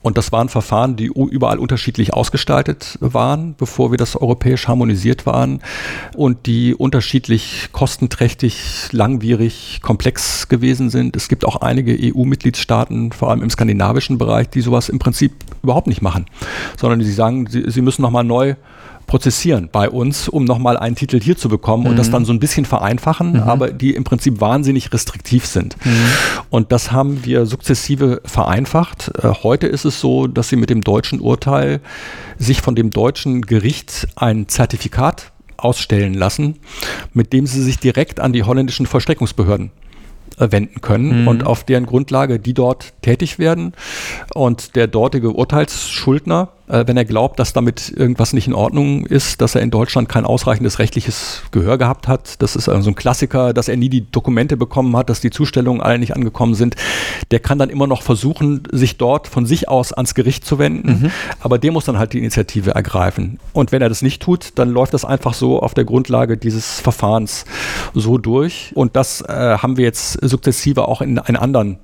Und 0.00 0.18
das 0.18 0.32
waren 0.32 0.48
Verfahren, 0.48 0.96
die 0.96 1.06
überall 1.06 1.58
unterschiedlich 1.58 2.12
ausgestaltet 2.14 2.98
waren, 3.00 3.54
bevor 3.56 3.90
wir 3.90 3.98
das 3.98 4.16
europäisch 4.16 4.66
harmonisiert 4.66 5.26
waren 5.26 5.60
und 6.16 6.46
die 6.46 6.74
unterschiedlich 6.74 7.68
kostenträchtig, 7.72 8.88
langwierig, 8.90 9.80
komplex 9.82 10.48
gewesen 10.48 10.90
sind. 10.90 11.14
Es 11.14 11.28
gibt 11.28 11.44
auch 11.44 11.56
einige 11.56 11.96
EU-Mitgliedstaaten, 11.96 13.12
vor 13.12 13.30
allem 13.30 13.42
im 13.42 13.50
skandinavischen 13.50 14.18
Bereich, 14.18 14.48
die 14.48 14.62
sowas 14.62 14.88
im 14.88 14.98
Prinzip 14.98 15.32
überhaupt 15.62 15.86
nicht 15.86 16.02
machen, 16.02 16.26
sondern 16.76 16.98
die 16.98 17.12
sagen, 17.12 17.46
sie, 17.48 17.70
sie 17.70 17.82
müssen 17.82 18.02
nochmal 18.02 18.24
neu 18.24 18.56
prozessieren 19.12 19.68
bei 19.70 19.90
uns, 19.90 20.26
um 20.26 20.46
nochmal 20.46 20.78
einen 20.78 20.96
Titel 20.96 21.20
hier 21.20 21.36
zu 21.36 21.50
bekommen 21.50 21.82
mhm. 21.82 21.90
und 21.90 21.96
das 21.96 22.08
mhm. 22.08 22.12
dann 22.12 22.24
so 22.24 22.32
ein 22.32 22.40
bisschen 22.40 22.64
vereinfachen, 22.64 23.34
mhm. 23.34 23.40
aber 23.40 23.70
die 23.70 23.94
im 23.94 24.04
Prinzip 24.04 24.40
wahnsinnig 24.40 24.90
restriktiv 24.90 25.44
sind. 25.44 25.76
Mhm. 25.84 25.90
Und 26.48 26.72
das 26.72 26.92
haben 26.92 27.22
wir 27.22 27.44
sukzessive 27.44 28.22
vereinfacht. 28.24 29.12
Äh, 29.22 29.28
heute 29.42 29.66
ist 29.66 29.84
es 29.84 30.00
so, 30.00 30.28
dass 30.28 30.48
sie 30.48 30.56
mit 30.56 30.70
dem 30.70 30.80
deutschen 30.80 31.20
Urteil 31.20 31.80
sich 32.38 32.62
von 32.62 32.74
dem 32.74 32.88
deutschen 32.88 33.42
Gericht 33.42 34.08
ein 34.16 34.48
Zertifikat 34.48 35.30
ausstellen 35.58 36.14
lassen, 36.14 36.56
mit 37.12 37.34
dem 37.34 37.46
sie 37.46 37.62
sich 37.62 37.78
direkt 37.78 38.18
an 38.18 38.32
die 38.32 38.44
holländischen 38.44 38.86
Vollstreckungsbehörden 38.86 39.72
äh, 40.38 40.50
wenden 40.50 40.80
können 40.80 41.20
mhm. 41.20 41.28
und 41.28 41.44
auf 41.44 41.64
deren 41.64 41.84
Grundlage 41.84 42.38
die 42.38 42.54
dort 42.54 42.94
tätig 43.02 43.38
werden 43.38 43.74
und 44.32 44.74
der 44.74 44.86
dortige 44.86 45.32
Urteilsschuldner 45.32 46.48
äh, 46.72 46.86
wenn 46.86 46.96
er 46.96 47.04
glaubt, 47.04 47.38
dass 47.38 47.52
damit 47.52 47.92
irgendwas 47.94 48.32
nicht 48.32 48.48
in 48.48 48.54
Ordnung 48.54 49.04
ist, 49.06 49.40
dass 49.40 49.54
er 49.54 49.60
in 49.60 49.70
Deutschland 49.70 50.08
kein 50.08 50.24
ausreichendes 50.24 50.78
rechtliches 50.78 51.42
Gehör 51.50 51.78
gehabt 51.78 52.08
hat. 52.08 52.40
Das 52.42 52.56
ist 52.56 52.68
also 52.68 52.90
ein 52.90 52.94
Klassiker, 52.94 53.52
dass 53.52 53.68
er 53.68 53.76
nie 53.76 53.90
die 53.90 54.10
Dokumente 54.10 54.56
bekommen 54.56 54.96
hat, 54.96 55.10
dass 55.10 55.20
die 55.20 55.30
Zustellungen 55.30 55.82
alle 55.82 55.98
nicht 55.98 56.16
angekommen 56.16 56.54
sind. 56.54 56.76
Der 57.30 57.40
kann 57.40 57.58
dann 57.58 57.70
immer 57.70 57.86
noch 57.86 58.02
versuchen, 58.02 58.62
sich 58.72 58.96
dort 58.96 59.28
von 59.28 59.44
sich 59.44 59.68
aus 59.68 59.92
ans 59.92 60.14
Gericht 60.14 60.46
zu 60.46 60.58
wenden, 60.58 61.02
mhm. 61.02 61.10
aber 61.40 61.58
der 61.58 61.72
muss 61.72 61.84
dann 61.84 61.98
halt 61.98 62.14
die 62.14 62.18
Initiative 62.18 62.74
ergreifen. 62.74 63.38
Und 63.52 63.70
wenn 63.72 63.82
er 63.82 63.88
das 63.88 64.02
nicht 64.02 64.22
tut, 64.22 64.52
dann 64.54 64.70
läuft 64.70 64.94
das 64.94 65.04
einfach 65.04 65.34
so 65.34 65.60
auf 65.60 65.74
der 65.74 65.84
Grundlage 65.84 66.38
dieses 66.38 66.80
Verfahrens 66.80 67.44
so 67.92 68.16
durch. 68.16 68.72
Und 68.74 68.96
das 68.96 69.20
äh, 69.20 69.58
haben 69.58 69.76
wir 69.76 69.84
jetzt 69.84 70.12
sukzessive 70.22 70.88
auch 70.88 71.02
in, 71.02 71.20
in 71.26 71.36
anderen, 71.36 71.78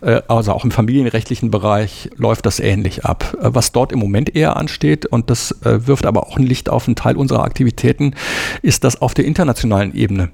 äh, 0.00 0.22
also 0.28 0.52
auch 0.52 0.64
im 0.64 0.70
familienrechtlichen 0.70 1.50
Bereich 1.50 2.10
läuft 2.16 2.46
das 2.46 2.60
ähnlich 2.60 3.04
ab. 3.04 3.36
Äh, 3.40 3.50
was 3.52 3.72
dort 3.72 3.90
im 3.90 3.98
Moment 3.98 4.27
Moment 4.28 4.36
eher 4.36 4.56
ansteht, 4.56 5.06
und 5.06 5.30
das 5.30 5.52
äh, 5.64 5.86
wirft 5.86 6.06
aber 6.06 6.26
auch 6.26 6.36
ein 6.36 6.46
Licht 6.46 6.68
auf 6.68 6.86
einen 6.86 6.96
Teil 6.96 7.16
unserer 7.16 7.44
Aktivitäten, 7.44 8.14
ist 8.62 8.84
das 8.84 9.00
auf 9.00 9.14
der 9.14 9.24
internationalen 9.24 9.94
Ebene 9.94 10.30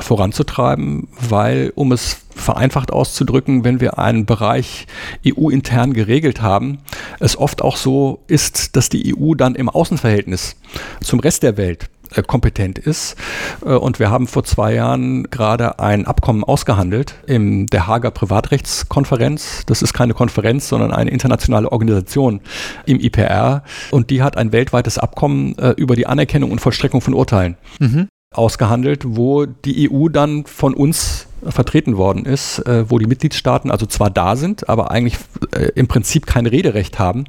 voranzutreiben, 0.00 1.08
weil, 1.28 1.72
um 1.74 1.92
es 1.92 2.18
vereinfacht 2.34 2.92
auszudrücken, 2.92 3.64
wenn 3.64 3.80
wir 3.80 3.98
einen 3.98 4.26
Bereich 4.26 4.86
EU-intern 5.26 5.92
geregelt 5.92 6.40
haben, 6.40 6.78
es 7.18 7.36
oft 7.36 7.62
auch 7.62 7.76
so 7.76 8.20
ist, 8.28 8.76
dass 8.76 8.88
die 8.88 9.14
EU 9.16 9.34
dann 9.34 9.54
im 9.54 9.68
Außenverhältnis 9.68 10.56
zum 11.02 11.20
Rest 11.20 11.42
der 11.42 11.56
Welt 11.56 11.90
äh, 12.14 12.22
kompetent 12.22 12.78
ist. 12.78 13.16
Äh, 13.64 13.70
und 13.70 13.98
wir 13.98 14.10
haben 14.10 14.26
vor 14.26 14.44
zwei 14.44 14.74
Jahren 14.74 15.24
gerade 15.24 15.78
ein 15.78 16.06
Abkommen 16.06 16.44
ausgehandelt 16.44 17.14
in 17.26 17.66
der 17.66 17.86
Hager 17.86 18.10
Privatrechtskonferenz. 18.10 19.64
Das 19.66 19.82
ist 19.82 19.92
keine 19.92 20.14
Konferenz, 20.14 20.68
sondern 20.68 20.92
eine 20.92 21.10
internationale 21.10 21.70
Organisation 21.70 22.40
im 22.86 23.00
IPR. 23.00 23.62
Und 23.90 24.10
die 24.10 24.22
hat 24.22 24.36
ein 24.36 24.52
weltweites 24.52 24.98
Abkommen 24.98 25.56
äh, 25.58 25.70
über 25.76 25.96
die 25.96 26.06
Anerkennung 26.06 26.50
und 26.50 26.60
Vollstreckung 26.60 27.00
von 27.00 27.14
Urteilen 27.14 27.56
mhm. 27.78 28.08
ausgehandelt, 28.34 29.04
wo 29.06 29.46
die 29.46 29.90
EU 29.90 30.08
dann 30.08 30.44
von 30.46 30.74
uns 30.74 31.27
vertreten 31.46 31.96
worden 31.96 32.24
ist, 32.24 32.58
äh, 32.60 32.90
wo 32.90 32.98
die 32.98 33.06
Mitgliedstaaten 33.06 33.70
also 33.70 33.86
zwar 33.86 34.10
da 34.10 34.36
sind, 34.36 34.68
aber 34.68 34.90
eigentlich 34.90 35.18
äh, 35.54 35.70
im 35.74 35.88
Prinzip 35.88 36.26
kein 36.26 36.46
Rederecht 36.46 36.98
haben, 36.98 37.24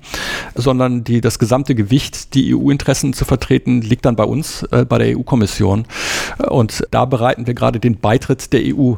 sondern 0.56 1.04
die, 1.04 1.22
das 1.22 1.39
gesamte 1.39 1.76
Gewicht, 1.76 2.34
die 2.34 2.56
EU-Interessen 2.56 3.13
zu 3.13 3.26
vertreten, 3.26 3.82
liegt 3.82 4.06
dann 4.06 4.15
bei 4.15 4.24
uns, 4.24 4.63
äh, 4.72 4.86
bei 4.86 4.98
der 4.98 5.17
EU-Kommission. 5.17 5.86
Und 6.50 6.88
da 6.91 7.06
bereiten 7.06 7.48
wir 7.48 7.54
gerade 7.54 7.80
den 7.80 8.00
Beitritt 8.00 8.54
der 8.54 8.62
EU 8.76 8.95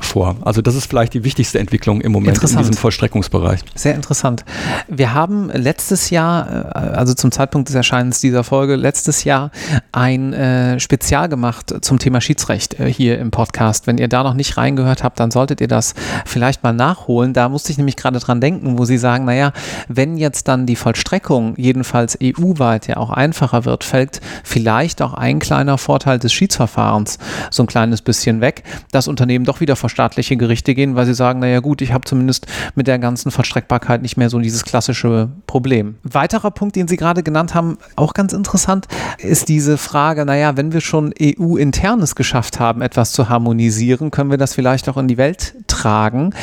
vor. 0.00 0.36
Also 0.42 0.62
das 0.62 0.74
ist 0.74 0.86
vielleicht 0.86 1.14
die 1.14 1.24
wichtigste 1.24 1.58
Entwicklung 1.58 2.00
im 2.00 2.12
Moment 2.12 2.42
in 2.42 2.58
diesem 2.58 2.74
Vollstreckungsbereich. 2.74 3.60
Sehr 3.74 3.94
interessant. 3.94 4.44
Wir 4.88 5.14
haben 5.14 5.50
letztes 5.50 6.10
Jahr, 6.10 6.74
äh, 6.74 6.78
also 6.78 7.14
zum 7.14 7.30
Zeitpunkt 7.30 7.68
des 7.68 7.74
Erscheinens 7.74 8.20
dieser 8.20 8.44
Folge, 8.44 8.76
letztes 8.76 9.24
Jahr 9.24 9.50
ein 9.92 10.32
äh, 10.32 10.80
Spezial 10.80 11.28
gemacht 11.28 11.74
zum 11.80 11.98
Thema 11.98 12.20
Schiedsrecht 12.20 12.78
äh, 12.80 12.92
hier 12.92 13.18
im 13.18 13.30
Podcast. 13.30 13.86
Wenn 13.86 13.98
ihr 13.98 14.08
da 14.08 14.22
noch 14.22 14.34
nicht 14.34 14.53
reingehört 14.56 15.02
habt, 15.02 15.20
dann 15.20 15.30
solltet 15.30 15.60
ihr 15.60 15.68
das 15.68 15.94
vielleicht 16.24 16.62
mal 16.62 16.72
nachholen. 16.72 17.32
Da 17.32 17.48
musste 17.48 17.72
ich 17.72 17.78
nämlich 17.78 17.96
gerade 17.96 18.18
dran 18.18 18.40
denken, 18.40 18.78
wo 18.78 18.84
Sie 18.84 18.98
sagen, 18.98 19.24
naja, 19.24 19.52
wenn 19.88 20.16
jetzt 20.16 20.48
dann 20.48 20.66
die 20.66 20.76
Vollstreckung 20.76 21.54
jedenfalls 21.56 22.18
EU-weit 22.22 22.86
ja 22.86 22.96
auch 22.96 23.10
einfacher 23.10 23.64
wird, 23.64 23.84
fällt 23.84 24.20
vielleicht 24.42 25.02
auch 25.02 25.14
ein 25.14 25.38
kleiner 25.38 25.78
Vorteil 25.78 26.18
des 26.18 26.32
Schiedsverfahrens 26.32 27.18
so 27.50 27.62
ein 27.62 27.66
kleines 27.66 28.02
bisschen 28.02 28.40
weg. 28.40 28.62
Das 28.92 29.08
Unternehmen 29.08 29.44
doch 29.44 29.60
wieder 29.60 29.76
vor 29.76 29.90
staatliche 29.90 30.36
Gerichte 30.36 30.74
gehen, 30.74 30.96
weil 30.96 31.06
sie 31.06 31.14
sagen, 31.14 31.40
naja 31.40 31.60
gut, 31.60 31.82
ich 31.82 31.92
habe 31.92 32.04
zumindest 32.04 32.46
mit 32.74 32.86
der 32.86 32.98
ganzen 32.98 33.30
Vollstreckbarkeit 33.30 34.02
nicht 34.02 34.16
mehr 34.16 34.30
so 34.30 34.38
dieses 34.38 34.64
klassische 34.64 35.28
Problem. 35.46 35.96
Weiterer 36.02 36.50
Punkt, 36.50 36.76
den 36.76 36.88
Sie 36.88 36.96
gerade 36.96 37.22
genannt 37.22 37.54
haben, 37.54 37.78
auch 37.96 38.14
ganz 38.14 38.32
interessant, 38.32 38.86
ist 39.18 39.48
diese 39.48 39.78
Frage, 39.78 40.24
naja, 40.24 40.56
wenn 40.56 40.72
wir 40.72 40.80
schon 40.80 41.14
EU-internes 41.20 42.14
geschafft 42.14 42.60
haben, 42.60 42.82
etwas 42.82 43.12
zu 43.12 43.28
harmonisieren, 43.28 44.10
können 44.10 44.30
wir 44.30 44.38
das 44.38 44.43
vielleicht 44.52 44.88
auch 44.90 44.98
in 44.98 45.08
die 45.08 45.16
Welt 45.16 45.54
tragen. 45.68 46.34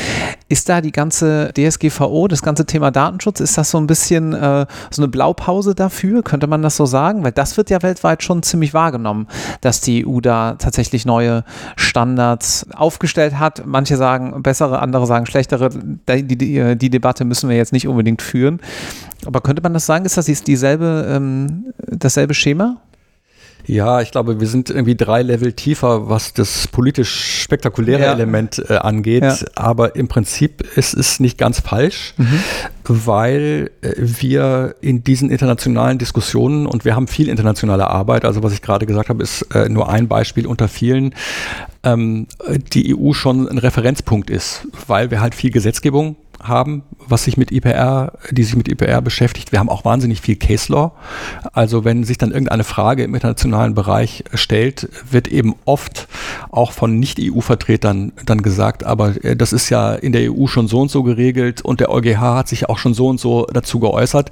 Ist 0.49 0.67
da 0.69 0.81
die 0.81 0.91
ganze 0.91 1.51
DSGVO, 1.55 2.27
das 2.27 2.41
ganze 2.41 2.65
Thema 2.65 2.89
Datenschutz, 2.89 3.39
ist 3.39 3.57
das 3.57 3.69
so 3.69 3.77
ein 3.77 3.85
bisschen 3.85 4.33
äh, 4.33 4.65
so 4.89 5.03
eine 5.03 5.09
Blaupause 5.09 5.75
dafür? 5.75 6.23
Könnte 6.23 6.47
man 6.47 6.63
das 6.63 6.77
so 6.77 6.87
sagen? 6.87 7.23
Weil 7.23 7.31
das 7.31 7.57
wird 7.57 7.69
ja 7.69 7.83
weltweit 7.83 8.23
schon 8.23 8.41
ziemlich 8.41 8.73
wahrgenommen, 8.73 9.27
dass 9.61 9.81
die 9.81 10.07
EU 10.07 10.19
da 10.19 10.55
tatsächlich 10.55 11.05
neue 11.05 11.43
Standards 11.75 12.65
aufgestellt 12.73 13.37
hat. 13.37 13.63
Manche 13.65 13.97
sagen 13.97 14.41
bessere, 14.41 14.79
andere 14.79 15.05
sagen 15.05 15.27
schlechtere. 15.27 15.69
Die, 15.69 16.37
die, 16.37 16.77
die 16.77 16.89
Debatte 16.89 17.25
müssen 17.25 17.49
wir 17.49 17.57
jetzt 17.57 17.73
nicht 17.73 17.87
unbedingt 17.87 18.21
führen. 18.21 18.59
Aber 19.25 19.41
könnte 19.41 19.61
man 19.61 19.73
das 19.73 19.85
sagen? 19.85 20.05
Ist 20.05 20.17
das 20.17 20.25
dieselbe, 20.25 21.05
ähm, 21.07 21.73
dasselbe 21.87 22.33
Schema? 22.33 22.77
Ja, 23.65 24.01
ich 24.01 24.11
glaube, 24.11 24.39
wir 24.39 24.47
sind 24.47 24.69
irgendwie 24.69 24.95
drei 24.95 25.21
Level 25.21 25.53
tiefer, 25.53 26.09
was 26.09 26.33
das 26.33 26.67
politisch 26.67 27.41
spektakuläre 27.41 28.03
ja. 28.03 28.13
Element 28.13 28.63
äh, 28.69 28.75
angeht. 28.75 29.23
Ja. 29.23 29.37
Aber 29.55 29.95
im 29.95 30.07
Prinzip 30.07 30.61
ist 30.77 30.93
es 30.93 31.19
nicht 31.19 31.37
ganz 31.37 31.59
falsch, 31.59 32.13
mhm. 32.17 32.39
weil 32.83 33.71
äh, 33.81 33.93
wir 33.97 34.75
in 34.81 35.03
diesen 35.03 35.29
internationalen 35.29 35.97
Diskussionen 35.97 36.65
und 36.65 36.85
wir 36.85 36.95
haben 36.95 37.07
viel 37.07 37.29
internationale 37.29 37.87
Arbeit, 37.87 38.25
also 38.25 38.43
was 38.43 38.53
ich 38.53 38.61
gerade 38.61 38.85
gesagt 38.85 39.09
habe, 39.09 39.23
ist 39.23 39.43
äh, 39.53 39.69
nur 39.69 39.89
ein 39.89 40.07
Beispiel 40.07 40.47
unter 40.47 40.67
vielen, 40.67 41.13
ähm, 41.83 42.27
die 42.73 42.95
EU 42.95 43.13
schon 43.13 43.47
ein 43.47 43.57
Referenzpunkt 43.57 44.29
ist, 44.29 44.67
weil 44.87 45.11
wir 45.11 45.21
halt 45.21 45.35
viel 45.35 45.51
Gesetzgebung 45.51 46.15
haben, 46.43 46.83
was 47.07 47.23
sich 47.23 47.37
mit 47.37 47.51
IPR, 47.51 48.13
die 48.31 48.43
sich 48.43 48.55
mit 48.55 48.67
IPR 48.67 49.01
beschäftigt. 49.01 49.51
Wir 49.51 49.59
haben 49.59 49.69
auch 49.69 49.85
wahnsinnig 49.85 50.21
viel 50.21 50.35
Case 50.35 50.71
Law. 50.71 50.93
Also 51.53 51.83
wenn 51.83 52.03
sich 52.03 52.17
dann 52.17 52.31
irgendeine 52.31 52.63
Frage 52.63 53.03
im 53.03 53.13
internationalen 53.13 53.73
Bereich 53.73 54.23
stellt, 54.33 54.89
wird 55.09 55.27
eben 55.27 55.55
oft 55.65 56.07
auch 56.49 56.71
von 56.71 56.99
Nicht-EU-Vertretern 56.99 58.13
dann 58.25 58.41
gesagt, 58.41 58.83
aber 58.83 59.23
äh, 59.23 59.35
das 59.35 59.53
ist 59.53 59.69
ja 59.69 59.93
in 59.93 60.11
der 60.11 60.31
EU 60.31 60.47
schon 60.47 60.67
so 60.67 60.81
und 60.81 60.91
so 60.91 61.03
geregelt 61.03 61.61
und 61.61 61.79
der 61.79 61.91
EuGH 61.91 62.19
hat 62.19 62.47
sich 62.47 62.69
auch 62.69 62.77
schon 62.77 62.93
so 62.93 63.07
und 63.07 63.19
so 63.19 63.45
dazu 63.51 63.79
geäußert. 63.79 64.29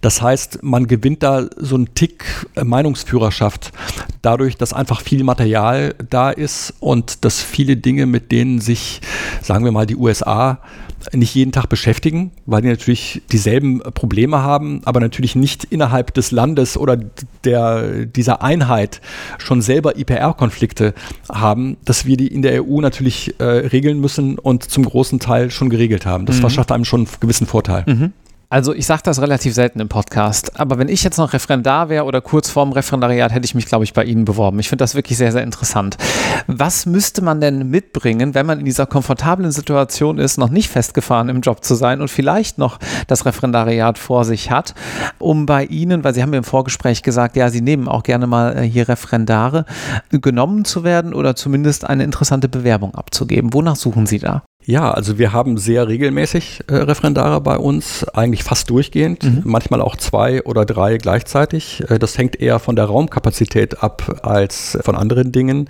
Das 0.00 0.22
heißt, 0.22 0.62
man 0.62 0.86
gewinnt 0.86 1.22
da 1.22 1.46
so 1.56 1.76
einen 1.76 1.94
Tick 1.94 2.24
äh, 2.54 2.64
Meinungsführerschaft 2.64 3.72
dadurch, 4.22 4.56
dass 4.56 4.72
einfach 4.72 5.00
viel 5.00 5.24
Material 5.24 5.94
da 6.10 6.30
ist 6.30 6.74
und 6.80 7.24
dass 7.24 7.40
viele 7.40 7.76
Dinge, 7.76 8.06
mit 8.06 8.32
denen 8.32 8.60
sich, 8.60 9.00
sagen 9.42 9.64
wir 9.64 9.72
mal, 9.72 9.86
die 9.86 9.96
USA 9.96 10.58
nicht 11.12 11.34
jeden 11.34 11.45
Tag 11.52 11.68
beschäftigen, 11.68 12.32
weil 12.46 12.62
die 12.62 12.68
natürlich 12.68 13.22
dieselben 13.32 13.80
Probleme 13.94 14.42
haben, 14.42 14.80
aber 14.84 15.00
natürlich 15.00 15.34
nicht 15.36 15.64
innerhalb 15.64 16.14
des 16.14 16.30
Landes 16.30 16.76
oder 16.76 16.98
der, 17.44 18.06
dieser 18.06 18.42
Einheit 18.42 19.00
schon 19.38 19.62
selber 19.62 19.98
IPR-Konflikte 19.98 20.94
haben, 21.30 21.76
dass 21.84 22.06
wir 22.06 22.16
die 22.16 22.28
in 22.28 22.42
der 22.42 22.64
EU 22.64 22.80
natürlich 22.80 23.34
äh, 23.38 23.44
regeln 23.44 24.00
müssen 24.00 24.38
und 24.38 24.64
zum 24.64 24.84
großen 24.84 25.20
Teil 25.20 25.50
schon 25.50 25.70
geregelt 25.70 26.06
haben. 26.06 26.26
Das 26.26 26.36
mhm. 26.36 26.40
verschafft 26.40 26.72
einem 26.72 26.84
schon 26.84 27.00
einen 27.00 27.08
gewissen 27.20 27.46
Vorteil. 27.46 27.84
Mhm. 27.86 28.12
Also 28.48 28.72
ich 28.72 28.86
sage 28.86 29.02
das 29.04 29.20
relativ 29.20 29.54
selten 29.54 29.80
im 29.80 29.88
Podcast, 29.88 30.60
aber 30.60 30.78
wenn 30.78 30.88
ich 30.88 31.02
jetzt 31.02 31.18
noch 31.18 31.32
Referendar 31.32 31.88
wäre 31.88 32.04
oder 32.04 32.20
kurz 32.20 32.48
vorm 32.48 32.70
Referendariat, 32.70 33.32
hätte 33.32 33.44
ich 33.44 33.56
mich, 33.56 33.66
glaube 33.66 33.82
ich, 33.82 33.92
bei 33.92 34.04
Ihnen 34.04 34.24
beworben. 34.24 34.60
Ich 34.60 34.68
finde 34.68 34.84
das 34.84 34.94
wirklich 34.94 35.18
sehr, 35.18 35.32
sehr 35.32 35.42
interessant. 35.42 35.96
Was 36.46 36.86
müsste 36.86 37.22
man 37.22 37.40
denn 37.40 37.68
mitbringen, 37.68 38.34
wenn 38.34 38.46
man 38.46 38.60
in 38.60 38.64
dieser 38.64 38.86
komfortablen 38.86 39.50
Situation 39.50 40.18
ist, 40.18 40.38
noch 40.38 40.48
nicht 40.48 40.70
festgefahren 40.70 41.28
im 41.28 41.40
Job 41.40 41.64
zu 41.64 41.74
sein 41.74 42.00
und 42.00 42.08
vielleicht 42.08 42.56
noch 42.56 42.78
das 43.08 43.26
Referendariat 43.26 43.98
vor 43.98 44.24
sich 44.24 44.52
hat, 44.52 44.74
um 45.18 45.46
bei 45.46 45.64
Ihnen, 45.64 46.04
weil 46.04 46.14
Sie 46.14 46.22
haben 46.22 46.30
mir 46.30 46.36
im 46.36 46.44
Vorgespräch 46.44 47.02
gesagt, 47.02 47.34
ja, 47.34 47.50
Sie 47.50 47.62
nehmen 47.62 47.88
auch 47.88 48.04
gerne 48.04 48.28
mal 48.28 48.56
äh, 48.56 48.62
hier 48.62 48.88
Referendare, 48.88 49.64
genommen 50.10 50.64
zu 50.64 50.84
werden 50.84 51.14
oder 51.14 51.34
zumindest 51.34 51.84
eine 51.84 52.04
interessante 52.04 52.48
Bewerbung 52.48 52.94
abzugeben. 52.94 53.52
Wonach 53.52 53.76
suchen 53.76 54.06
Sie 54.06 54.20
da? 54.20 54.44
Ja, 54.68 54.90
also 54.90 55.16
wir 55.16 55.32
haben 55.32 55.58
sehr 55.58 55.86
regelmäßig 55.86 56.64
äh, 56.66 56.74
Referendare 56.74 57.40
bei 57.40 57.56
uns, 57.56 58.02
eigentlich 58.08 58.42
fast 58.42 58.68
durchgehend, 58.68 59.22
mhm. 59.22 59.42
manchmal 59.44 59.80
auch 59.80 59.94
zwei 59.94 60.42
oder 60.42 60.64
drei 60.64 60.98
gleichzeitig. 60.98 61.84
Äh, 61.88 62.00
das 62.00 62.18
hängt 62.18 62.40
eher 62.40 62.58
von 62.58 62.74
der 62.74 62.86
Raumkapazität 62.86 63.84
ab 63.84 64.18
als 64.22 64.76
von 64.82 64.96
anderen 64.96 65.30
Dingen. 65.30 65.68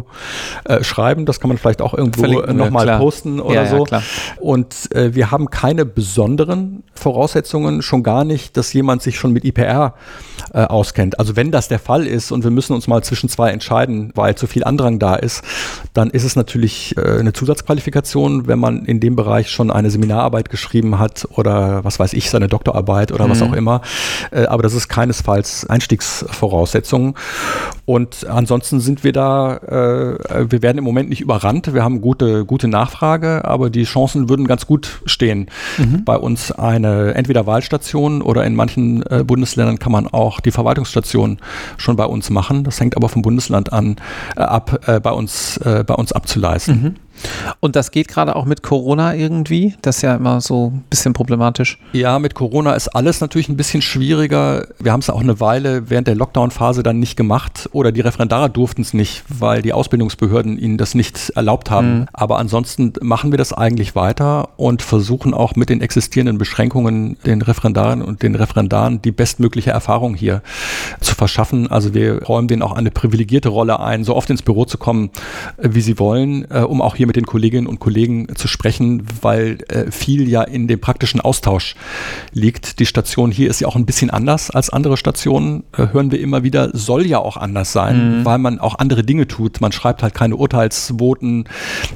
äh, 0.64 0.83
schreiben. 0.83 1.26
Das 1.26 1.38
kann 1.38 1.48
man 1.48 1.59
vielleicht 1.59 1.83
auch 1.83 1.92
irgendwo 1.92 2.24
nochmal 2.24 2.96
posten 2.96 3.10
posten 3.11 3.40
oder 3.40 3.64
ja, 3.64 3.66
so. 3.66 3.87
Ja, 3.90 4.03
und 4.38 4.94
äh, 4.94 5.14
wir 5.14 5.31
haben 5.31 5.51
keine 5.51 5.85
besonderen 5.85 6.85
Voraussetzungen, 6.94 7.83
schon 7.83 8.03
gar 8.03 8.25
nicht, 8.25 8.57
dass 8.57 8.73
jemand 8.73 9.03
sich 9.03 9.18
schon 9.18 9.33
mit 9.33 9.44
IPR 9.44 9.94
äh, 10.53 10.62
auskennt. 10.62 11.18
Also 11.18 11.35
wenn 11.37 11.51
das 11.51 11.68
der 11.68 11.79
Fall 11.79 12.07
ist 12.07 12.31
und 12.31 12.44
wir 12.44 12.51
müssen 12.51 12.73
uns 12.75 12.87
mal 12.87 13.03
zwischen 13.03 13.29
zwei 13.29 13.51
entscheiden, 13.51 14.12
weil 14.14 14.35
zu 14.35 14.46
viel 14.46 14.64
Andrang 14.64 14.99
da 14.99 15.16
ist, 15.16 15.42
dann 15.92 16.11
ist 16.11 16.25
es 16.25 16.37
natürlich 16.37 16.96
äh, 16.96 17.18
eine 17.18 17.33
Zusatzqualifikation, 17.33 18.46
wenn 18.46 18.59
man 18.59 18.85
in 18.85 19.01
dem 19.01 19.16
Bereich 19.16 19.51
schon 19.51 19.70
eine 19.70 19.90
Seminararbeit 19.90 20.51
geschrieben 20.51 20.99
hat 20.99 21.27
oder 21.35 21.85
was 21.85 21.99
weiß 21.99 22.12
ich, 22.12 22.31
seine 22.31 22.49
Doktorarbeit 22.49 23.12
oder 23.12 23.27
mhm. 23.27 23.31
was 23.31 23.42
auch 23.42 23.53
immer. 23.53 23.81
Äh, 24.31 24.44
aber 24.44 24.62
das 24.62 24.75
ist 24.75 24.88
keinesfalls 24.88 25.68
Einstiegsvoraussetzung. 25.68 27.16
Und 27.87 28.27
ansonsten 28.29 28.79
sind 28.79 29.03
wir 29.03 29.12
da, 29.12 29.57
äh, 29.57 30.51
wir 30.51 30.62
werden 30.62 30.79
im 30.79 30.85
Moment 30.85 31.09
nicht 31.09 31.20
überrannt. 31.20 31.75
Wir 31.75 31.83
haben 31.83 32.01
gute, 32.01 32.44
gute 32.44 32.68
Nachfrage, 32.68 33.00
aber 33.45 33.71
die 33.71 33.85
Chancen 33.85 34.29
würden 34.29 34.47
ganz 34.47 34.67
gut 34.67 35.01
stehen. 35.07 35.49
Mhm. 35.79 36.05
Bei 36.05 36.17
uns 36.17 36.53
eine 36.53 37.15
entweder 37.15 37.47
Wahlstation 37.47 38.23
oder 38.23 38.45
in 38.45 38.55
manchen 38.55 39.03
äh, 39.07 39.25
Bundesländern 39.25 39.79
kann 39.79 39.93
man 39.93 40.07
auch 40.07 40.41
die 40.41 40.51
Verwaltungsstation 40.51 41.39
schon 41.77 41.97
bei 41.97 42.05
uns 42.05 42.31
machen. 42.31 42.65
Das 42.65 42.81
hängt 42.81 42.97
aber 42.97 43.09
vom 43.09 43.23
Bundesland 43.23 43.73
an, 43.73 43.97
äh, 44.37 44.41
ab, 44.41 44.81
äh, 44.87 45.01
bei 45.01 45.13
uns, 45.13 45.57
äh, 45.59 45.85
bei 45.87 45.95
uns 45.95 46.13
abzuleisten. 46.13 46.83
Mhm. 46.83 46.97
Und 47.61 47.77
das 47.77 47.90
geht 47.90 48.09
gerade 48.09 48.37
auch 48.37 48.44
mit 48.44 48.62
Corona 48.62 49.14
irgendwie? 49.14 49.75
Das 49.83 49.96
ist 49.96 50.03
ja 50.03 50.14
immer 50.14 50.40
so 50.40 50.73
ein 50.75 50.85
bisschen 50.88 51.12
problematisch. 51.12 51.79
Ja, 51.92 52.18
mit 52.18 52.35
Corona 52.35 52.75
ist 52.75 52.88
alles 52.88 53.20
natürlich 53.20 53.49
ein 53.49 53.57
bisschen 53.57 53.83
schwieriger. 53.83 54.66
Wir 54.79 54.92
haben 54.92 55.01
es 55.01 55.11
auch 55.11 55.20
eine 55.20 55.40
Weile 55.40 55.90
während 55.90 56.09
der 56.09 56.14
Lockdown-Phase 56.14 56.83
dann 56.83 56.99
nicht 56.99 57.16
gemacht 57.16 57.68
oder 57.73 57.92
die 57.92 58.01
Referendare 58.01 58.51
durften 58.51 58.83
es 58.83 58.94
nicht, 58.94 59.25
weil 59.29 59.62
die 59.62 59.73
Ausbildungsbehörden 59.73 60.59
ihnen 60.59 60.79
das 60.79 60.94
nicht 60.94 61.31
erlaubt 61.31 61.70
haben. 61.70 62.01
Mhm. 62.01 62.07
Aber 62.12 62.38
ansonsten 62.38 62.92
machen 63.01 63.31
wir 63.33 63.38
das 63.38 63.53
eigentlich 63.53 63.94
weiter 63.94 64.49
und 64.57 64.83
versuchen 64.83 65.35
auch 65.35 65.57
mit 65.57 65.68
den 65.68 65.81
existierenden 65.81 66.38
Beschränkungen 66.38 67.16
den 67.25 67.42
Referendaren 67.42 68.03
und 68.03 68.23
den 68.23 68.35
Referendaren 68.35 69.03
die 69.03 69.12
bestmögliche 69.12 69.70
Erfahrung 69.70 70.14
hier 70.14 70.42
zu 71.01 71.14
verschaffen. 71.14 71.70
Also 71.70 71.94
wir 71.94 72.23
räumen 72.23 72.49
denen 72.49 72.62
auch 72.62 72.73
eine 72.73 72.90
privilegierte 72.90 73.49
Rolle 73.49 73.81
ein, 73.81 74.05
so 74.05 74.16
oft 74.16 74.31
ins 74.31 74.42
Büro 74.42 74.64
zu 74.64 74.79
kommen, 74.79 75.11
äh, 75.59 75.68
wie 75.73 75.81
sie 75.81 75.99
wollen, 75.99 76.46
äh, 76.51 76.61
um 76.61 76.81
auch 76.81 76.94
hier 76.94 77.10
mit 77.11 77.16
den 77.16 77.27
Kolleginnen 77.27 77.66
und 77.66 77.81
Kollegen 77.81 78.29
zu 78.37 78.46
sprechen, 78.46 79.03
weil 79.20 79.59
äh, 79.66 79.90
viel 79.90 80.29
ja 80.29 80.42
in 80.42 80.68
dem 80.68 80.81
praktischen 80.81 81.20
Austausch 81.20 81.75
liegt. 82.33 82.79
Die 82.79 82.87
Station 82.87 83.33
hier 83.33 83.51
ist 83.51 83.59
ja 83.61 83.66
auch 83.66 83.75
ein 83.75 83.85
bisschen 83.85 84.11
anders 84.11 84.49
als 84.49 84.70
andere 84.70 84.96
Stationen, 84.96 85.64
äh, 85.77 85.88
hören 85.92 86.12
wir 86.12 86.20
immer 86.20 86.44
wieder, 86.44 86.70
soll 86.73 87.05
ja 87.07 87.18
auch 87.18 87.37
anders 87.37 87.73
sein, 87.73 88.20
mhm. 88.20 88.25
weil 88.25 88.38
man 88.38 88.61
auch 88.61 88.79
andere 88.79 89.03
Dinge 89.03 89.27
tut. 89.27 89.61
Man 89.61 89.73
schreibt 89.73 90.05
halt 90.05 90.14
keine 90.14 90.37
Urteilsvoten 90.37 91.49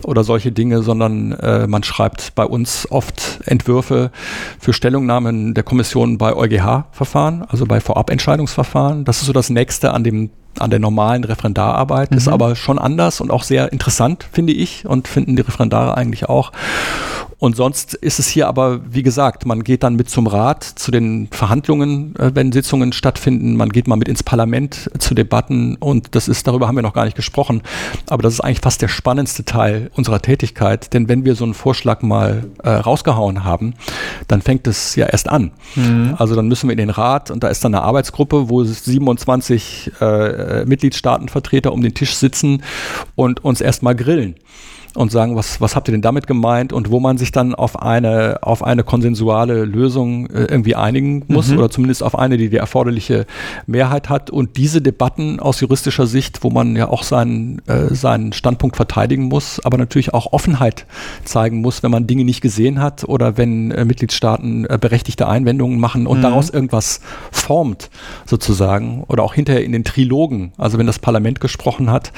oder 0.03 0.25
solche 0.25 0.51
Dinge, 0.51 0.83
sondern 0.83 1.31
äh, 1.31 1.69
man 1.69 1.85
schreibt 1.85 2.35
bei 2.35 2.45
uns 2.45 2.91
oft 2.91 3.39
Entwürfe 3.45 4.11
für 4.59 4.73
Stellungnahmen 4.73 5.55
der 5.55 5.63
Kommission 5.63 6.19
bei 6.19 6.35
EuGH-Verfahren, 6.35 7.45
also 7.47 7.67
bei 7.67 7.79
Vorabentscheidungsverfahren. 7.79 9.05
Das 9.05 9.21
ist 9.21 9.27
so 9.27 9.33
das 9.33 9.49
Nächste 9.49 9.93
an 9.93 10.03
dem 10.03 10.31
an 10.61 10.71
der 10.71 10.81
normalen 10.81 11.25
Referendararbeit. 11.25 12.11
Mhm. 12.11 12.17
Ist 12.17 12.29
aber 12.29 12.57
schon 12.57 12.79
anders 12.79 13.21
und 13.21 13.31
auch 13.31 13.43
sehr 13.43 13.73
interessant, 13.73 14.27
finde 14.33 14.53
ich, 14.53 14.87
und 14.87 15.09
finden 15.09 15.37
die 15.37 15.43
Referendare 15.43 15.97
eigentlich 15.97 16.29
auch. 16.29 16.53
Und 17.45 17.57
sonst 17.57 17.93
ist 17.93 18.19
es 18.19 18.27
hier 18.27 18.49
aber, 18.49 18.81
wie 18.91 19.03
gesagt, 19.03 19.45
man 19.45 19.65
geht 19.65 19.83
dann 19.83 19.97
mit 19.97 20.09
zum 20.09 20.27
Rat 20.27 20.65
zu 20.65 20.91
den 20.91 21.29
Verhandlungen, 21.31 22.17
äh, 22.17 22.31
wenn 22.33 22.53
Sitzungen 22.53 22.95
stattfinden. 22.95 23.55
Man 23.57 23.69
geht 23.69 23.87
mal 23.87 23.97
mit 23.97 24.09
ins 24.09 24.23
Parlament 24.23 24.91
zu 24.99 25.15
Debatten 25.15 25.77
und 25.77 26.15
das 26.15 26.27
ist, 26.27 26.47
darüber 26.47 26.69
haben 26.69 26.77
wir 26.77 26.83
noch 26.83 26.95
gar 26.95 27.05
nicht 27.05 27.19
gesprochen. 27.19 27.61
Aber 28.09 28.23
das 28.23 28.33
ist 28.33 28.41
eigentlich 28.41 28.63
fast 28.63 28.81
der 28.81 28.89
spannendste 28.89 29.45
Teil 29.45 29.91
unserer 29.95 30.23
Tätigkeit. 30.23 30.95
Denn 30.95 31.11
wenn 31.11 31.27
wir 31.27 31.35
so 31.35 31.45
einen 31.45 31.53
Vorschlag 31.53 32.01
mal 32.01 32.47
äh, 32.63 32.71
rausgehauen 32.71 33.45
haben, 33.45 33.75
dann 34.27 34.41
fängt 34.41 34.67
es 34.67 34.97
ja 34.97 35.05
erst 35.05 35.29
an. 35.29 35.51
Mhm. 35.75 36.15
Also 36.17 36.37
dann 36.37 36.49
müssen 36.49 36.71
wir 36.71 36.73
in 36.73 36.79
den 36.79 36.89
Rat 36.89 37.31
und 37.31 37.45
da 37.45 37.49
ist 37.49 37.63
dann 37.63 37.75
eine 37.75 37.85
Arbeitsgruppe, 37.85 38.49
wo 38.49 38.65
27 38.65 39.93
äh, 40.01 40.65
Mitgliedstaatenvertreter 40.65 41.75
um 41.75 41.83
den 41.83 41.93
Tisch 41.93 42.15
sitzen 42.15 42.63
und 43.17 43.45
uns 43.45 43.61
erstmal 43.61 43.95
grillen 43.95 44.37
und 44.95 45.11
sagen, 45.11 45.37
was, 45.37 45.61
was 45.61 45.75
habt 45.75 45.89
ihr 45.89 45.93
denn 45.93 46.03
damit 46.03 46.27
gemeint 46.27 46.73
und 46.73 46.91
wo 46.91 47.01
man 47.01 47.19
sich 47.19 47.33
dann 47.33 47.55
auf 47.55 47.81
eine, 47.81 48.39
auf 48.43 48.63
eine 48.63 48.85
konsensuale 48.85 49.65
Lösung 49.65 50.27
äh, 50.27 50.45
irgendwie 50.45 50.77
einigen 50.77 51.25
muss 51.29 51.49
mhm. 51.49 51.59
oder 51.59 51.71
zumindest 51.71 52.03
auf 52.03 52.17
eine, 52.17 52.37
die 52.37 52.49
die 52.49 52.57
erforderliche 52.57 53.27
Mehrheit 53.67 54.09
hat. 54.09 54.31
Und 54.31 54.57
diese 54.57 54.81
Debatten 54.81 55.41
aus 55.41 55.61
juristischer 55.61 56.07
Sicht, 56.07 56.45
wo 56.45 56.51
man 56.51 56.77
ja 56.77 56.89
auch 56.89 57.03
seinen, 57.03 57.61
äh, 57.67 57.95
seinen 57.95 58.33
Standpunkt 58.33 58.77
verteidigen 58.77 59.25
muss, 59.25 59.61
aber 59.65 59.79
natürlich 59.79 60.15
auch 60.15 60.33
Offenheit 60.33 60.87
zeigen 61.25 61.61
muss, 61.61 61.83
wenn 61.83 61.91
man 61.91 62.07
Dinge 62.07 62.25
nicht 62.25 62.41
gesehen 62.41 62.81
hat 62.81 63.05
oder 63.05 63.37
wenn 63.37 63.73
äh, 63.73 63.85
Mitgliedstaaten 63.85 64.65
äh, 64.67 64.79
berechtigte 64.81 65.27
Einwendungen 65.27 65.81
machen 65.81 66.07
und 66.07 66.19
mhm. 66.19 66.23
daraus 66.23 66.51
irgendwas 66.51 67.01
formt, 67.33 67.91
sozusagen, 68.27 69.05
oder 69.09 69.25
auch 69.25 69.35
hinterher 69.35 69.65
in 69.65 69.73
den 69.73 69.85
Trilogen, 69.85 70.53
also 70.57 70.79
wenn 70.79 70.87
das 70.87 70.99
Parlament 70.99 71.41
gesprochen 71.41 71.91
hat, 71.91 72.13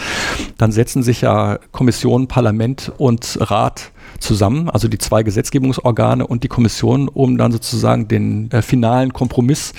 dann 0.58 0.72
setzen 0.72 1.02
sich 1.02 1.22
ja 1.22 1.58
Kommission, 1.72 2.28
Parlament 2.28 2.65
Parlament 2.66 2.92
und 2.98 3.38
Rat 3.40 3.92
zusammen, 4.18 4.68
also 4.70 4.88
die 4.88 4.98
zwei 4.98 5.22
Gesetzgebungsorgane 5.22 6.26
und 6.26 6.44
die 6.44 6.48
Kommission, 6.48 7.08
um 7.08 7.38
dann 7.38 7.52
sozusagen 7.52 8.08
den 8.08 8.50
äh, 8.50 8.62
finalen 8.62 9.12
Kompromiss 9.12 9.72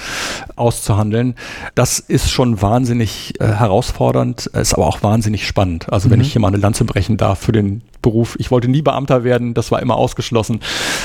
auszuhandeln. 0.55 1.35
Das 1.75 1.99
ist 1.99 2.29
schon 2.29 2.61
wahnsinnig 2.61 3.33
äh, 3.39 3.47
herausfordernd, 3.47 4.47
ist 4.47 4.73
aber 4.73 4.87
auch 4.87 5.03
wahnsinnig 5.03 5.47
spannend. 5.47 5.91
Also 5.91 6.07
mhm. 6.07 6.13
wenn 6.13 6.21
ich 6.21 6.31
hier 6.31 6.41
mal 6.41 6.49
eine 6.49 6.57
Lanze 6.57 6.85
brechen 6.85 7.17
darf 7.17 7.39
für 7.39 7.51
den 7.51 7.81
Beruf. 8.01 8.35
Ich 8.39 8.51
wollte 8.51 8.67
nie 8.67 8.81
Beamter 8.81 9.23
werden, 9.23 9.53
das 9.53 9.71
war 9.71 9.81
immer 9.81 9.97
ausgeschlossen. 9.97 10.59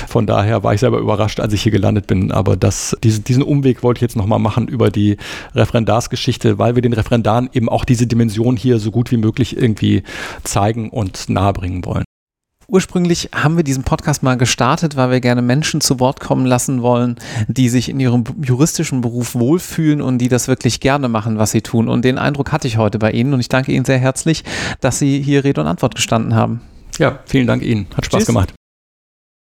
Von 0.06 0.26
daher 0.26 0.62
war 0.62 0.74
ich 0.74 0.80
selber 0.80 0.98
überrascht, 0.98 1.40
als 1.40 1.52
ich 1.52 1.62
hier 1.62 1.72
gelandet 1.72 2.06
bin. 2.06 2.30
Aber 2.30 2.56
das, 2.56 2.96
diese, 3.02 3.20
diesen 3.20 3.42
Umweg 3.42 3.82
wollte 3.82 3.98
ich 3.98 4.02
jetzt 4.02 4.16
nochmal 4.16 4.38
machen 4.38 4.68
über 4.68 4.90
die 4.90 5.16
Referendarsgeschichte, 5.54 6.58
weil 6.58 6.74
wir 6.74 6.82
den 6.82 6.92
Referendaren 6.92 7.50
eben 7.52 7.68
auch 7.68 7.84
diese 7.84 8.06
Dimension 8.06 8.56
hier 8.56 8.78
so 8.78 8.90
gut 8.90 9.10
wie 9.10 9.16
möglich 9.16 9.56
irgendwie 9.56 10.02
zeigen 10.44 10.90
und 10.90 11.28
nahebringen 11.28 11.84
wollen. 11.84 12.04
Ursprünglich 12.68 13.30
haben 13.34 13.56
wir 13.56 13.64
diesen 13.64 13.84
Podcast 13.84 14.22
mal 14.22 14.36
gestartet, 14.36 14.96
weil 14.96 15.10
wir 15.10 15.20
gerne 15.20 15.42
Menschen 15.42 15.80
zu 15.80 16.00
Wort 16.00 16.20
kommen 16.20 16.46
lassen 16.46 16.82
wollen, 16.82 17.16
die 17.48 17.68
sich 17.68 17.88
in 17.88 18.00
ihrem 18.00 18.24
juristischen 18.42 19.00
Beruf 19.00 19.34
wohlfühlen 19.34 20.00
und 20.00 20.18
die 20.18 20.28
das 20.28 20.48
wirklich 20.48 20.80
gerne 20.80 21.08
machen, 21.08 21.38
was 21.38 21.50
sie 21.50 21.62
tun. 21.62 21.88
Und 21.88 22.04
den 22.04 22.18
Eindruck 22.18 22.52
hatte 22.52 22.68
ich 22.68 22.76
heute 22.76 22.98
bei 22.98 23.10
Ihnen 23.10 23.34
und 23.34 23.40
ich 23.40 23.48
danke 23.48 23.72
Ihnen 23.72 23.84
sehr 23.84 23.98
herzlich, 23.98 24.44
dass 24.80 24.98
Sie 24.98 25.20
hier 25.20 25.44
Rede 25.44 25.60
und 25.60 25.66
Antwort 25.66 25.94
gestanden 25.94 26.34
haben. 26.34 26.60
Ja, 26.98 27.20
vielen 27.26 27.46
Dank 27.46 27.62
Ihnen. 27.62 27.86
Hat 27.96 28.06
Spaß 28.06 28.20
Tschüss. 28.20 28.26
gemacht. 28.26 28.54